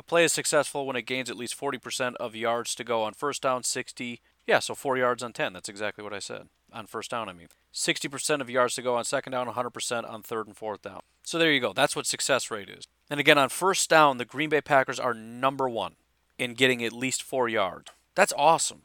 A 0.00 0.02
play 0.02 0.24
is 0.24 0.32
successful 0.32 0.86
when 0.86 0.96
it 0.96 1.02
gains 1.02 1.28
at 1.28 1.36
least 1.36 1.60
40% 1.60 2.14
of 2.14 2.34
yards 2.34 2.74
to 2.74 2.84
go 2.84 3.02
on 3.02 3.12
first 3.12 3.42
down, 3.42 3.62
60. 3.62 4.22
Yeah, 4.46 4.58
so 4.58 4.74
4 4.74 4.96
yards 4.96 5.22
on 5.22 5.34
10. 5.34 5.52
That's 5.52 5.68
exactly 5.68 6.02
what 6.02 6.14
I 6.14 6.20
said. 6.20 6.48
On 6.72 6.86
first 6.86 7.10
down, 7.10 7.28
I 7.28 7.34
mean. 7.34 7.48
60% 7.74 8.40
of 8.40 8.48
yards 8.48 8.74
to 8.76 8.82
go 8.82 8.96
on 8.96 9.04
second 9.04 9.32
down, 9.32 9.46
100% 9.46 10.10
on 10.10 10.22
third 10.22 10.46
and 10.46 10.56
fourth 10.56 10.80
down. 10.80 11.02
So 11.22 11.38
there 11.38 11.52
you 11.52 11.60
go. 11.60 11.74
That's 11.74 11.94
what 11.94 12.06
success 12.06 12.50
rate 12.50 12.70
is. 12.70 12.86
And 13.10 13.20
again, 13.20 13.36
on 13.36 13.50
first 13.50 13.90
down, 13.90 14.16
the 14.16 14.24
Green 14.24 14.48
Bay 14.48 14.62
Packers 14.62 14.98
are 14.98 15.12
number 15.12 15.68
one 15.68 15.96
in 16.38 16.54
getting 16.54 16.82
at 16.82 16.94
least 16.94 17.22
four 17.22 17.50
yards. 17.50 17.90
That's 18.14 18.32
awesome. 18.38 18.84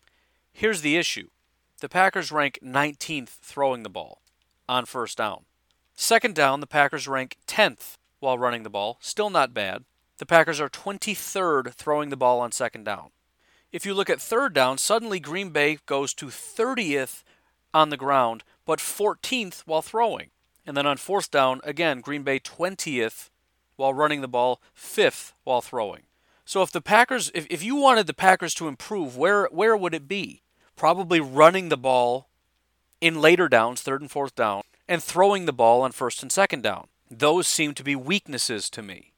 Here's 0.52 0.82
the 0.82 0.98
issue 0.98 1.30
the 1.80 1.88
Packers 1.88 2.30
rank 2.30 2.60
19th 2.62 3.30
throwing 3.30 3.84
the 3.84 3.90
ball 3.90 4.22
on 4.68 4.84
first 4.84 5.18
down. 5.18 5.46
Second 5.96 6.36
down, 6.36 6.60
the 6.60 6.68
Packers 6.68 7.08
rank 7.08 7.38
10th 7.48 7.94
while 8.20 8.38
running 8.38 8.64
the 8.64 8.70
ball. 8.70 8.98
Still 9.00 9.30
not 9.30 9.54
bad. 9.54 9.86
The 10.18 10.26
Packers 10.26 10.62
are 10.62 10.70
23rd 10.70 11.74
throwing 11.74 12.10
the 12.10 12.18
ball 12.18 12.40
on 12.40 12.54
second 12.54 12.86
down. 12.86 13.10
If 13.72 13.86
you 13.86 13.94
look 13.94 14.10
at 14.10 14.22
third 14.22 14.54
down, 14.54 14.78
suddenly 14.78 15.20
Green 15.20 15.50
Bay 15.50 15.80
goes 15.86 16.14
to 16.14 16.28
30th 16.28 17.24
on 17.74 17.90
the 17.90 17.98
ground, 17.98 18.44
but 18.66 18.80
14th 18.80 19.64
while 19.66 19.82
throwing. 19.82 20.30
And 20.66 20.78
then 20.78 20.88
on 20.88 20.96
fourth 20.96 21.30
down, 21.30 21.60
again, 21.66 22.00
Green 22.00 22.24
Bay 22.24 22.40
20th 22.40 23.30
while 23.76 23.94
running 23.94 24.22
the 24.22 24.30
ball, 24.30 24.62
5th 24.74 25.34
while 25.44 25.62
throwing. 25.62 26.04
So 26.46 26.62
if 26.62 26.72
the 26.72 26.82
Packers, 26.82 27.30
if, 27.34 27.46
if 27.50 27.62
you 27.62 27.76
wanted 27.76 28.08
the 28.08 28.14
Packers 28.14 28.54
to 28.56 28.70
improve, 28.70 29.18
where 29.18 29.48
where 29.48 29.76
would 29.76 29.94
it 29.94 30.08
be? 30.08 30.44
Probably 30.78 31.20
running 31.20 31.70
the 31.70 31.78
ball 31.78 32.30
in 33.02 33.20
later 33.20 33.50
downs, 33.50 33.82
third 33.82 34.00
and 34.00 34.10
fourth 34.10 34.36
down, 34.36 34.62
and 34.88 35.04
throwing 35.04 35.46
the 35.46 35.54
ball 35.54 35.82
on 35.82 35.92
first 35.92 36.22
and 36.22 36.32
second 36.32 36.62
down. 36.64 36.88
Those 37.12 37.48
seem 37.48 37.74
to 37.74 37.84
be 37.84 37.96
weaknesses 37.96 38.70
to 38.70 38.82
me. 38.82 39.15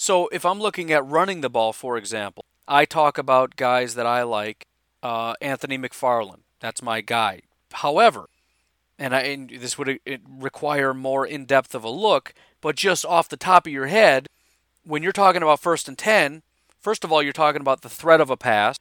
So 0.00 0.28
if 0.28 0.46
I'm 0.46 0.60
looking 0.60 0.90
at 0.90 1.06
running 1.06 1.42
the 1.42 1.50
ball, 1.50 1.74
for 1.74 1.98
example, 1.98 2.42
I 2.66 2.86
talk 2.86 3.18
about 3.18 3.56
guys 3.56 3.96
that 3.96 4.06
I 4.06 4.22
like. 4.22 4.64
Uh, 5.02 5.34
Anthony 5.42 5.76
McFarland, 5.76 6.40
that's 6.58 6.80
my 6.80 7.02
guy. 7.02 7.42
However, 7.70 8.30
and, 8.98 9.14
I, 9.14 9.20
and 9.20 9.50
this 9.50 9.76
would 9.76 10.00
require 10.26 10.94
more 10.94 11.26
in 11.26 11.44
depth 11.44 11.74
of 11.74 11.84
a 11.84 11.90
look, 11.90 12.32
but 12.62 12.76
just 12.76 13.04
off 13.04 13.28
the 13.28 13.36
top 13.36 13.66
of 13.66 13.74
your 13.74 13.88
head, 13.88 14.26
when 14.84 15.02
you're 15.02 15.12
talking 15.12 15.42
about 15.42 15.60
first 15.60 15.86
and 15.86 15.98
10, 15.98 16.44
first 16.80 17.04
of 17.04 17.12
all, 17.12 17.22
you're 17.22 17.34
talking 17.34 17.60
about 17.60 17.82
the 17.82 17.90
threat 17.90 18.22
of 18.22 18.30
a 18.30 18.38
pass, 18.38 18.78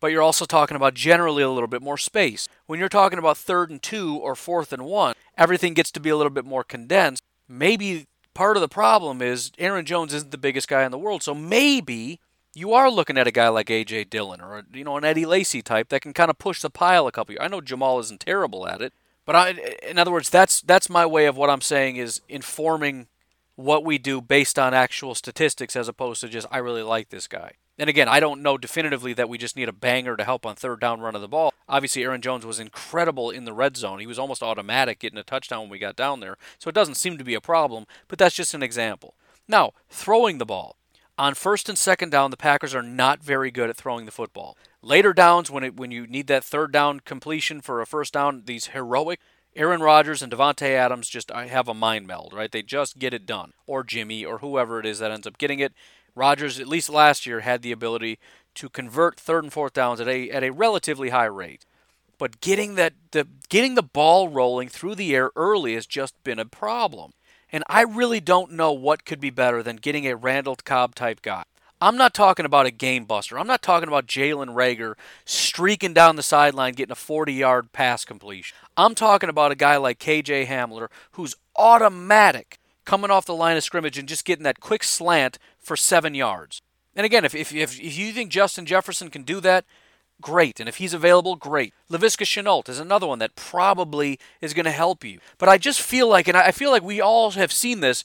but 0.00 0.08
you're 0.08 0.20
also 0.20 0.46
talking 0.46 0.76
about 0.76 0.94
generally 0.94 1.44
a 1.44 1.50
little 1.50 1.68
bit 1.68 1.80
more 1.80 1.96
space. 1.96 2.48
When 2.66 2.80
you're 2.80 2.88
talking 2.88 3.20
about 3.20 3.38
third 3.38 3.70
and 3.70 3.80
two 3.80 4.16
or 4.16 4.34
fourth 4.34 4.72
and 4.72 4.84
one, 4.84 5.14
everything 5.38 5.74
gets 5.74 5.92
to 5.92 6.00
be 6.00 6.10
a 6.10 6.16
little 6.16 6.28
bit 6.28 6.44
more 6.44 6.64
condensed. 6.64 7.22
Maybe 7.48 8.08
part 8.36 8.56
of 8.56 8.60
the 8.60 8.68
problem 8.68 9.22
is 9.22 9.50
Aaron 9.58 9.86
Jones 9.86 10.12
isn't 10.12 10.30
the 10.30 10.38
biggest 10.38 10.68
guy 10.68 10.84
in 10.84 10.92
the 10.92 10.98
world, 10.98 11.22
so 11.22 11.34
maybe 11.34 12.20
you 12.54 12.74
are 12.74 12.90
looking 12.90 13.18
at 13.18 13.26
a 13.26 13.32
guy 13.32 13.48
like 13.48 13.66
AJ 13.68 14.10
Dillon 14.10 14.40
or 14.40 14.64
you 14.72 14.84
know 14.84 14.96
an 14.96 15.04
Eddie 15.04 15.26
Lacy 15.26 15.62
type 15.62 15.88
that 15.88 16.02
can 16.02 16.12
kind 16.12 16.30
of 16.30 16.38
push 16.38 16.60
the 16.60 16.70
pile 16.70 17.06
a 17.06 17.12
couple. 17.12 17.32
Years. 17.32 17.42
I 17.42 17.48
know 17.48 17.60
Jamaal 17.60 17.98
isn't 18.00 18.20
terrible 18.20 18.68
at 18.68 18.82
it, 18.82 18.92
but 19.24 19.34
I, 19.34 19.50
in 19.82 19.98
other 19.98 20.12
words, 20.12 20.30
that's 20.30 20.60
that's 20.60 20.90
my 20.90 21.06
way 21.06 21.26
of 21.26 21.36
what 21.36 21.50
I'm 21.50 21.62
saying 21.62 21.96
is 21.96 22.20
informing 22.28 23.08
what 23.56 23.84
we 23.84 23.98
do 23.98 24.20
based 24.20 24.58
on 24.58 24.74
actual 24.74 25.14
statistics 25.14 25.74
as 25.74 25.88
opposed 25.88 26.20
to 26.20 26.28
just 26.28 26.46
I 26.50 26.58
really 26.58 26.82
like 26.82 27.08
this 27.08 27.26
guy. 27.26 27.52
And 27.78 27.90
again, 27.90 28.08
I 28.08 28.20
don't 28.20 28.42
know 28.42 28.56
definitively 28.56 29.12
that 29.14 29.28
we 29.28 29.36
just 29.36 29.56
need 29.56 29.68
a 29.68 29.72
banger 29.72 30.16
to 30.16 30.24
help 30.24 30.46
on 30.46 30.54
third 30.54 30.80
down 30.80 31.00
run 31.00 31.14
of 31.14 31.20
the 31.20 31.28
ball. 31.28 31.52
Obviously, 31.68 32.04
Aaron 32.04 32.22
Jones 32.22 32.46
was 32.46 32.60
incredible 32.60 33.30
in 33.30 33.44
the 33.44 33.52
red 33.52 33.76
zone. 33.76 33.98
He 33.98 34.06
was 34.06 34.18
almost 34.18 34.42
automatic 34.42 34.98
getting 34.98 35.18
a 35.18 35.22
touchdown 35.22 35.62
when 35.62 35.70
we 35.70 35.78
got 35.78 35.96
down 35.96 36.20
there. 36.20 36.38
So 36.58 36.68
it 36.68 36.74
doesn't 36.74 36.94
seem 36.94 37.18
to 37.18 37.24
be 37.24 37.34
a 37.34 37.40
problem, 37.40 37.86
but 38.08 38.18
that's 38.18 38.36
just 38.36 38.54
an 38.54 38.62
example. 38.62 39.14
Now, 39.46 39.72
throwing 39.90 40.38
the 40.38 40.46
ball. 40.46 40.76
On 41.18 41.34
first 41.34 41.68
and 41.68 41.78
second 41.78 42.10
down, 42.10 42.30
the 42.30 42.36
Packers 42.36 42.74
are 42.74 42.82
not 42.82 43.22
very 43.22 43.50
good 43.50 43.70
at 43.70 43.76
throwing 43.76 44.04
the 44.04 44.12
football. 44.12 44.56
Later 44.82 45.12
downs, 45.12 45.50
when 45.50 45.64
it, 45.64 45.76
when 45.76 45.90
you 45.90 46.06
need 46.06 46.26
that 46.26 46.44
third 46.44 46.72
down 46.72 47.00
completion 47.00 47.60
for 47.60 47.80
a 47.80 47.86
first 47.86 48.12
down, 48.12 48.42
these 48.44 48.68
heroic 48.68 49.20
Aaron 49.56 49.80
Rodgers 49.80 50.20
and 50.20 50.30
Davante 50.30 50.68
Adams 50.68 51.08
just 51.08 51.32
uh, 51.32 51.46
have 51.46 51.66
a 51.66 51.74
mind 51.74 52.06
meld, 52.06 52.34
right? 52.34 52.52
They 52.52 52.62
just 52.62 52.98
get 52.98 53.14
it 53.14 53.24
done, 53.24 53.54
or 53.66 53.82
Jimmy, 53.82 54.24
or 54.24 54.38
whoever 54.38 54.78
it 54.78 54.86
is 54.86 54.98
that 54.98 55.10
ends 55.10 55.26
up 55.26 55.38
getting 55.38 55.60
it. 55.60 55.72
Rodgers, 56.14 56.60
at 56.60 56.68
least 56.68 56.90
last 56.90 57.24
year, 57.24 57.40
had 57.40 57.62
the 57.62 57.72
ability 57.72 58.18
to 58.54 58.68
convert 58.68 59.18
third 59.18 59.44
and 59.44 59.52
fourth 59.52 59.72
downs 59.72 60.00
at 60.00 60.08
a 60.08 60.30
at 60.30 60.44
a 60.44 60.52
relatively 60.52 61.08
high 61.08 61.24
rate. 61.24 61.64
But 62.18 62.40
getting 62.40 62.74
that 62.74 62.92
the 63.12 63.26
getting 63.48 63.74
the 63.74 63.82
ball 63.82 64.28
rolling 64.28 64.68
through 64.68 64.94
the 64.94 65.14
air 65.14 65.30
early 65.36 65.74
has 65.74 65.86
just 65.86 66.22
been 66.22 66.38
a 66.38 66.44
problem. 66.44 67.12
And 67.50 67.64
I 67.68 67.82
really 67.82 68.20
don't 68.20 68.52
know 68.52 68.72
what 68.72 69.04
could 69.04 69.20
be 69.20 69.30
better 69.30 69.62
than 69.62 69.76
getting 69.76 70.06
a 70.06 70.16
Randall 70.16 70.56
Cobb 70.56 70.94
type 70.94 71.22
guy. 71.22 71.44
I'm 71.80 71.96
not 71.96 72.14
talking 72.14 72.46
about 72.46 72.66
a 72.66 72.70
game 72.70 73.04
buster. 73.04 73.38
I'm 73.38 73.46
not 73.46 73.62
talking 73.62 73.88
about 73.88 74.06
Jalen 74.06 74.54
Reagor 74.54 74.94
streaking 75.24 75.92
down 75.92 76.16
the 76.16 76.22
sideline 76.22 76.72
getting 76.72 76.92
a 76.92 76.96
40 76.96 77.34
yard 77.34 77.72
pass 77.72 78.04
completion. 78.04 78.56
I'm 78.76 78.94
talking 78.94 79.28
about 79.28 79.52
a 79.52 79.56
guy 79.56 79.76
like 79.76 79.98
KJ 79.98 80.46
Hamler 80.46 80.88
who's 81.12 81.34
automatic 81.56 82.58
coming 82.84 83.10
off 83.10 83.26
the 83.26 83.34
line 83.34 83.56
of 83.56 83.64
scrimmage 83.64 83.98
and 83.98 84.08
just 84.08 84.24
getting 84.24 84.44
that 84.44 84.60
quick 84.60 84.84
slant 84.84 85.38
for 85.58 85.76
seven 85.76 86.14
yards. 86.14 86.62
And 86.94 87.04
again, 87.04 87.24
if, 87.24 87.34
if, 87.34 87.52
if, 87.52 87.78
you 87.80 88.12
think 88.12 88.30
Justin 88.30 88.64
Jefferson 88.64 89.10
can 89.10 89.22
do 89.22 89.40
that, 89.40 89.64
great. 90.20 90.60
And 90.60 90.68
if 90.68 90.76
he's 90.76 90.94
available, 90.94 91.36
great. 91.36 91.74
Laviska 91.90 92.24
Shenault 92.24 92.68
is 92.68 92.78
another 92.78 93.06
one 93.06 93.18
that 93.18 93.36
probably 93.36 94.18
is 94.40 94.54
going 94.54 94.64
to 94.64 94.70
help 94.70 95.04
you. 95.04 95.18
But 95.36 95.48
I 95.48 95.58
just 95.58 95.80
feel 95.80 96.08
like, 96.08 96.26
and 96.26 96.36
I 96.36 96.52
feel 96.52 96.70
like 96.70 96.82
we 96.82 97.00
all 97.00 97.30
have 97.32 97.52
seen 97.52 97.80
this, 97.80 98.02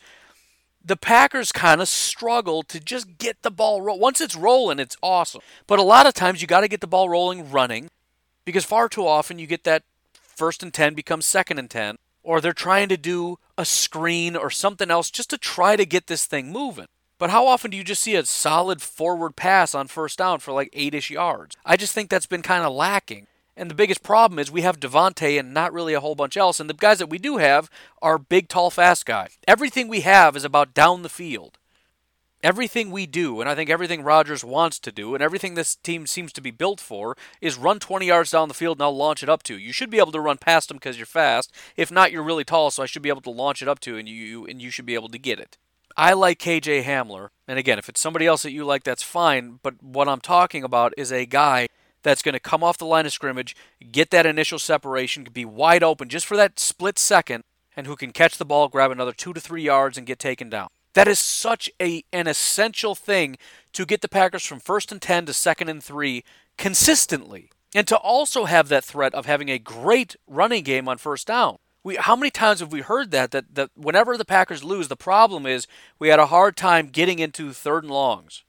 the 0.83 0.97
Packers 0.97 1.51
kind 1.51 1.79
of 1.79 1.87
struggle 1.87 2.63
to 2.63 2.79
just 2.79 3.17
get 3.17 3.43
the 3.43 3.51
ball 3.51 3.81
roll. 3.81 3.99
Once 3.99 4.19
it's 4.19 4.35
rolling, 4.35 4.79
it's 4.79 4.97
awesome. 5.01 5.41
But 5.67 5.79
a 5.79 5.83
lot 5.83 6.07
of 6.07 6.13
times 6.13 6.41
you 6.41 6.47
got 6.47 6.61
to 6.61 6.67
get 6.67 6.81
the 6.81 6.87
ball 6.87 7.07
rolling 7.07 7.49
running 7.49 7.89
because 8.45 8.65
far 8.65 8.89
too 8.89 9.07
often 9.07 9.39
you 9.39 9.47
get 9.47 9.63
that 9.63 9.83
first 10.41 10.63
and 10.63 10.73
10 10.73 10.95
becomes 10.95 11.27
second 11.27 11.59
and 11.59 11.69
10 11.69 11.97
or 12.23 12.41
they're 12.41 12.51
trying 12.51 12.89
to 12.89 12.97
do 12.97 13.37
a 13.59 13.63
screen 13.63 14.35
or 14.35 14.49
something 14.49 14.89
else 14.89 15.11
just 15.11 15.29
to 15.29 15.37
try 15.37 15.75
to 15.75 15.85
get 15.85 16.07
this 16.07 16.25
thing 16.25 16.51
moving. 16.51 16.87
But 17.19 17.29
how 17.29 17.45
often 17.45 17.69
do 17.69 17.77
you 17.77 17.83
just 17.83 18.01
see 18.01 18.15
a 18.15 18.25
solid 18.25 18.81
forward 18.81 19.35
pass 19.35 19.75
on 19.75 19.87
first 19.87 20.17
down 20.17 20.39
for 20.39 20.51
like 20.51 20.71
eight 20.73 20.95
ish 20.95 21.11
yards? 21.11 21.55
I 21.63 21.77
just 21.77 21.93
think 21.93 22.09
that's 22.09 22.25
been 22.25 22.41
kind 22.41 22.63
of 22.63 22.73
lacking. 22.73 23.27
And 23.55 23.69
the 23.69 23.75
biggest 23.75 24.01
problem 24.01 24.39
is 24.39 24.49
we 24.49 24.63
have 24.63 24.79
Davante 24.79 25.39
and 25.39 25.53
not 25.53 25.73
really 25.73 25.93
a 25.93 25.99
whole 25.99 26.15
bunch 26.15 26.35
else. 26.35 26.59
And 26.59 26.67
the 26.67 26.73
guys 26.73 26.97
that 26.97 27.11
we 27.11 27.19
do 27.19 27.37
have 27.37 27.69
are 28.01 28.17
big, 28.17 28.47
tall, 28.47 28.71
fast 28.71 29.05
guys. 29.05 29.37
Everything 29.47 29.87
we 29.87 30.01
have 30.01 30.35
is 30.35 30.43
about 30.43 30.73
down 30.73 31.03
the 31.03 31.07
field. 31.07 31.59
Everything 32.43 32.89
we 32.89 33.05
do, 33.05 33.39
and 33.39 33.47
I 33.47 33.53
think 33.53 33.69
everything 33.69 34.01
Rodgers 34.01 34.43
wants 34.43 34.79
to 34.79 34.91
do, 34.91 35.13
and 35.13 35.23
everything 35.23 35.53
this 35.53 35.75
team 35.75 36.07
seems 36.07 36.33
to 36.33 36.41
be 36.41 36.49
built 36.49 36.79
for, 36.79 37.15
is 37.39 37.55
run 37.55 37.79
20 37.79 38.07
yards 38.07 38.31
down 38.31 38.47
the 38.47 38.55
field 38.55 38.77
and 38.77 38.83
I'll 38.83 38.97
launch 38.97 39.21
it 39.21 39.29
up 39.29 39.43
to. 39.43 39.57
You 39.59 39.71
should 39.71 39.91
be 39.91 39.99
able 39.99 40.11
to 40.13 40.19
run 40.19 40.37
past 40.39 40.67
them 40.67 40.77
because 40.77 40.97
you're 40.97 41.05
fast. 41.05 41.53
If 41.77 41.91
not, 41.91 42.11
you're 42.11 42.23
really 42.23 42.43
tall, 42.43 42.71
so 42.71 42.81
I 42.81 42.87
should 42.87 43.03
be 43.03 43.09
able 43.09 43.21
to 43.21 43.29
launch 43.29 43.61
it 43.61 43.67
up 43.67 43.79
to, 43.81 43.95
and 43.95 44.09
you 44.09 44.47
and 44.47 44.59
you 44.59 44.71
should 44.71 44.87
be 44.87 44.95
able 44.95 45.09
to 45.09 45.19
get 45.19 45.39
it. 45.39 45.57
I 45.95 46.13
like 46.13 46.39
KJ 46.39 46.83
Hamler, 46.83 47.29
and 47.47 47.59
again, 47.59 47.77
if 47.77 47.89
it's 47.89 48.01
somebody 48.01 48.25
else 48.25 48.41
that 48.41 48.53
you 48.53 48.65
like, 48.65 48.83
that's 48.83 49.03
fine. 49.03 49.59
But 49.61 49.83
what 49.83 50.07
I'm 50.07 50.21
talking 50.21 50.63
about 50.63 50.93
is 50.97 51.11
a 51.11 51.27
guy 51.27 51.67
that's 52.01 52.23
going 52.23 52.33
to 52.33 52.39
come 52.39 52.63
off 52.63 52.79
the 52.79 52.85
line 52.85 53.05
of 53.05 53.11
scrimmage, 53.11 53.55
get 53.91 54.09
that 54.09 54.25
initial 54.25 54.57
separation, 54.57 55.27
be 55.31 55.45
wide 55.45 55.83
open 55.83 56.09
just 56.09 56.25
for 56.25 56.37
that 56.37 56.59
split 56.59 56.97
second, 56.97 57.43
and 57.75 57.85
who 57.85 57.95
can 57.95 58.11
catch 58.11 58.37
the 58.37 58.45
ball, 58.45 58.67
grab 58.67 58.89
another 58.89 59.13
two 59.13 59.33
to 59.33 59.39
three 59.39 59.63
yards, 59.63 59.97
and 59.97 60.07
get 60.07 60.17
taken 60.17 60.49
down. 60.49 60.69
That 60.93 61.07
is 61.07 61.19
such 61.19 61.69
a 61.81 62.03
an 62.11 62.27
essential 62.27 62.95
thing 62.95 63.37
to 63.73 63.85
get 63.85 64.01
the 64.01 64.09
Packers 64.09 64.45
from 64.45 64.59
first 64.59 64.91
and 64.91 65.01
ten 65.01 65.25
to 65.25 65.33
second 65.33 65.69
and 65.69 65.83
three 65.83 66.23
consistently, 66.57 67.49
and 67.73 67.87
to 67.87 67.97
also 67.97 68.45
have 68.45 68.67
that 68.69 68.83
threat 68.83 69.13
of 69.13 69.25
having 69.25 69.49
a 69.49 69.59
great 69.59 70.15
running 70.27 70.63
game 70.63 70.87
on 70.87 70.97
first 70.97 71.27
down. 71.27 71.57
We, 71.83 71.95
how 71.95 72.15
many 72.15 72.29
times 72.29 72.59
have 72.59 72.71
we 72.71 72.81
heard 72.81 73.11
that, 73.11 73.31
that 73.31 73.55
that 73.55 73.71
whenever 73.75 74.17
the 74.17 74.25
Packers 74.25 74.63
lose, 74.63 74.87
the 74.87 74.95
problem 74.95 75.45
is 75.45 75.65
we 75.97 76.09
had 76.09 76.19
a 76.19 76.27
hard 76.27 76.55
time 76.55 76.87
getting 76.87 77.19
into 77.19 77.53
third 77.53 77.83
and 77.83 77.91
longs. 77.91 78.43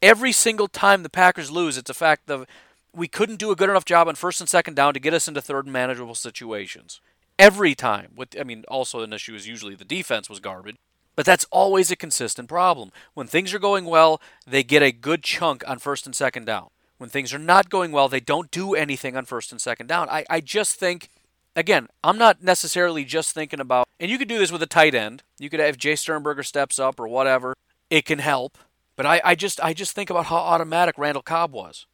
Every 0.00 0.30
single 0.32 0.68
time 0.68 1.02
the 1.02 1.10
Packers 1.10 1.50
lose, 1.50 1.76
it's 1.76 1.90
a 1.90 1.94
fact 1.94 2.30
of 2.30 2.46
we 2.94 3.08
couldn't 3.08 3.40
do 3.40 3.50
a 3.50 3.56
good 3.56 3.68
enough 3.68 3.84
job 3.84 4.08
on 4.08 4.14
first 4.14 4.40
and 4.40 4.48
second 4.48 4.74
down 4.74 4.94
to 4.94 5.00
get 5.00 5.12
us 5.12 5.28
into 5.28 5.42
third 5.42 5.66
and 5.66 5.72
manageable 5.72 6.14
situations. 6.14 7.00
Every 7.38 7.74
time. 7.74 8.12
With 8.16 8.38
I 8.38 8.44
mean, 8.44 8.64
also 8.68 9.00
an 9.00 9.12
issue 9.12 9.34
is 9.34 9.48
usually 9.48 9.74
the 9.74 9.84
defense 9.84 10.30
was 10.30 10.40
garbage. 10.40 10.76
But 11.18 11.26
that's 11.26 11.46
always 11.50 11.90
a 11.90 11.96
consistent 11.96 12.48
problem. 12.48 12.92
When 13.14 13.26
things 13.26 13.52
are 13.52 13.58
going 13.58 13.86
well, 13.86 14.20
they 14.46 14.62
get 14.62 14.84
a 14.84 14.92
good 14.92 15.24
chunk 15.24 15.68
on 15.68 15.80
first 15.80 16.06
and 16.06 16.14
second 16.14 16.44
down. 16.44 16.68
When 16.98 17.10
things 17.10 17.34
are 17.34 17.40
not 17.40 17.68
going 17.68 17.90
well, 17.90 18.08
they 18.08 18.20
don't 18.20 18.52
do 18.52 18.76
anything 18.76 19.16
on 19.16 19.24
first 19.24 19.50
and 19.50 19.60
second 19.60 19.88
down. 19.88 20.08
I, 20.08 20.24
I 20.30 20.40
just 20.40 20.76
think, 20.76 21.08
again, 21.56 21.88
I'm 22.04 22.18
not 22.18 22.44
necessarily 22.44 23.04
just 23.04 23.34
thinking 23.34 23.58
about, 23.58 23.88
and 23.98 24.12
you 24.12 24.16
could 24.16 24.28
do 24.28 24.38
this 24.38 24.52
with 24.52 24.62
a 24.62 24.66
tight 24.66 24.94
end. 24.94 25.24
You 25.40 25.50
could 25.50 25.58
have 25.58 25.76
Jace 25.76 25.98
Sternberger 25.98 26.44
steps 26.44 26.78
up 26.78 27.00
or 27.00 27.08
whatever. 27.08 27.56
It 27.90 28.04
can 28.04 28.20
help. 28.20 28.56
But 28.94 29.04
I, 29.04 29.20
I 29.24 29.34
just 29.34 29.60
I 29.60 29.72
just 29.72 29.96
think 29.96 30.10
about 30.10 30.26
how 30.26 30.36
automatic 30.36 30.96
Randall 30.98 31.22
Cobb 31.22 31.52
was 31.52 31.86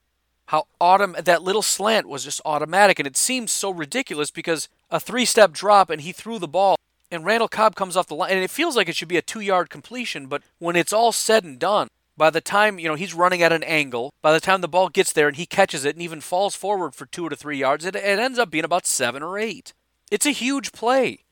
how 0.49 0.67
autom- 0.79 1.25
that 1.25 1.43
little 1.43 1.63
slant 1.63 2.07
was 2.07 2.23
just 2.23 2.39
automatic 2.45 2.99
and 2.99 3.07
it 3.07 3.17
seemed 3.17 3.49
so 3.49 3.71
ridiculous 3.71 4.31
because 4.31 4.69
a 4.91 5.01
three-step 5.01 5.53
drop 5.53 5.89
and 5.89 6.03
he 6.03 6.13
threw 6.13 6.39
the 6.39 6.47
ball 6.47 6.77
And 7.11 7.25
Randall 7.25 7.49
Cobb 7.49 7.75
comes 7.75 7.97
off 7.97 8.07
the 8.07 8.15
line, 8.15 8.33
and 8.33 8.43
it 8.43 8.51
feels 8.51 8.77
like 8.77 8.89
it 8.89 8.97
should 8.97 9.09
be 9.09 9.17
a 9.17 9.23
two 9.23 9.41
yard 9.41 9.71
completion, 9.71 10.27
but 10.27 10.43
when 10.59 10.77
it's 10.77 10.93
all 10.93 11.13
said 11.13 11.45
and 11.45 11.59
done, 11.59 11.89
by 12.17 12.31
the 12.31 12.41
time, 12.41 12.79
you 12.79 12.89
know, 12.89 12.95
he's 12.95 13.15
running 13.15 13.43
at 13.43 13.53
an 13.53 13.65
angle, 13.65 14.13
by 14.23 14.33
the 14.33 14.41
time 14.41 14.61
the 14.61 14.69
ball 14.69 14.89
gets 14.89 15.13
there 15.13 15.29
and 15.29 15.37
he 15.37 15.47
catches 15.47 15.85
it 15.85 15.97
and 15.97 16.03
even 16.03 16.21
falls 16.21 16.55
forward 16.55 16.95
for 16.95 17.07
two 17.07 17.29
to 17.29 17.37
three 17.37 17.59
yards, 17.59 17.85
it, 17.85 17.97
it 17.97 18.19
ends 18.19 18.39
up 18.39 18.51
being 18.51 18.65
about 18.65 18.87
seven 18.87 19.23
or 19.23 19.39
eight. 19.39 19.73
It's 20.11 20.27
a 20.27 20.31
huge 20.31 20.73
play. 20.73 21.25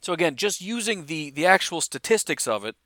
So 0.00 0.12
again, 0.12 0.36
just 0.36 0.60
using 0.60 1.06
the 1.06 1.30
the 1.30 1.46
actual 1.46 1.80
statistics 1.80 2.46
of 2.46 2.64
it, 2.64 2.76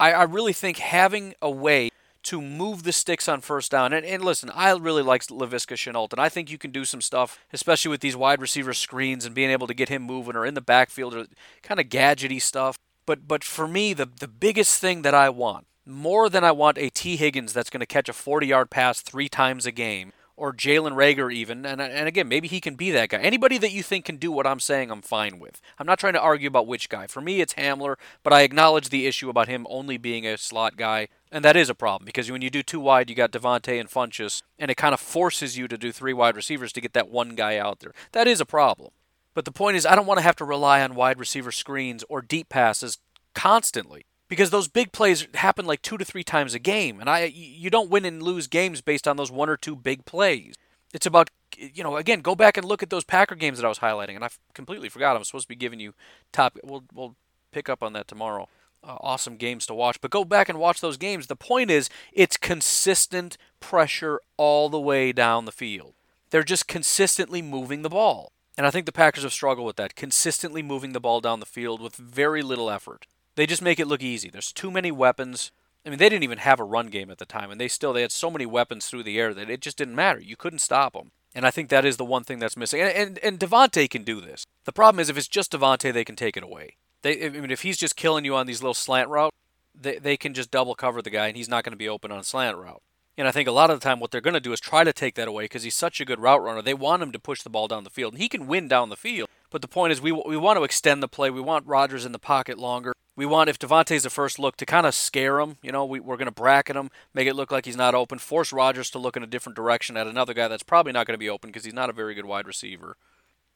I, 0.00 0.12
I 0.12 0.22
really 0.24 0.52
think 0.52 0.78
having 0.78 1.34
a 1.40 1.50
way 1.50 1.90
to 2.28 2.42
move 2.42 2.82
the 2.82 2.92
sticks 2.92 3.26
on 3.26 3.40
first 3.40 3.70
down. 3.70 3.94
And, 3.94 4.04
and 4.04 4.22
listen, 4.22 4.50
I 4.54 4.70
really 4.72 5.02
like 5.02 5.22
Laviska 5.26 5.76
Shenault, 5.76 6.12
and 6.12 6.20
I 6.20 6.28
think 6.28 6.50
you 6.50 6.58
can 6.58 6.70
do 6.70 6.84
some 6.84 7.00
stuff, 7.00 7.38
especially 7.54 7.90
with 7.90 8.02
these 8.02 8.16
wide 8.16 8.40
receiver 8.40 8.74
screens 8.74 9.24
and 9.24 9.34
being 9.34 9.50
able 9.50 9.66
to 9.66 9.72
get 9.72 9.88
him 9.88 10.02
moving 10.02 10.36
or 10.36 10.44
in 10.44 10.52
the 10.52 10.60
backfield 10.60 11.14
or 11.14 11.26
kind 11.62 11.80
of 11.80 11.86
gadgety 11.86 12.40
stuff. 12.40 12.78
But 13.06 13.26
but 13.26 13.42
for 13.42 13.66
me, 13.66 13.94
the 13.94 14.04
the 14.04 14.28
biggest 14.28 14.78
thing 14.78 15.00
that 15.02 15.14
I 15.14 15.30
want, 15.30 15.66
more 15.86 16.28
than 16.28 16.44
I 16.44 16.52
want 16.52 16.76
a 16.76 16.90
Tee 16.90 17.16
Higgins 17.16 17.54
that's 17.54 17.70
going 17.70 17.80
to 17.80 17.86
catch 17.86 18.10
a 18.10 18.12
40 18.12 18.46
yard 18.46 18.68
pass 18.68 19.00
three 19.00 19.30
times 19.30 19.64
a 19.64 19.72
game, 19.72 20.12
or 20.38 20.52
Jalen 20.52 20.92
Reagor 20.92 21.32
even. 21.32 21.66
And, 21.66 21.80
and 21.80 22.08
again, 22.08 22.28
maybe 22.28 22.48
he 22.48 22.60
can 22.60 22.76
be 22.76 22.90
that 22.92 23.10
guy. 23.10 23.18
Anybody 23.18 23.58
that 23.58 23.72
you 23.72 23.82
think 23.82 24.04
can 24.04 24.16
do 24.16 24.30
what 24.30 24.46
I'm 24.46 24.60
saying, 24.60 24.90
I'm 24.90 25.02
fine 25.02 25.38
with. 25.38 25.60
I'm 25.78 25.86
not 25.86 25.98
trying 25.98 26.14
to 26.14 26.20
argue 26.20 26.48
about 26.48 26.66
which 26.66 26.88
guy. 26.88 27.06
For 27.06 27.20
me, 27.20 27.40
it's 27.40 27.54
Hamler, 27.54 27.96
but 28.22 28.32
I 28.32 28.42
acknowledge 28.42 28.88
the 28.88 29.06
issue 29.06 29.28
about 29.28 29.48
him 29.48 29.66
only 29.68 29.98
being 29.98 30.26
a 30.26 30.38
slot 30.38 30.76
guy. 30.76 31.08
And 31.30 31.44
that 31.44 31.56
is 31.56 31.68
a 31.68 31.74
problem 31.74 32.06
because 32.06 32.30
when 32.30 32.42
you 32.42 32.50
do 32.50 32.62
two 32.62 32.80
wide, 32.80 33.10
you 33.10 33.16
got 33.16 33.32
Davante 33.32 33.78
and 33.78 33.90
Funchess, 33.90 34.42
and 34.58 34.70
it 34.70 34.76
kind 34.76 34.94
of 34.94 35.00
forces 35.00 35.58
you 35.58 35.68
to 35.68 35.76
do 35.76 35.92
three 35.92 36.14
wide 36.14 36.36
receivers 36.36 36.72
to 36.72 36.80
get 36.80 36.94
that 36.94 37.10
one 37.10 37.34
guy 37.34 37.58
out 37.58 37.80
there. 37.80 37.92
That 38.12 38.26
is 38.26 38.40
a 38.40 38.46
problem. 38.46 38.92
But 39.34 39.44
the 39.44 39.52
point 39.52 39.76
is, 39.76 39.84
I 39.84 39.94
don't 39.94 40.06
want 40.06 40.18
to 40.18 40.24
have 40.24 40.36
to 40.36 40.44
rely 40.44 40.82
on 40.82 40.94
wide 40.94 41.18
receiver 41.18 41.52
screens 41.52 42.04
or 42.08 42.22
deep 42.22 42.48
passes 42.48 42.98
constantly 43.34 44.06
because 44.28 44.50
those 44.50 44.68
big 44.68 44.92
plays 44.92 45.26
happen 45.34 45.66
like 45.66 45.82
two 45.82 45.98
to 45.98 46.04
three 46.04 46.24
times 46.24 46.54
a 46.54 46.58
game, 46.58 47.00
and 47.00 47.08
I 47.08 47.24
you 47.24 47.70
don't 47.70 47.90
win 47.90 48.04
and 48.04 48.22
lose 48.22 48.46
games 48.46 48.80
based 48.80 49.08
on 49.08 49.16
those 49.16 49.30
one 49.30 49.48
or 49.48 49.56
two 49.56 49.76
big 49.76 50.04
plays. 50.04 50.54
It's 50.92 51.06
about 51.06 51.30
you 51.56 51.82
know 51.82 51.96
again 51.96 52.20
go 52.20 52.34
back 52.34 52.56
and 52.56 52.66
look 52.66 52.82
at 52.82 52.90
those 52.90 53.04
Packer 53.04 53.34
games 53.34 53.58
that 53.58 53.64
I 53.64 53.68
was 53.68 53.78
highlighting, 53.78 54.14
and 54.14 54.24
I 54.24 54.28
completely 54.54 54.88
forgot 54.88 55.16
I'm 55.16 55.24
supposed 55.24 55.46
to 55.46 55.48
be 55.48 55.56
giving 55.56 55.80
you 55.80 55.94
top. 56.32 56.58
We'll 56.62 56.84
we'll 56.94 57.16
pick 57.52 57.68
up 57.68 57.82
on 57.82 57.92
that 57.94 58.08
tomorrow. 58.08 58.48
Uh, 58.84 58.96
awesome 59.00 59.36
games 59.36 59.66
to 59.66 59.74
watch, 59.74 60.00
but 60.00 60.12
go 60.12 60.24
back 60.24 60.48
and 60.48 60.56
watch 60.56 60.80
those 60.80 60.96
games. 60.96 61.26
The 61.26 61.34
point 61.34 61.68
is, 61.68 61.90
it's 62.12 62.36
consistent 62.36 63.36
pressure 63.58 64.20
all 64.36 64.68
the 64.68 64.80
way 64.80 65.10
down 65.10 65.46
the 65.46 65.52
field. 65.52 65.94
They're 66.30 66.44
just 66.44 66.68
consistently 66.68 67.42
moving 67.42 67.82
the 67.82 67.88
ball. 67.88 68.32
And 68.56 68.66
I 68.66 68.70
think 68.70 68.86
the 68.86 68.92
Packers 68.92 69.24
have 69.24 69.32
struggled 69.32 69.66
with 69.66 69.76
that, 69.76 69.96
consistently 69.96 70.62
moving 70.62 70.92
the 70.92 71.00
ball 71.00 71.20
down 71.20 71.40
the 71.40 71.46
field 71.46 71.80
with 71.80 71.96
very 71.96 72.42
little 72.42 72.70
effort. 72.70 73.06
They 73.38 73.46
just 73.46 73.62
make 73.62 73.78
it 73.78 73.86
look 73.86 74.02
easy. 74.02 74.30
There's 74.30 74.52
too 74.52 74.68
many 74.68 74.90
weapons. 74.90 75.52
I 75.86 75.90
mean, 75.90 76.00
they 76.00 76.08
didn't 76.08 76.24
even 76.24 76.38
have 76.38 76.58
a 76.58 76.64
run 76.64 76.88
game 76.88 77.08
at 77.08 77.18
the 77.18 77.24
time, 77.24 77.52
and 77.52 77.60
they 77.60 77.68
still 77.68 77.92
they 77.92 78.02
had 78.02 78.10
so 78.10 78.32
many 78.32 78.46
weapons 78.46 78.86
through 78.86 79.04
the 79.04 79.16
air 79.16 79.32
that 79.32 79.48
it 79.48 79.60
just 79.60 79.76
didn't 79.76 79.94
matter. 79.94 80.18
You 80.18 80.34
couldn't 80.34 80.58
stop 80.58 80.94
them. 80.94 81.12
And 81.36 81.46
I 81.46 81.52
think 81.52 81.68
that 81.68 81.84
is 81.84 81.98
the 81.98 82.04
one 82.04 82.24
thing 82.24 82.40
that's 82.40 82.56
missing. 82.56 82.80
And 82.80 83.16
and, 83.22 83.40
and 83.40 83.90
can 83.90 84.02
do 84.02 84.20
this. 84.20 84.44
The 84.64 84.72
problem 84.72 84.98
is 84.98 85.08
if 85.08 85.16
it's 85.16 85.28
just 85.28 85.52
Davante, 85.52 85.92
they 85.92 86.04
can 86.04 86.16
take 86.16 86.36
it 86.36 86.42
away. 86.42 86.78
They, 87.02 87.26
I 87.26 87.28
mean, 87.28 87.52
if 87.52 87.62
he's 87.62 87.76
just 87.76 87.94
killing 87.94 88.24
you 88.24 88.34
on 88.34 88.48
these 88.48 88.60
little 88.60 88.74
slant 88.74 89.08
routes, 89.08 89.36
they, 89.72 89.98
they 89.98 90.16
can 90.16 90.34
just 90.34 90.50
double 90.50 90.74
cover 90.74 91.00
the 91.00 91.08
guy, 91.08 91.28
and 91.28 91.36
he's 91.36 91.48
not 91.48 91.62
going 91.62 91.74
to 91.74 91.78
be 91.78 91.88
open 91.88 92.10
on 92.10 92.18
a 92.18 92.24
slant 92.24 92.56
route. 92.56 92.82
And 93.16 93.28
I 93.28 93.30
think 93.30 93.48
a 93.48 93.52
lot 93.52 93.70
of 93.70 93.78
the 93.78 93.84
time 93.84 94.00
what 94.00 94.10
they're 94.10 94.20
going 94.20 94.34
to 94.34 94.40
do 94.40 94.52
is 94.52 94.58
try 94.58 94.82
to 94.82 94.92
take 94.92 95.14
that 95.14 95.28
away 95.28 95.44
because 95.44 95.62
he's 95.62 95.76
such 95.76 96.00
a 96.00 96.04
good 96.04 96.18
route 96.18 96.42
runner. 96.42 96.60
They 96.60 96.74
want 96.74 97.04
him 97.04 97.12
to 97.12 97.20
push 97.20 97.42
the 97.42 97.50
ball 97.50 97.68
down 97.68 97.84
the 97.84 97.90
field, 97.90 98.14
and 98.14 98.22
he 98.22 98.28
can 98.28 98.48
win 98.48 98.66
down 98.66 98.88
the 98.88 98.96
field. 98.96 99.28
But 99.50 99.62
the 99.62 99.68
point 99.68 99.92
is, 99.92 100.00
we 100.00 100.10
we 100.10 100.36
want 100.36 100.58
to 100.58 100.64
extend 100.64 101.04
the 101.04 101.08
play. 101.08 101.30
We 101.30 101.40
want 101.40 101.68
Rodgers 101.68 102.04
in 102.04 102.10
the 102.10 102.18
pocket 102.18 102.58
longer. 102.58 102.94
We 103.18 103.26
want, 103.26 103.50
if 103.50 103.58
Davante's 103.58 104.04
the 104.04 104.10
first 104.10 104.38
look, 104.38 104.56
to 104.58 104.64
kind 104.64 104.86
of 104.86 104.94
scare 104.94 105.40
him. 105.40 105.56
You 105.60 105.72
know, 105.72 105.84
we, 105.84 105.98
we're 105.98 106.16
going 106.16 106.26
to 106.26 106.30
bracket 106.30 106.76
him, 106.76 106.88
make 107.12 107.26
it 107.26 107.34
look 107.34 107.50
like 107.50 107.64
he's 107.64 107.76
not 107.76 107.96
open, 107.96 108.20
force 108.20 108.52
Rodgers 108.52 108.90
to 108.90 109.00
look 109.00 109.16
in 109.16 109.24
a 109.24 109.26
different 109.26 109.56
direction 109.56 109.96
at 109.96 110.06
another 110.06 110.32
guy 110.32 110.46
that's 110.46 110.62
probably 110.62 110.92
not 110.92 111.04
going 111.04 111.14
to 111.14 111.18
be 111.18 111.28
open 111.28 111.50
because 111.50 111.64
he's 111.64 111.74
not 111.74 111.90
a 111.90 111.92
very 111.92 112.14
good 112.14 112.26
wide 112.26 112.46
receiver. 112.46 112.96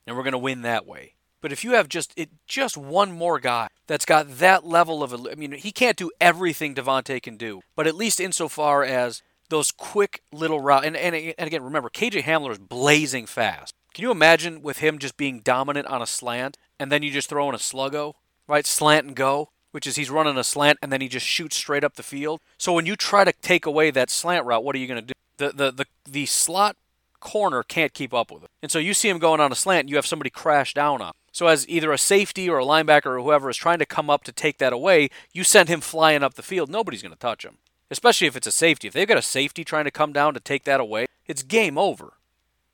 And 0.05 0.17
we're 0.17 0.25
going 0.25 0.33
to 0.33 0.39
win 0.39 0.63
that 0.63 0.85
way. 0.85 1.15
But 1.41 1.53
if 1.53 1.63
you 1.63 1.75
have 1.75 1.89
just 1.89 2.13
it, 2.17 2.31
just 2.49 2.77
one 2.77 3.13
more 3.13 3.39
guy 3.39 3.69
that's 3.87 4.05
got 4.05 4.39
that 4.39 4.67
level 4.67 5.01
of, 5.01 5.15
I 5.15 5.37
mean, 5.37 5.53
he 5.53 5.71
can't 5.71 5.97
do 5.97 6.11
everything 6.21 6.75
Davante 6.75 7.23
can 7.23 7.37
do, 7.37 7.61
but 7.77 7.87
at 7.87 7.95
least 7.95 8.19
insofar 8.19 8.83
as 8.83 9.23
those 9.49 9.71
quick 9.71 10.23
little 10.33 10.59
route, 10.59 10.85
and, 10.85 10.97
and, 10.97 11.15
and 11.15 11.47
again, 11.47 11.63
remember, 11.63 11.89
KJ 11.89 12.25
Hamler 12.25 12.51
is 12.51 12.59
blazing 12.59 13.27
fast. 13.27 13.77
Can 13.95 14.03
you 14.03 14.11
imagine 14.11 14.61
with 14.61 14.79
him 14.79 14.99
just 14.99 15.17
being 15.17 15.39
dominant 15.39 15.87
on 15.87 16.03
a 16.03 16.07
slant, 16.07 16.59
and 16.81 16.91
then 16.91 17.05
you 17.05 17.13
just 17.13 17.29
throw 17.29 17.49
in 17.49 17.55
a 17.55 17.59
sluggo, 17.59 18.15
right? 18.47 18.67
Slant 18.67 19.07
and 19.07 19.17
go 19.17 19.51
which 19.73 19.87
is 19.87 19.97
he's 19.97 20.11
running 20.11 20.37
a 20.37 20.45
slant 20.45 20.79
and 20.81 20.93
then 20.93 21.01
he 21.01 21.09
just 21.09 21.27
shoots 21.27 21.57
straight 21.57 21.83
up 21.83 21.97
the 21.97 22.03
field. 22.03 22.41
So 22.59 22.73
when 22.73 22.87
you 22.87 22.95
try 22.95 23.25
to 23.25 23.33
take 23.33 23.67
away 23.67 23.91
that 23.91 24.11
slant 24.11 24.47
route, 24.47 24.63
what 24.63 24.77
are 24.77 24.79
you 24.79 24.87
going 24.87 25.01
to 25.01 25.07
do? 25.07 25.13
The, 25.39 25.49
the 25.51 25.73
the 25.73 25.87
the 26.09 26.27
slot 26.27 26.77
corner 27.19 27.63
can't 27.63 27.95
keep 27.95 28.13
up 28.15 28.31
with 28.31 28.45
it. 28.45 28.51
And 28.63 28.71
so 28.71 28.79
you 28.79 28.95
see 28.95 29.09
him 29.09 29.19
going 29.19 29.41
on 29.41 29.51
a 29.51 29.57
slant 29.57 29.89
you 29.89 29.97
have 29.97 30.07
somebody 30.07 30.31
crash 30.31 30.75
down 30.75 31.03
on. 31.03 31.13
So 31.33 31.47
as 31.47 31.67
either 31.69 31.91
a 31.91 31.99
safety 31.99 32.49
or 32.49 32.59
a 32.59 32.65
linebacker 32.65 33.07
or 33.07 33.21
whoever 33.21 33.49
is 33.49 33.57
trying 33.57 33.79
to 33.79 33.87
come 33.87 34.11
up 34.11 34.23
to 34.25 34.33
take 34.33 34.59
that 34.59 34.73
away, 34.73 35.09
you 35.33 35.43
send 35.43 35.69
him 35.71 35.81
flying 35.81 36.23
up 36.23 36.35
the 36.35 36.43
field. 36.43 36.69
Nobody's 36.69 37.03
going 37.03 37.15
to 37.15 37.19
touch 37.19 37.45
him. 37.45 37.57
Especially 37.91 38.27
if 38.27 38.37
it's 38.37 38.47
a 38.47 38.53
safety. 38.53 38.89
If 38.89 38.95
they've 38.95 39.09
got 39.09 39.19
a 39.19 39.23
safety 39.23 39.65
trying 39.65 39.85
to 39.85 39.91
come 39.91 40.13
down 40.13 40.35
to 40.35 40.41
take 40.41 40.65
that 40.65 40.81
away, 40.81 41.07
it's 41.27 41.43
game 41.43 41.79
over. 41.79 42.15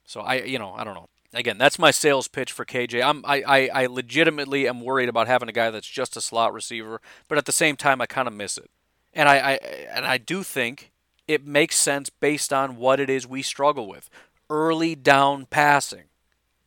So 0.04 0.20
I 0.20 0.42
you 0.42 0.58
know, 0.58 0.74
I 0.76 0.82
don't 0.82 0.94
know 0.94 1.08
again, 1.33 1.59
that's 1.59 1.79
my 1.79 1.91
sales 1.91 2.29
pitch 2.29 2.53
for 2.53 2.64
KJ. 2.64 3.03
I'm 3.05 3.24
I, 3.24 3.43
I, 3.47 3.83
I 3.83 3.87
legitimately 3.87 4.68
am 4.68 4.81
worried 4.81 5.09
about 5.09 5.26
having 5.26 5.49
a 5.49 5.53
guy 5.53 5.70
that's 5.70 5.89
just 5.89 6.16
a 6.16 6.20
slot 6.20 6.53
receiver, 6.53 7.01
but 7.29 7.39
at 7.39 7.47
the 7.47 7.53
same 7.53 7.76
time 7.76 8.01
I 8.01 8.07
kind 8.07 8.29
of 8.29 8.35
miss 8.35 8.59
it. 8.59 8.70
And 9.12 9.29
I, 9.29 9.37
I 9.37 9.53
and 9.93 10.07
I 10.07 10.18
do 10.18 10.43
think 10.43 10.93
it 11.26 11.47
makes 11.47 11.76
sense 11.76 12.11
based 12.11 12.53
on 12.53 12.76
what 12.76 13.01
it 13.01 13.11
is 13.11 13.26
we 13.26 13.43
struggle 13.43 13.87
with. 13.87 14.09
Early 14.51 14.95
down 14.95 15.47
passing. 15.47 16.05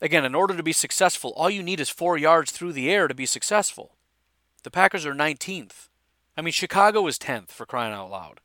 Again, 0.01 0.25
in 0.25 0.35
order 0.35 0.55
to 0.55 0.63
be 0.63 0.73
successful, 0.73 1.33
all 1.35 1.49
you 1.49 1.61
need 1.61 1.79
is 1.79 1.89
4 1.89 2.17
yards 2.17 2.51
through 2.51 2.73
the 2.73 2.89
air 2.89 3.07
to 3.07 3.13
be 3.13 3.27
successful. 3.27 3.95
The 4.63 4.71
Packers 4.71 5.05
are 5.05 5.13
19th. 5.13 5.89
I 6.35 6.41
mean, 6.41 6.53
Chicago 6.53 7.05
is 7.07 7.19
10th 7.19 7.49
for 7.49 7.65
crying 7.65 7.93
out 7.93 8.09
loud. 8.09 8.39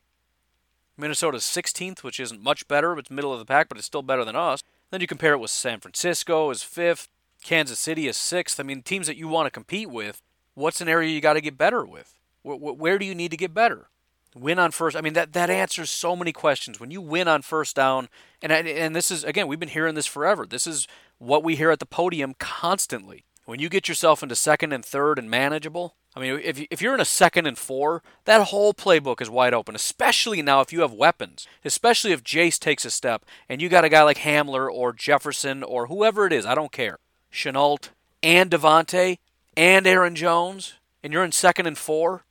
Minnesota's 0.99 1.45
16th, 1.45 2.03
which 2.03 2.21
isn't 2.21 2.43
much 2.43 2.69
better. 2.69 2.99
It's 2.99 3.11
middle 3.11 3.33
of 3.33 3.39
the 3.39 3.45
pack, 3.45 3.69
but 3.69 3.79
it's 3.79 3.87
still 3.87 4.03
better 4.03 4.25
than 4.25 4.37
us. 4.37 4.63
Then 4.97 5.03
you 5.03 5.07
compare 5.07 5.35
it 5.35 5.41
with 5.41 5.51
San 5.51 5.81
Francisco 5.81 6.49
as 6.49 6.63
fifth, 6.63 7.11
Kansas 7.45 7.79
City 7.79 8.09
as 8.09 8.17
sixth. 8.17 8.59
I 8.59 8.63
mean, 8.63 8.81
teams 8.81 9.07
that 9.09 9.19
you 9.19 9.29
want 9.29 9.45
to 9.45 9.51
compete 9.51 9.91
with, 9.91 10.23
what's 10.55 10.81
an 10.81 10.89
area 10.89 11.11
you 11.11 11.21
got 11.21 11.35
to 11.35 11.43
get 11.43 11.59
better 11.59 11.85
with? 11.85 12.15
Where, 12.41 12.57
where 12.57 12.99
do 12.99 13.05
you 13.05 13.15
need 13.15 13.31
to 13.33 13.37
get 13.37 13.53
better? 13.53 13.89
Win 14.35 14.59
on 14.59 14.71
first. 14.71 14.97
I 14.97 15.03
mean, 15.03 15.13
that, 15.13 15.35
that 15.35 15.51
answers 15.51 15.91
so 15.91 16.17
many 16.17 16.33
questions. 16.33 16.81
When 16.81 16.91
you 16.91 17.03
win 17.03 17.29
on 17.29 17.43
first 17.43 17.77
down, 17.77 18.09
and, 18.41 18.51
and 18.51 18.97
this 18.97 19.11
is, 19.11 19.23
again, 19.23 19.49
we've 19.49 19.61
been 19.61 19.69
hearing 19.69 19.97
this 19.97 20.07
forever. 20.07 20.47
This 20.47 20.67
is 20.67 20.89
what 21.19 21.45
we 21.45 21.57
hear 21.57 21.71
at 21.71 21.79
the 21.79 21.85
podium 21.85 22.33
constantly. 22.39 23.27
When 23.45 23.61
you 23.61 23.69
get 23.69 23.89
yourself 23.89 24.23
into 24.23 24.35
second 24.35 24.73
and 24.73 24.83
third 24.83 25.19
and 25.19 25.29
manageable, 25.29 25.95
I 26.17 26.21
mean, 26.21 26.41
if, 26.43 26.67
if 26.71 26.81
you're 26.81 26.95
in 26.95 27.01
a 27.01 27.05
second 27.05 27.47
and 27.47 27.59
four, 27.59 28.03
that 28.25 28.47
whole 28.47 28.73
playbook 28.73 29.21
is 29.21 29.29
wide 29.29 29.53
open, 29.53 29.75
especially 29.75 30.41
now 30.41 30.63
if 30.63 30.73
you 30.73 30.81
have 30.81 30.93
weapons, 30.93 31.47
especially 31.63 32.13
if 32.13 32.25
Jace 32.25 32.59
takes 32.59 32.87
a 32.87 32.91
step 32.91 33.27
and 33.51 33.61
you 33.61 33.69
got 33.69 33.85
a 33.85 33.91
guy 33.91 34.03
like 34.03 34.19
Hamler 34.19 34.73
or 34.73 34.95
Jefferson 34.95 35.63
or 35.63 35.89
whoever 35.89 36.27
it 36.27 36.33
is, 36.33 36.47
I 36.47 36.55
don't 36.55 36.73
care, 36.73 36.99
Shenault 37.31 37.91
and 38.23 38.51
Davante 38.51 39.19
and 39.59 39.87
Aaron 39.87 40.15
Jones, 40.15 40.75
and 41.03 41.13
you're 41.13 41.25
in 41.25 41.33
second 41.33 41.67
and 41.67 41.77
four. 41.77 42.25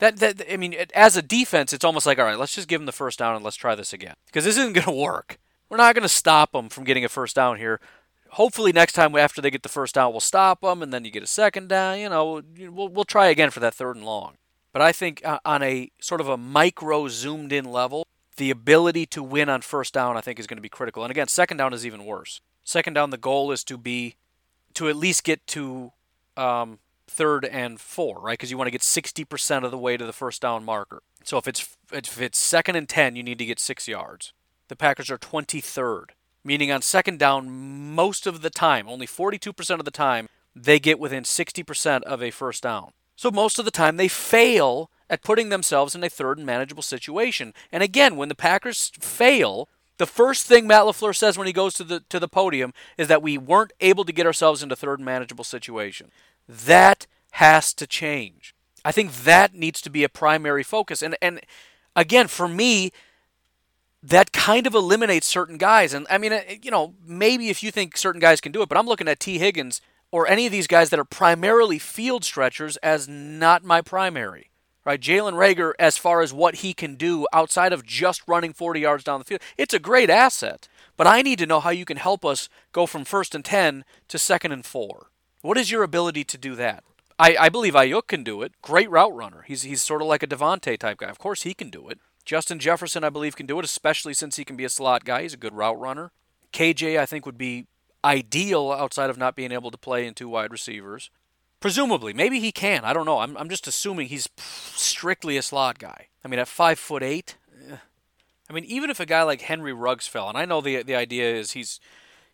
That, 0.00 0.16
that 0.16 0.52
I 0.52 0.56
mean, 0.56 0.74
as 0.92 1.16
a 1.16 1.22
defense, 1.22 1.72
it's 1.72 1.84
almost 1.84 2.06
like, 2.06 2.18
all 2.18 2.24
right, 2.24 2.38
let's 2.38 2.56
just 2.56 2.68
give 2.68 2.80
them 2.80 2.86
the 2.86 2.92
first 2.92 3.20
down 3.20 3.36
and 3.36 3.44
let's 3.44 3.56
try 3.56 3.76
this 3.76 3.92
again. 3.92 4.14
Because 4.26 4.44
this 4.44 4.58
isn't 4.58 4.72
going 4.72 4.84
to 4.84 4.92
work. 4.92 5.38
We're 5.68 5.76
not 5.76 5.94
going 5.94 6.02
to 6.02 6.08
stop 6.08 6.52
them 6.52 6.68
from 6.68 6.84
getting 6.84 7.04
a 7.04 7.08
first 7.08 7.36
down 7.36 7.58
here 7.58 7.80
hopefully 8.32 8.72
next 8.72 8.92
time 8.92 9.14
after 9.16 9.40
they 9.40 9.50
get 9.50 9.62
the 9.62 9.68
first 9.68 9.94
down, 9.94 10.12
we'll 10.12 10.20
stop 10.20 10.60
them, 10.60 10.82
and 10.82 10.92
then 10.92 11.04
you 11.04 11.10
get 11.10 11.22
a 11.22 11.26
second 11.26 11.68
down. 11.68 11.98
You 11.98 12.08
know, 12.08 12.42
we'll 12.58 12.88
we'll 12.88 13.04
try 13.04 13.26
again 13.28 13.50
for 13.50 13.60
that 13.60 13.74
third 13.74 13.96
and 13.96 14.04
long. 14.04 14.36
But 14.72 14.82
I 14.82 14.92
think 14.92 15.24
uh, 15.24 15.38
on 15.44 15.62
a 15.62 15.90
sort 16.00 16.20
of 16.20 16.28
a 16.28 16.36
micro 16.36 17.08
zoomed 17.08 17.52
in 17.52 17.64
level, 17.64 18.06
the 18.36 18.50
ability 18.50 19.06
to 19.06 19.22
win 19.22 19.48
on 19.48 19.62
first 19.62 19.94
down, 19.94 20.16
I 20.16 20.20
think, 20.20 20.38
is 20.38 20.46
going 20.46 20.58
to 20.58 20.62
be 20.62 20.68
critical. 20.68 21.02
And 21.02 21.10
again, 21.10 21.28
second 21.28 21.56
down 21.56 21.72
is 21.72 21.86
even 21.86 22.04
worse. 22.04 22.40
Second 22.64 22.94
down, 22.94 23.10
the 23.10 23.16
goal 23.16 23.50
is 23.50 23.64
to 23.64 23.78
be 23.78 24.16
to 24.74 24.88
at 24.88 24.96
least 24.96 25.24
get 25.24 25.46
to 25.48 25.92
um, 26.36 26.78
third 27.06 27.44
and 27.44 27.80
four, 27.80 28.20
right? 28.20 28.34
Because 28.34 28.50
you 28.50 28.58
want 28.58 28.68
to 28.68 28.72
get 28.72 28.82
60% 28.82 29.64
of 29.64 29.70
the 29.70 29.78
way 29.78 29.96
to 29.96 30.04
the 30.04 30.12
first 30.12 30.42
down 30.42 30.64
marker. 30.64 31.02
So 31.24 31.38
if 31.38 31.48
it's 31.48 31.76
if 31.92 32.20
it's 32.20 32.38
second 32.38 32.76
and 32.76 32.88
10, 32.88 33.16
you 33.16 33.22
need 33.22 33.38
to 33.38 33.46
get 33.46 33.58
six 33.58 33.88
yards. 33.88 34.32
The 34.68 34.76
Packers 34.76 35.10
are 35.10 35.18
23rd 35.18 36.10
meaning 36.48 36.72
on 36.72 36.80
second 36.80 37.18
down, 37.18 37.94
most 37.94 38.26
of 38.26 38.40
the 38.40 38.48
time, 38.48 38.88
only 38.88 39.06
42% 39.06 39.78
of 39.78 39.84
the 39.84 39.90
time, 39.90 40.28
they 40.56 40.80
get 40.80 40.98
within 40.98 41.22
60% 41.22 42.02
of 42.04 42.22
a 42.22 42.30
first 42.30 42.62
down. 42.62 42.92
So 43.16 43.30
most 43.30 43.58
of 43.58 43.66
the 43.66 43.70
time, 43.70 43.98
they 43.98 44.08
fail 44.08 44.90
at 45.10 45.22
putting 45.22 45.50
themselves 45.50 45.94
in 45.94 46.02
a 46.02 46.08
third 46.08 46.38
and 46.38 46.46
manageable 46.46 46.82
situation. 46.82 47.52
And 47.70 47.82
again, 47.82 48.16
when 48.16 48.30
the 48.30 48.34
Packers 48.34 48.90
fail, 48.98 49.68
the 49.98 50.06
first 50.06 50.46
thing 50.46 50.66
Matt 50.66 50.84
LaFleur 50.84 51.14
says 51.14 51.36
when 51.36 51.46
he 51.46 51.52
goes 51.52 51.74
to 51.74 51.84
the 51.84 52.00
to 52.08 52.18
the 52.18 52.28
podium 52.28 52.72
is 52.96 53.08
that 53.08 53.22
we 53.22 53.36
weren't 53.36 53.72
able 53.80 54.04
to 54.06 54.12
get 54.12 54.26
ourselves 54.26 54.62
into 54.62 54.76
third 54.76 55.00
and 55.00 55.06
manageable 55.06 55.44
situation. 55.44 56.10
That 56.48 57.06
has 57.32 57.74
to 57.74 57.86
change. 57.86 58.54
I 58.84 58.92
think 58.92 59.12
that 59.24 59.52
needs 59.52 59.82
to 59.82 59.90
be 59.90 60.02
a 60.02 60.08
primary 60.08 60.62
focus. 60.62 61.02
And 61.02 61.16
and 61.20 61.40
again, 61.94 62.28
for 62.28 62.48
me, 62.48 62.92
that 64.02 64.32
kind 64.32 64.66
of 64.66 64.74
eliminates 64.74 65.26
certain 65.26 65.58
guys. 65.58 65.92
And 65.92 66.06
I 66.08 66.18
mean, 66.18 66.32
uh, 66.32 66.42
you 66.62 66.70
know, 66.70 66.94
maybe 67.04 67.48
if 67.48 67.62
you 67.62 67.70
think 67.70 67.96
certain 67.96 68.20
guys 68.20 68.40
can 68.40 68.52
do 68.52 68.62
it, 68.62 68.68
but 68.68 68.78
I'm 68.78 68.86
looking 68.86 69.08
at 69.08 69.20
Tee 69.20 69.38
Higgins 69.38 69.80
or 70.10 70.28
any 70.28 70.46
of 70.46 70.52
these 70.52 70.66
guys 70.66 70.90
that 70.90 71.00
are 71.00 71.04
primarily 71.04 71.78
field 71.78 72.24
stretchers 72.24 72.76
as 72.78 73.08
not 73.08 73.64
my 73.64 73.82
primary. 73.82 74.50
Right, 74.84 75.00
Jalen 75.00 75.34
Reagor, 75.34 75.72
as 75.78 75.98
far 75.98 76.22
as 76.22 76.32
what 76.32 76.56
he 76.56 76.72
can 76.72 76.94
do 76.94 77.26
outside 77.30 77.74
of 77.74 77.84
just 77.84 78.22
running 78.26 78.54
40 78.54 78.80
yards 78.80 79.04
down 79.04 79.18
the 79.18 79.24
field, 79.26 79.42
it's 79.58 79.74
a 79.74 79.78
great 79.78 80.08
asset. 80.08 80.66
But 80.96 81.06
I 81.06 81.20
need 81.20 81.38
to 81.40 81.46
know 81.46 81.60
how 81.60 81.68
you 81.68 81.84
can 81.84 81.98
help 81.98 82.24
us 82.24 82.48
go 82.72 82.86
from 82.86 83.04
first 83.04 83.34
and 83.34 83.44
10 83.44 83.84
to 84.08 84.18
second 84.18 84.52
and 84.52 84.64
four. 84.64 85.10
What 85.42 85.58
is 85.58 85.70
your 85.70 85.82
ability 85.82 86.24
to 86.24 86.38
do 86.38 86.54
that? 86.54 86.84
I, 87.18 87.36
I 87.38 87.48
believe 87.50 87.74
Aiyuk 87.74 88.06
can 88.06 88.24
do 88.24 88.40
it. 88.40 88.52
Great 88.62 88.90
route 88.90 89.14
runner. 89.14 89.44
He's, 89.46 89.62
he's 89.62 89.82
sort 89.82 90.00
of 90.00 90.08
like 90.08 90.22
a 90.22 90.26
Davante 90.26 90.78
type 90.78 90.98
guy. 90.98 91.10
Of 91.10 91.18
course, 91.18 91.42
he 91.42 91.52
can 91.52 91.68
do 91.68 91.88
it. 91.88 91.98
Justin 92.28 92.58
Jefferson, 92.58 93.04
I 93.04 93.08
believe, 93.08 93.36
can 93.36 93.46
do 93.46 93.58
it, 93.58 93.64
especially 93.64 94.12
since 94.12 94.36
he 94.36 94.44
can 94.44 94.54
be 94.54 94.66
a 94.66 94.68
slot 94.68 95.06
guy. 95.06 95.22
He's 95.22 95.32
a 95.32 95.38
good 95.38 95.54
route 95.54 95.80
runner. 95.80 96.12
KJ, 96.52 96.98
I 96.98 97.06
think, 97.06 97.24
would 97.24 97.38
be 97.38 97.64
ideal 98.04 98.70
outside 98.70 99.08
of 99.08 99.16
not 99.16 99.34
being 99.34 99.50
able 99.50 99.70
to 99.70 99.78
play 99.78 100.06
in 100.06 100.12
two 100.12 100.28
wide 100.28 100.52
receivers. 100.52 101.08
Presumably, 101.58 102.12
maybe 102.12 102.38
he 102.38 102.52
can. 102.52 102.84
I 102.84 102.92
don't 102.92 103.06
know. 103.06 103.20
I'm, 103.20 103.34
I'm 103.38 103.48
just 103.48 103.66
assuming 103.66 104.08
he's 104.08 104.28
strictly 104.36 105.38
a 105.38 105.42
slot 105.42 105.78
guy. 105.78 106.08
I 106.22 106.28
mean, 106.28 106.38
at 106.38 106.48
five 106.48 106.78
foot 106.78 107.02
eight. 107.02 107.36
Eh. 107.66 107.76
I 108.50 108.52
mean, 108.52 108.64
even 108.64 108.90
if 108.90 109.00
a 109.00 109.06
guy 109.06 109.22
like 109.22 109.40
Henry 109.40 109.72
Ruggs 109.72 110.06
fell, 110.06 110.28
and 110.28 110.36
I 110.36 110.44
know 110.44 110.60
the 110.60 110.82
the 110.82 110.96
idea 110.96 111.34
is 111.34 111.52
he's 111.52 111.80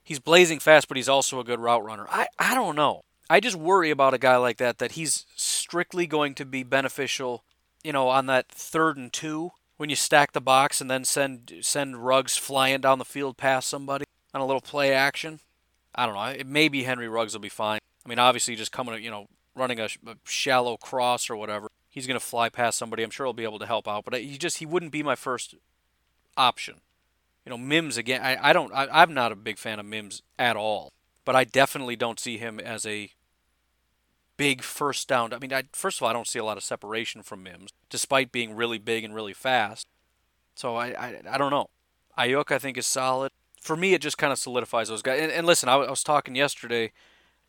he's 0.03 0.19
blazing 0.19 0.59
fast, 0.59 0.89
but 0.89 0.97
he's 0.97 1.09
also 1.09 1.39
a 1.39 1.45
good 1.45 1.61
route 1.61 1.85
runner. 1.85 2.07
I 2.11 2.27
I 2.37 2.57
don't 2.57 2.75
know. 2.75 3.05
I 3.31 3.39
just 3.39 3.57
worry 3.57 3.91
about 3.91 4.13
a 4.13 4.19
guy 4.19 4.39
like 4.39 4.57
that 4.57 4.79
that 4.79 4.93
he's 4.93 5.25
strictly 5.37 6.09
going 6.09 6.35
to 6.35 6.45
be 6.45 6.65
beneficial, 6.65 7.45
you 7.85 7.93
know, 7.93 8.09
on 8.09 8.27
that 8.27 8.49
third 8.49 8.97
and 8.97 9.13
two 9.13 9.53
when 9.85 9.91
you 9.91 9.97
stack 9.97 10.33
the 10.33 10.41
box 10.41 10.81
and 10.81 10.91
then 10.91 11.05
send 11.05 11.53
send 11.61 12.07
Ruggs 12.07 12.39
flying 12.39 12.81
down 12.81 12.99
the 12.99 13.05
field 13.05 13.37
past 13.37 13.69
somebody 13.69 14.07
on 14.33 14.41
a 14.41 14.47
little 14.47 14.63
play 14.63 14.95
action. 14.95 15.41
I 15.95 16.07
don't 16.07 16.15
know. 16.15 16.43
Maybe 16.47 16.85
Henry 16.85 17.07
Ruggs 17.07 17.35
will 17.35 17.43
be 17.43 17.51
fine. 17.51 17.81
I 18.03 18.09
mean, 18.09 18.19
obviously, 18.19 18.57
just 18.57 18.73
coming, 18.73 19.05
you 19.05 19.11
know, 19.11 19.27
running 19.55 19.81
a, 19.81 19.91
a 20.07 20.17
shallow 20.25 20.79
cross 20.79 21.29
or 21.29 21.37
whatever, 21.37 21.69
he's 21.91 22.07
going 22.07 22.19
to 22.19 22.25
fly 22.25 22.49
past 22.49 22.79
somebody. 22.79 23.03
I'm 23.03 23.11
sure 23.11 23.27
he'll 23.27 23.35
be 23.35 23.45
able 23.45 23.59
to 23.59 23.67
help 23.67 23.87
out, 23.87 24.07
but 24.07 24.19
he 24.19 24.39
just 24.39 24.57
he 24.57 24.65
wouldn't 24.65 24.91
be 24.91 25.03
my 25.03 25.17
first 25.17 25.55
option. 26.35 26.77
You 27.45 27.51
know, 27.51 27.59
Mims 27.59 27.99
again. 27.99 28.23
I, 28.23 28.39
I 28.41 28.53
don't. 28.55 28.73
I, 28.73 28.89
I'm 28.91 29.13
not 29.13 29.33
a 29.33 29.37
big 29.37 29.59
fan 29.59 29.79
of 29.79 29.85
Mims 29.85 30.23
at 30.39 30.57
all, 30.57 30.95
but 31.27 31.37
I 31.37 31.45
definitely 31.45 31.97
don't 31.97 32.19
see 32.19 32.39
him 32.39 32.59
as 32.59 32.87
a 32.87 33.11
big 34.37 34.63
first 34.63 35.09
down. 35.09 35.33
I 35.33 35.39
mean, 35.39 35.53
I, 35.53 35.65
first 35.73 35.99
of 35.99 36.03
all, 36.03 36.09
I 36.09 36.13
don't 36.13 36.27
see 36.27 36.39
a 36.39 36.45
lot 36.45 36.57
of 36.57 36.65
separation 36.65 37.23
from 37.23 37.43
Mims, 37.43 37.71
despite 37.91 38.33
being 38.33 38.55
really 38.55 38.79
big 38.79 39.05
and 39.05 39.15
really 39.15 39.33
fast. 39.33 39.87
So 40.55 40.77
I, 40.77 40.89
I, 40.89 41.21
I 41.31 41.39
don't 41.39 41.51
know. 41.51 41.71
Aiyuk, 42.19 42.53
I 42.53 42.59
think, 42.59 42.79
is 42.79 42.87
solid. 42.87 43.33
For 43.61 43.77
me, 43.77 43.95
it 43.95 44.03
just 44.03 44.19
kind 44.19 44.33
of 44.33 44.39
solidifies 44.39 44.89
those 44.89 45.03
guys. 45.03 45.21
And, 45.21 45.33
and 45.33 45.47
listen, 45.47 45.69
I, 45.69 45.75
I 45.75 45.91
was 45.91 46.05
talking 46.05 46.37
yesterday 46.37 46.93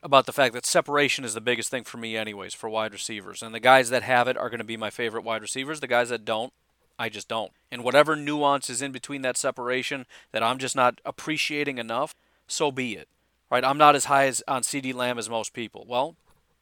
about 0.02 0.26
the 0.26 0.34
fact 0.34 0.54
that 0.54 0.66
separation 0.66 1.26
is 1.26 1.34
the 1.34 1.42
biggest 1.42 1.70
thing 1.70 1.84
for 1.84 1.98
me, 1.98 2.16
anyways, 2.16 2.54
for 2.54 2.70
wide 2.70 2.94
receivers. 2.94 3.42
And 3.42 3.54
the 3.54 3.60
guys 3.60 3.90
that 3.90 4.04
have 4.04 4.28
it 4.28 4.38
are 4.38 4.50
going 4.50 4.60
to 4.60 4.64
be 4.64 4.78
my 4.78 4.90
favorite 4.90 5.24
wide 5.24 5.42
receivers. 5.42 5.80
The 5.80 5.88
guys 5.88 6.10
that 6.10 6.26
don't, 6.26 6.54
I 6.98 7.10
just 7.10 7.28
don't. 7.28 7.52
And 7.72 7.84
whatever 7.84 8.16
nuance 8.16 8.70
is 8.70 8.82
in 8.82 8.92
between 8.92 9.24
that 9.24 9.38
separation 9.38 10.06
that 10.32 10.44
I'm 10.44 10.58
just 10.58 10.76
not 10.76 11.02
appreciating 11.06 11.78
enough, 11.78 12.16
so 12.48 12.72
be 12.72 12.94
it. 12.96 13.10
Right? 13.52 13.64
I'm 13.64 13.78
not 13.78 13.96
as 13.96 14.06
high 14.06 14.28
as 14.28 14.44
on 14.48 14.62
CeeDee 14.62 14.94
Lamb 14.94 15.18
as 15.18 15.30
most 15.30 15.54
people. 15.54 15.86
Well, 15.88 16.16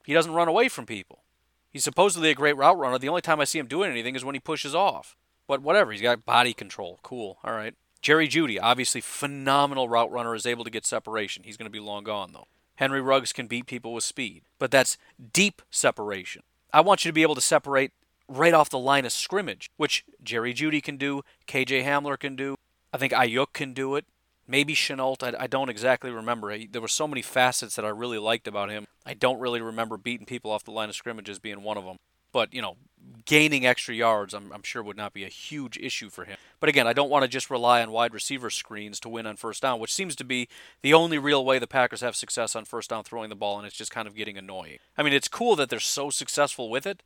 he 0.05 0.13
doesn't 0.13 0.33
run 0.33 0.47
away 0.47 0.69
from 0.69 0.85
people. 0.85 1.23
He's 1.71 1.83
supposedly 1.83 2.29
a 2.29 2.35
great 2.35 2.57
route 2.57 2.77
runner. 2.77 2.99
The 2.99 3.09
only 3.09 3.21
time 3.21 3.39
I 3.39 3.45
see 3.45 3.59
him 3.59 3.67
doing 3.67 3.91
anything 3.91 4.15
is 4.15 4.23
when 4.23 4.35
he 4.35 4.39
pushes 4.39 4.75
off. 4.75 5.15
But 5.47 5.61
whatever, 5.61 5.91
he's 5.91 6.01
got 6.01 6.25
body 6.25 6.53
control. 6.53 6.99
Cool. 7.03 7.39
All 7.43 7.53
right. 7.53 7.73
Jerry 8.01 8.27
Jeudy, 8.27 8.59
obviously 8.61 9.01
phenomenal 9.01 9.89
route 9.89 10.11
runner, 10.11 10.35
is 10.35 10.45
able 10.45 10.63
to 10.65 10.69
get 10.69 10.85
separation. 10.85 11.43
He's 11.43 11.57
going 11.57 11.67
to 11.67 11.71
be 11.71 11.79
long 11.79 12.03
gone 12.03 12.33
though. 12.33 12.47
Henry 12.75 13.01
Ruggs 13.01 13.33
can 13.33 13.47
beat 13.47 13.65
people 13.65 13.93
with 13.93 14.03
speed, 14.03 14.43
but 14.59 14.71
that's 14.71 14.97
deep 15.31 15.61
separation. 15.69 16.43
I 16.73 16.81
want 16.81 17.05
you 17.05 17.09
to 17.09 17.13
be 17.13 17.21
able 17.21 17.35
to 17.35 17.41
separate 17.41 17.91
right 18.27 18.53
off 18.53 18.69
the 18.69 18.79
line 18.79 19.05
of 19.05 19.11
scrimmage, 19.11 19.69
which 19.77 20.03
Jerry 20.23 20.53
Jeudy 20.53 20.81
can 20.81 20.97
do, 20.97 21.21
KJ 21.47 21.83
Hamler 21.83 22.19
can 22.19 22.35
do. 22.35 22.55
I 22.91 22.97
think 22.97 23.13
Aiyuk 23.13 23.53
can 23.53 23.73
do 23.73 23.95
it. 23.95 24.05
Maybe 24.47 24.75
Shenault. 24.75 25.23
I, 25.23 25.43
I 25.43 25.47
don't 25.47 25.69
exactly 25.69 26.11
remember. 26.11 26.57
There 26.57 26.81
were 26.81 26.87
so 26.87 27.07
many 27.07 27.21
facets 27.21 27.75
that 27.75 27.85
I 27.85 27.89
really 27.89 28.17
liked 28.17 28.47
about 28.47 28.69
him. 28.69 28.87
I 29.05 29.13
don't 29.13 29.39
really 29.39 29.61
remember 29.61 29.97
beating 29.97 30.25
people 30.25 30.51
off 30.51 30.63
the 30.63 30.71
line 30.71 30.89
of 30.89 30.95
scrimmage 30.95 31.29
as 31.29 31.39
being 31.39 31.63
one 31.63 31.77
of 31.77 31.85
them. 31.85 31.97
But, 32.31 32.53
you 32.53 32.61
know, 32.61 32.77
gaining 33.25 33.65
extra 33.65 33.93
yards, 33.93 34.33
I'm, 34.33 34.51
I'm, 34.51 34.63
sure 34.63 34.81
would 34.81 34.97
not 34.97 35.13
be 35.13 35.23
a 35.23 35.29
huge 35.29 35.77
issue 35.77 36.09
for 36.09 36.25
him. 36.25 36.37
But 36.59 36.67
again, 36.67 36.87
I 36.87 36.93
don't 36.93 37.09
want 37.09 37.23
to 37.23 37.27
just 37.27 37.51
rely 37.51 37.81
on 37.81 37.91
wide 37.91 38.13
receiver 38.13 38.49
screens 38.49 38.99
to 39.01 39.09
win 39.09 39.27
on 39.27 39.35
first 39.35 39.61
down, 39.61 39.79
which 39.79 39.93
seems 39.93 40.15
to 40.15 40.23
be 40.23 40.47
the 40.81 40.95
only 40.95 41.19
real 41.19 41.45
way 41.45 41.59
the 41.59 41.67
Packers 41.67 42.01
have 42.01 42.15
success 42.15 42.55
on 42.55 42.65
first 42.65 42.89
down 42.89 43.03
throwing 43.03 43.29
the 43.29 43.35
ball, 43.35 43.57
and 43.57 43.67
it's 43.67 43.77
just 43.77 43.91
kind 43.91 44.07
of 44.07 44.15
getting 44.15 44.37
annoying. 44.37 44.79
I 44.97 45.03
mean, 45.03 45.13
it's 45.13 45.27
cool 45.27 45.55
that 45.57 45.69
they're 45.69 45.79
so 45.79 46.09
successful 46.09 46.71
with 46.71 46.87
it, 46.87 47.03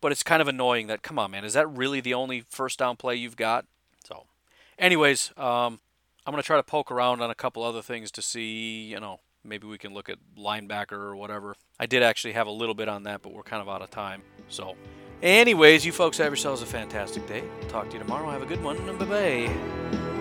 but 0.00 0.12
it's 0.12 0.22
kind 0.22 0.40
of 0.40 0.48
annoying 0.48 0.86
that, 0.86 1.02
come 1.02 1.18
on, 1.18 1.32
man, 1.32 1.44
is 1.44 1.54
that 1.54 1.68
really 1.68 2.00
the 2.00 2.14
only 2.14 2.44
first 2.48 2.78
down 2.78 2.96
play 2.96 3.16
you've 3.16 3.36
got? 3.36 3.66
So, 4.04 4.26
anyways, 4.78 5.32
um, 5.36 5.80
I'm 6.26 6.32
going 6.32 6.42
to 6.42 6.46
try 6.46 6.56
to 6.56 6.62
poke 6.62 6.90
around 6.90 7.22
on 7.22 7.30
a 7.30 7.34
couple 7.34 7.62
other 7.62 7.82
things 7.82 8.10
to 8.12 8.22
see, 8.22 8.84
you 8.84 9.00
know, 9.00 9.20
maybe 9.44 9.66
we 9.66 9.78
can 9.78 9.94
look 9.94 10.08
at 10.08 10.18
linebacker 10.38 10.92
or 10.92 11.16
whatever. 11.16 11.54
I 11.78 11.86
did 11.86 12.02
actually 12.02 12.32
have 12.34 12.46
a 12.46 12.52
little 12.52 12.74
bit 12.74 12.88
on 12.88 13.04
that, 13.04 13.22
but 13.22 13.32
we're 13.32 13.42
kind 13.42 13.62
of 13.62 13.68
out 13.68 13.82
of 13.82 13.90
time. 13.90 14.22
So, 14.48 14.76
anyways, 15.22 15.84
you 15.84 15.92
folks 15.92 16.18
have 16.18 16.28
yourselves 16.28 16.62
a 16.62 16.66
fantastic 16.66 17.26
day. 17.26 17.44
Talk 17.68 17.88
to 17.88 17.94
you 17.94 17.98
tomorrow. 18.00 18.30
Have 18.30 18.42
a 18.42 18.46
good 18.46 18.62
one. 18.62 18.76
Bye 18.98 19.04
bye. 19.04 20.19